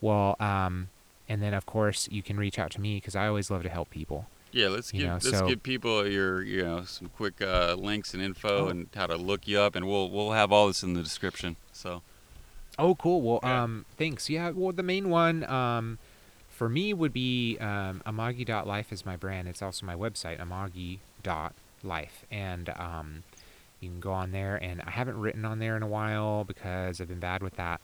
well 0.01 0.37
um, 0.39 0.89
and 1.29 1.43
then 1.43 1.55
of 1.55 1.65
course 1.65 2.09
you 2.11 2.23
can 2.23 2.37
reach 2.37 2.59
out 2.59 2.71
to 2.73 2.81
me 2.81 2.97
because 2.97 3.17
i 3.17 3.27
always 3.27 3.51
love 3.51 3.63
to 3.63 3.69
help 3.69 3.89
people 3.89 4.27
Yeah, 4.53 4.69
let's 4.69 4.93
You 4.93 5.01
give 5.01 5.09
know, 5.09 5.15
let's 5.15 5.31
so- 5.39 5.49
give 5.49 5.63
people 5.63 6.07
your 6.07 6.43
you 6.43 6.63
know 6.63 6.85
some 6.85 7.09
quick 7.09 7.41
uh, 7.43 7.75
links 7.79 8.13
and 8.15 8.23
info 8.23 8.67
Oh. 8.67 8.69
and 8.69 8.89
how 8.95 9.07
to 9.07 9.17
look 9.17 9.49
you 9.49 9.59
up, 9.61 9.75
and 9.75 9.87
we'll 9.89 10.11
we'll 10.11 10.33
have 10.33 10.53
all 10.53 10.67
this 10.69 10.83
in 10.83 10.95
the 10.95 11.03
description. 11.03 11.57
So 11.73 12.03
Oh, 12.79 12.95
cool. 12.95 13.21
Well, 13.21 13.41
Yeah. 13.43 13.63
um, 13.65 13.85
thanks. 13.99 14.31
Yeah. 14.31 14.51
Well, 14.51 14.73
the 14.73 14.83
main 14.83 15.11
one, 15.11 15.45
um, 15.45 15.99
for 16.49 16.71
me 16.71 16.95
would 16.95 17.13
be 17.13 17.59
um, 17.59 18.03
Amagi.life 18.07 18.91
is 18.93 19.05
my 19.05 19.15
brand. 19.15 19.47
It's 19.47 19.61
also 19.61 19.85
my 19.85 19.95
website, 19.95 20.41
Amagi.life, 21.23 22.25
and 22.31 22.69
um, 22.71 23.23
you 23.81 23.91
can 23.91 24.01
go 24.01 24.13
on 24.13 24.33
there. 24.33 24.57
And 24.57 24.81
I 24.83 24.91
haven't 24.91 25.19
written 25.19 25.45
on 25.45 25.59
there 25.59 25.77
in 25.77 25.83
a 25.83 25.87
while 25.87 26.45
because 26.45 27.01
I've 27.01 27.09
been 27.09 27.21
bad 27.21 27.43
with 27.43 27.57
that. 27.57 27.81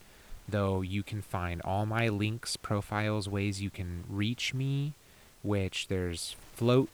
Though 0.49 0.81
you 0.81 1.03
can 1.03 1.21
find 1.21 1.61
all 1.63 1.85
my 1.85 2.09
links, 2.09 2.57
profiles, 2.57 3.29
ways 3.29 3.61
you 3.61 3.69
can 3.71 4.05
reach 4.09 4.55
me. 4.55 4.95
Which 5.49 5.89
there's 5.89 6.37
Flote, 6.55 6.89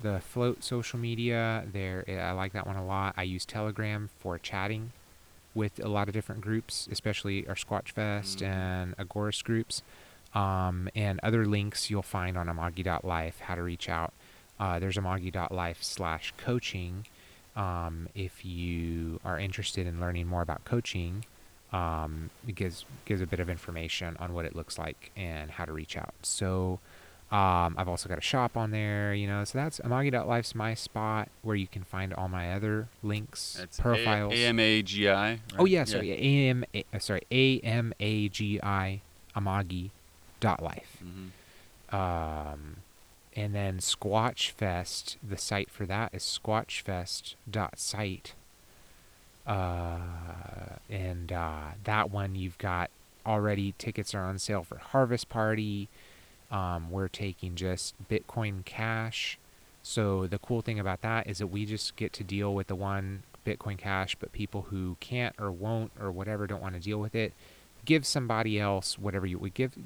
the 0.00 0.20
Flote 0.20 0.64
social 0.64 0.98
media. 0.98 1.64
There, 1.70 2.04
I 2.08 2.32
like 2.32 2.54
that 2.54 2.66
one 2.66 2.76
a 2.76 2.84
lot. 2.84 3.12
I 3.18 3.22
use 3.24 3.44
Telegram 3.44 4.08
for 4.18 4.38
chatting 4.38 4.92
with 5.54 5.78
a 5.84 5.88
lot 5.88 6.08
of 6.08 6.14
different 6.14 6.40
groups, 6.40 6.88
especially 6.90 7.46
our 7.46 7.54
Squatch 7.54 7.90
Fest 7.90 8.38
Mhm. 8.38 8.46
and 8.46 8.96
Agorist 8.96 9.44
groups, 9.44 9.82
um, 10.34 10.88
and 10.94 11.20
other 11.22 11.44
links 11.44 11.90
you'll 11.90 12.02
find 12.02 12.38
on 12.38 12.46
amagi.life, 12.46 13.40
how 13.40 13.54
to 13.54 13.62
reach 13.62 13.90
out. 13.90 14.14
Uh, 14.58 14.78
there's 14.78 14.96
amagi.life 14.96 15.82
slash 15.82 16.32
coaching. 16.38 17.04
Um, 17.56 18.08
if 18.14 18.42
you 18.44 19.20
are 19.22 19.38
interested 19.38 19.86
in 19.86 20.00
learning 20.00 20.28
more 20.28 20.40
about 20.42 20.64
coaching, 20.64 21.26
um, 21.74 22.30
it 22.46 22.54
gives, 22.54 22.86
gives 23.04 23.20
a 23.20 23.26
bit 23.26 23.40
of 23.40 23.50
information 23.50 24.16
on 24.18 24.32
what 24.32 24.46
it 24.46 24.56
looks 24.56 24.78
like 24.78 25.10
and 25.14 25.50
how 25.50 25.66
to 25.66 25.72
reach 25.74 25.94
out. 25.96 26.14
So 26.22 26.80
um, 27.30 27.74
I've 27.76 27.88
also 27.88 28.08
got 28.08 28.18
a 28.18 28.22
shop 28.22 28.56
on 28.56 28.70
there, 28.70 29.12
you 29.12 29.26
know, 29.26 29.44
so 29.44 29.58
that's 29.58 29.80
amagi.life's 29.80 30.54
my 30.54 30.74
spot 30.74 31.28
where 31.42 31.56
you 31.56 31.66
can 31.66 31.82
find 31.84 32.14
all 32.14 32.28
my 32.28 32.52
other 32.52 32.88
links, 33.02 33.56
that's 33.58 33.78
profiles. 33.78 34.32
A 34.32 34.46
M 34.46 34.58
A 34.58 34.82
G 34.82 35.08
I. 35.10 35.40
Oh 35.58 35.64
yeah, 35.66 35.84
sorry, 35.84 36.12
A 36.12 36.48
M 36.48 36.64
A 36.74 36.84
uh, 36.94 36.98
sorry 36.98 37.22
A 37.30 37.58
M 37.60 37.92
A 38.00 38.28
G 38.28 38.60
I 38.62 39.00
Amagi 39.36 39.90
dot 40.40 40.62
life. 40.62 40.98
hmm 41.02 41.94
Um, 41.94 42.76
and 43.36 43.54
then 43.54 43.78
Squatch 43.78 44.50
Fest, 44.50 45.16
the 45.22 45.36
site 45.36 45.70
for 45.70 45.86
that 45.86 46.14
is 46.14 46.22
squatchfest 46.42 47.34
dot 47.50 47.78
site. 47.78 48.34
Uh, 49.46 49.98
and 50.90 51.32
uh, 51.32 51.60
that 51.84 52.10
one 52.10 52.34
you've 52.34 52.58
got 52.58 52.90
already 53.24 53.74
tickets 53.78 54.14
are 54.14 54.24
on 54.24 54.38
sale 54.38 54.62
for 54.62 54.78
Harvest 54.78 55.28
Party. 55.28 55.88
Um, 56.50 56.90
we're 56.90 57.08
taking 57.08 57.54
just 57.54 57.94
Bitcoin 58.08 58.64
Cash. 58.64 59.38
So 59.82 60.26
the 60.26 60.38
cool 60.38 60.60
thing 60.60 60.78
about 60.78 61.02
that 61.02 61.26
is 61.26 61.38
that 61.38 61.46
we 61.48 61.66
just 61.66 61.96
get 61.96 62.12
to 62.14 62.24
deal 62.24 62.54
with 62.54 62.66
the 62.66 62.74
one 62.74 63.22
Bitcoin 63.44 63.78
Cash, 63.78 64.16
but 64.16 64.32
people 64.32 64.66
who 64.70 64.96
can't 65.00 65.34
or 65.38 65.50
won't 65.50 65.92
or 66.00 66.10
whatever 66.10 66.46
don't 66.46 66.62
want 66.62 66.74
to 66.74 66.80
deal 66.80 66.98
with 66.98 67.14
it, 67.14 67.32
give 67.84 68.06
somebody 68.06 68.60
else 68.60 68.98
whatever 68.98 69.26
you 69.26 69.38
would 69.38 69.54
give. 69.54 69.76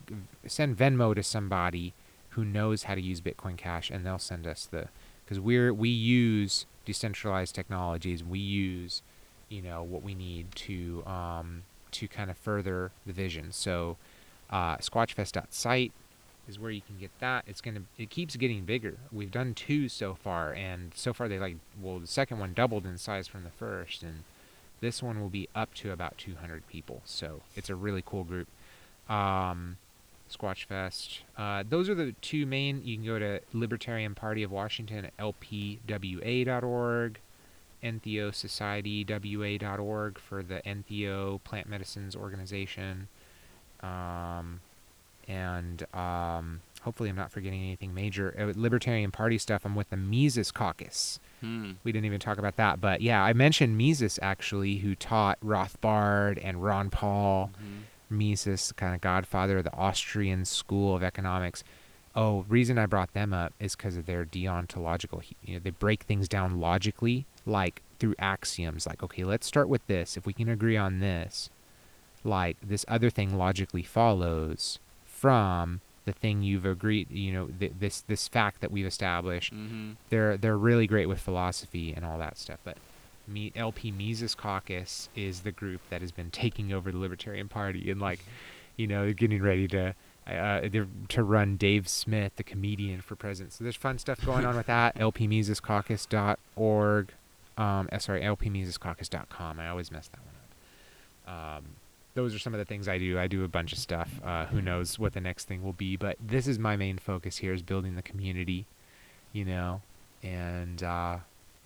Send 0.46 0.76
Venmo 0.76 1.14
to 1.14 1.22
somebody 1.22 1.94
who 2.30 2.44
knows 2.44 2.84
how 2.84 2.94
to 2.94 3.00
use 3.00 3.20
Bitcoin 3.20 3.56
Cash, 3.56 3.90
and 3.90 4.04
they'll 4.04 4.18
send 4.18 4.46
us 4.46 4.66
the 4.66 4.88
because 5.24 5.38
we're 5.38 5.72
we 5.72 5.88
use 5.88 6.66
decentralized 6.84 7.54
technologies. 7.54 8.24
We 8.24 8.38
use 8.38 9.02
you 9.48 9.62
know 9.62 9.82
what 9.82 10.02
we 10.02 10.14
need 10.14 10.54
to 10.56 11.04
um, 11.06 11.62
to 11.92 12.08
kind 12.08 12.30
of 12.30 12.36
further 12.36 12.90
the 13.06 13.12
vision. 13.12 13.52
So 13.52 13.96
uh, 14.50 14.78
squatchfest.site 14.78 15.92
is 16.48 16.58
where 16.58 16.70
you 16.70 16.80
can 16.80 16.98
get 16.98 17.10
that. 17.20 17.44
It's 17.46 17.60
gonna 17.60 17.82
it 17.98 18.10
keeps 18.10 18.36
getting 18.36 18.64
bigger. 18.64 18.96
We've 19.10 19.30
done 19.30 19.54
two 19.54 19.88
so 19.88 20.14
far, 20.14 20.52
and 20.52 20.92
so 20.94 21.12
far 21.12 21.28
they 21.28 21.38
like 21.38 21.56
well 21.80 21.98
the 21.98 22.06
second 22.06 22.38
one 22.38 22.52
doubled 22.52 22.86
in 22.86 22.98
size 22.98 23.28
from 23.28 23.44
the 23.44 23.50
first, 23.50 24.02
and 24.02 24.24
this 24.80 25.02
one 25.02 25.20
will 25.20 25.28
be 25.28 25.48
up 25.54 25.74
to 25.74 25.92
about 25.92 26.18
200 26.18 26.66
people. 26.66 27.02
So 27.04 27.42
it's 27.54 27.70
a 27.70 27.76
really 27.76 28.02
cool 28.04 28.24
group. 28.24 28.48
Um, 29.08 29.76
Squatch 30.30 30.64
Fest. 30.64 31.20
Uh, 31.36 31.62
those 31.68 31.88
are 31.88 31.94
the 31.94 32.12
two 32.20 32.46
main. 32.46 32.82
You 32.84 32.96
can 32.96 33.06
go 33.06 33.18
to 33.18 33.40
Libertarian 33.52 34.14
Party 34.14 34.42
of 34.42 34.50
Washington 34.50 35.04
at 35.04 35.16
lpwa.org, 35.18 37.18
Entheo 37.82 38.34
Society 38.34 39.06
wa.org 39.08 40.18
for 40.18 40.42
the 40.42 40.62
Entheo 40.66 41.42
Plant 41.44 41.68
Medicines 41.68 42.16
Organization. 42.16 43.08
Um, 43.80 44.60
and 45.28 45.84
um, 45.94 46.60
hopefully 46.82 47.08
I'm 47.08 47.16
not 47.16 47.30
forgetting 47.30 47.60
anything 47.60 47.94
major. 47.94 48.34
Uh, 48.38 48.52
Libertarian 48.58 49.10
Party 49.10 49.38
stuff. 49.38 49.64
I'm 49.64 49.74
with 49.74 49.90
the 49.90 49.96
Mises 49.96 50.50
Caucus. 50.50 51.20
Hmm. 51.40 51.72
We 51.84 51.92
didn't 51.92 52.06
even 52.06 52.20
talk 52.20 52.38
about 52.38 52.56
that, 52.56 52.80
but 52.80 53.00
yeah, 53.00 53.22
I 53.22 53.32
mentioned 53.32 53.76
Mises 53.78 54.18
actually, 54.22 54.76
who 54.76 54.94
taught 54.94 55.38
Rothbard 55.40 56.40
and 56.42 56.62
Ron 56.62 56.90
Paul. 56.90 57.50
Mhm. 57.60 57.82
Mises, 58.10 58.72
kind 58.72 58.94
of 58.94 59.00
godfather 59.00 59.58
of 59.58 59.64
the 59.64 59.74
Austrian 59.74 60.44
school 60.44 60.94
of 60.94 61.02
economics. 61.02 61.64
Oh, 62.14 62.44
reason 62.46 62.76
I 62.78 62.84
brought 62.84 63.14
them 63.14 63.32
up 63.32 63.54
is 63.58 63.74
because 63.74 63.96
of 63.96 64.04
their 64.04 64.26
deontological. 64.26 65.22
You 65.42 65.54
know, 65.54 65.60
they 65.60 65.70
break 65.70 66.02
things 66.02 66.28
down 66.28 66.60
logically, 66.60 67.24
like 67.46 67.80
through 67.98 68.14
axioms. 68.18 68.86
Like, 68.86 69.02
okay, 69.02 69.24
let's 69.24 69.46
start 69.46 69.68
with 69.68 69.86
this. 69.86 70.18
If 70.18 70.26
we 70.26 70.34
can 70.34 70.50
agree 70.50 70.76
on 70.76 71.00
this, 71.00 71.48
like 72.22 72.58
this 72.62 72.84
other 72.86 73.08
thing 73.08 73.38
logically 73.38 73.82
follows 73.82 74.78
from 75.22 75.80
the 76.04 76.12
thing 76.12 76.42
you've 76.42 76.66
agreed. 76.66 77.08
You 77.10 77.32
know, 77.32 77.46
th- 77.46 77.72
this 77.78 78.00
this 78.02 78.26
fact 78.28 78.60
that 78.60 78.70
we've 78.72 78.84
established 78.86 79.54
Mhm. 79.54 79.96
they're 80.10 80.36
they're 80.36 80.58
really 80.58 80.86
great 80.88 81.06
with 81.06 81.20
philosophy 81.20 81.92
and 81.94 82.04
all 82.04 82.18
that 82.18 82.36
stuff. 82.36 82.58
But 82.64 82.76
me, 83.28 83.52
LP 83.54 83.92
Mises 83.92 84.34
Caucus 84.34 85.08
is 85.14 85.42
the 85.42 85.52
group 85.52 85.80
that 85.90 86.00
has 86.00 86.10
been 86.10 86.30
taking 86.30 86.72
over 86.72 86.90
the 86.90 86.98
Libertarian 86.98 87.48
Party 87.48 87.88
and 87.88 88.00
like, 88.00 88.18
you 88.76 88.88
know, 88.88 89.12
getting 89.12 89.40
ready 89.42 89.68
to 89.68 89.94
uh, 90.26 90.60
to 91.08 91.22
run 91.22 91.56
Dave 91.56 91.86
Smith, 91.88 92.32
the 92.36 92.42
comedian, 92.44 93.00
for 93.00 93.14
president. 93.16 93.52
So 93.52 93.62
there's 93.64 93.76
fun 93.76 93.98
stuff 93.98 94.24
going 94.24 94.44
on 94.44 94.56
with 94.56 94.66
that. 94.66 94.94
LPMisesCaucus.org. 95.96 97.08
Um, 97.58 97.88
uh, 97.92 97.98
sorry, 97.98 98.22
LPMisesCaucus.com. 98.22 99.60
I 99.60 99.68
always 99.68 99.90
mess 99.92 100.08
that 100.08 100.20
one 100.24 100.34
up. 100.36 101.58
Um, 101.58 101.64
those 102.14 102.34
are 102.34 102.38
some 102.38 102.54
of 102.54 102.58
the 102.58 102.64
things 102.64 102.88
I 102.88 102.98
do. 102.98 103.18
I 103.18 103.26
do 103.26 103.44
a 103.44 103.48
bunch 103.48 103.72
of 103.72 103.78
stuff. 103.78 104.20
Uh, 104.24 104.46
who 104.46 104.60
knows 104.60 104.98
what 104.98 105.14
the 105.14 105.20
next 105.20 105.46
thing 105.46 105.62
will 105.62 105.72
be? 105.72 105.96
But 105.96 106.16
this 106.20 106.46
is 106.46 106.58
my 106.58 106.76
main 106.76 106.98
focus 106.98 107.38
here: 107.38 107.52
is 107.52 107.62
building 107.62 107.94
the 107.94 108.02
community 108.02 108.66
you 109.32 109.44
know 109.46 109.80
and 110.22 110.82
uh 110.82 111.16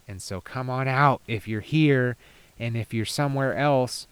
and 0.07 0.23
so 0.23 0.41
come 0.41 0.71
on 0.71 0.87
out 0.87 1.21
if 1.27 1.49
you're 1.49 1.61
here 1.61 2.17
and 2.61 2.77
if 2.77 2.95
you're 2.95 3.05
somewhere 3.05 3.57
else 3.57 4.07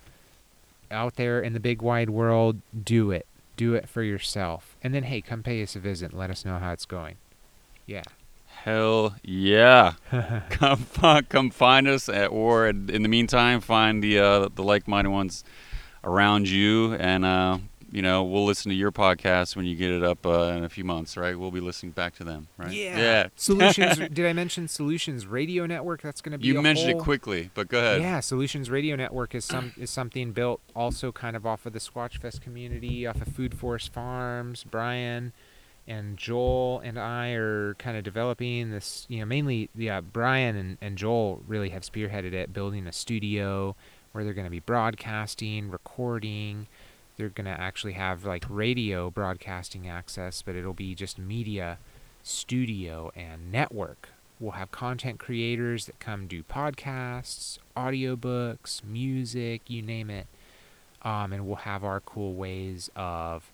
out 0.90 1.14
there 1.16 1.40
in 1.40 1.52
the 1.52 1.60
big 1.60 1.80
wide 1.80 2.10
world 2.10 2.60
do 2.84 3.10
it 3.12 3.26
Do 3.56 3.74
it 3.74 3.88
for 3.88 4.02
yourself. 4.02 4.76
And 4.82 4.92
then, 4.92 5.04
hey, 5.04 5.20
come 5.20 5.44
pay 5.44 5.62
us 5.62 5.76
a 5.76 5.78
visit 5.78 6.12
let 6.12 6.28
us 6.30 6.44
know 6.44 6.58
how 6.58 6.72
it's 6.72 6.86
going. 6.86 7.16
Yeah. 7.86 8.02
Hell 8.64 9.14
yeah! 9.22 9.94
come 10.50 10.86
come 11.28 11.50
find 11.50 11.86
us, 11.86 12.08
at, 12.08 12.30
or 12.32 12.66
in 12.66 13.02
the 13.02 13.08
meantime, 13.08 13.60
find 13.60 14.02
the 14.02 14.18
uh, 14.18 14.48
the 14.54 14.62
like-minded 14.62 15.10
ones 15.10 15.44
around 16.04 16.48
you, 16.48 16.94
and 16.94 17.24
uh, 17.24 17.58
you 17.90 18.02
know 18.02 18.24
we'll 18.24 18.44
listen 18.44 18.70
to 18.70 18.74
your 18.76 18.92
podcast 18.92 19.56
when 19.56 19.64
you 19.66 19.74
get 19.76 19.90
it 19.90 20.02
up 20.02 20.24
uh, 20.26 20.52
in 20.56 20.64
a 20.64 20.68
few 20.68 20.84
months, 20.84 21.16
right? 21.16 21.38
We'll 21.38 21.50
be 21.50 21.60
listening 21.60 21.92
back 21.92 22.14
to 22.16 22.24
them, 22.24 22.48
right? 22.56 22.70
Yeah. 22.72 22.98
yeah. 22.98 23.26
Solutions. 23.36 23.96
did 24.12 24.26
I 24.26 24.32
mention 24.32 24.68
Solutions 24.68 25.26
Radio 25.26 25.66
Network? 25.66 26.02
That's 26.02 26.20
going 26.20 26.32
to 26.32 26.38
be. 26.38 26.46
you 26.46 26.58
a 26.58 26.62
mentioned 26.62 26.92
whole- 26.92 27.00
it 27.00 27.04
quickly, 27.04 27.50
but 27.54 27.68
go 27.68 27.78
ahead. 27.78 28.00
Yeah, 28.00 28.20
Solutions 28.20 28.70
Radio 28.70 28.96
Network 28.96 29.34
is 29.34 29.44
some 29.44 29.72
is 29.78 29.90
something 29.90 30.32
built 30.32 30.60
also 30.74 31.12
kind 31.12 31.36
of 31.36 31.46
off 31.46 31.66
of 31.66 31.72
the 31.72 31.78
Squatch 31.78 32.18
Fest 32.18 32.40
community, 32.42 33.06
off 33.06 33.20
of 33.20 33.28
Food 33.28 33.56
Forest 33.58 33.92
Farms. 33.92 34.64
Brian 34.64 35.32
and 35.86 36.16
Joel 36.16 36.80
and 36.80 36.98
I 36.98 37.32
are 37.32 37.74
kind 37.74 37.96
of 37.96 38.04
developing 38.04 38.70
this. 38.70 39.06
You 39.08 39.20
know, 39.20 39.26
mainly 39.26 39.70
yeah, 39.76 40.00
Brian 40.00 40.56
and, 40.56 40.78
and 40.80 40.96
Joel 40.96 41.42
really 41.46 41.68
have 41.70 41.82
spearheaded 41.82 42.32
it, 42.32 42.52
building 42.52 42.86
a 42.86 42.92
studio 42.92 43.76
where 44.14 44.22
they're 44.22 44.32
going 44.32 44.46
to 44.46 44.50
be 44.50 44.60
broadcasting, 44.60 45.72
recording. 45.72 46.68
They're 47.16 47.30
going 47.30 47.46
to 47.46 47.60
actually 47.60 47.94
have 47.94 48.24
like 48.24 48.44
radio 48.48 49.10
broadcasting 49.10 49.88
access, 49.88 50.40
but 50.40 50.54
it'll 50.54 50.72
be 50.72 50.94
just 50.94 51.18
media 51.18 51.78
studio 52.22 53.10
and 53.16 53.50
network. 53.50 54.10
We'll 54.38 54.52
have 54.52 54.70
content 54.70 55.18
creators 55.18 55.86
that 55.86 55.98
come 55.98 56.28
do 56.28 56.44
podcasts, 56.44 57.58
audiobooks, 57.76 58.84
music, 58.84 59.62
you 59.66 59.82
name 59.82 60.10
it. 60.10 60.28
Um, 61.02 61.32
and 61.32 61.44
we'll 61.44 61.56
have 61.56 61.82
our 61.82 61.98
cool 61.98 62.34
ways 62.34 62.90
of 62.94 63.50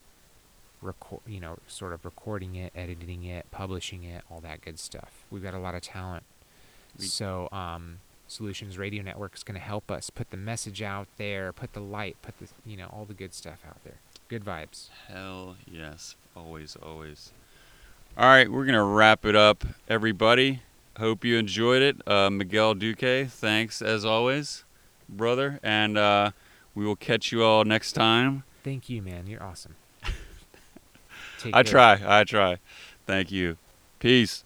record, 0.82 1.20
you 1.26 1.40
know, 1.40 1.56
sort 1.66 1.94
of 1.94 2.04
recording 2.04 2.54
it, 2.54 2.70
editing 2.76 3.24
it, 3.24 3.46
publishing 3.50 4.04
it, 4.04 4.24
all 4.30 4.40
that 4.40 4.60
good 4.60 4.78
stuff. 4.78 5.24
We've 5.30 5.42
got 5.42 5.54
a 5.54 5.58
lot 5.58 5.74
of 5.74 5.80
talent. 5.80 6.24
So, 6.98 7.48
um, 7.50 8.00
Solutions 8.31 8.78
Radio 8.78 9.02
Network 9.02 9.35
is 9.35 9.43
going 9.43 9.59
to 9.59 9.65
help 9.65 9.90
us 9.90 10.09
put 10.09 10.31
the 10.31 10.36
message 10.36 10.82
out 10.82 11.09
there, 11.16 11.52
put 11.52 11.73
the 11.73 11.81
light, 11.81 12.16
put 12.23 12.39
the, 12.39 12.47
you 12.65 12.77
know, 12.77 12.86
all 12.93 13.05
the 13.05 13.15
good 13.15 13.35
stuff 13.35 13.59
out 13.66 13.82
there. 13.82 13.97
Good 14.28 14.44
vibes. 14.44 14.89
Hell 15.09 15.57
yes, 15.66 16.15
always, 16.36 16.77
always. 16.77 17.32
All 18.16 18.27
right, 18.27 18.51
we're 18.51 18.65
gonna 18.65 18.85
wrap 18.85 19.24
it 19.24 19.35
up, 19.35 19.65
everybody. 19.89 20.62
Hope 20.98 21.24
you 21.24 21.39
enjoyed 21.39 21.82
it. 21.82 21.97
Uh, 22.07 22.31
Miguel 22.31 22.74
Duque, 22.74 23.28
thanks 23.28 23.82
as 23.82 24.05
always, 24.05 24.65
brother, 25.09 25.59
and 25.62 25.98
uh, 25.98 26.31
we 26.74 26.85
will 26.85 26.97
catch 26.97 27.32
you 27.32 27.43
all 27.43 27.65
next 27.65 27.93
time. 27.93 28.44
Thank 28.62 28.89
you, 28.89 29.02
man. 29.02 29.27
You're 29.27 29.43
awesome. 29.43 29.74
Take 31.39 31.57
I 31.57 31.65
try, 31.65 32.01
I 32.05 32.23
try. 32.23 32.59
Thank 33.07 33.32
you. 33.32 33.57
Peace. 33.98 34.44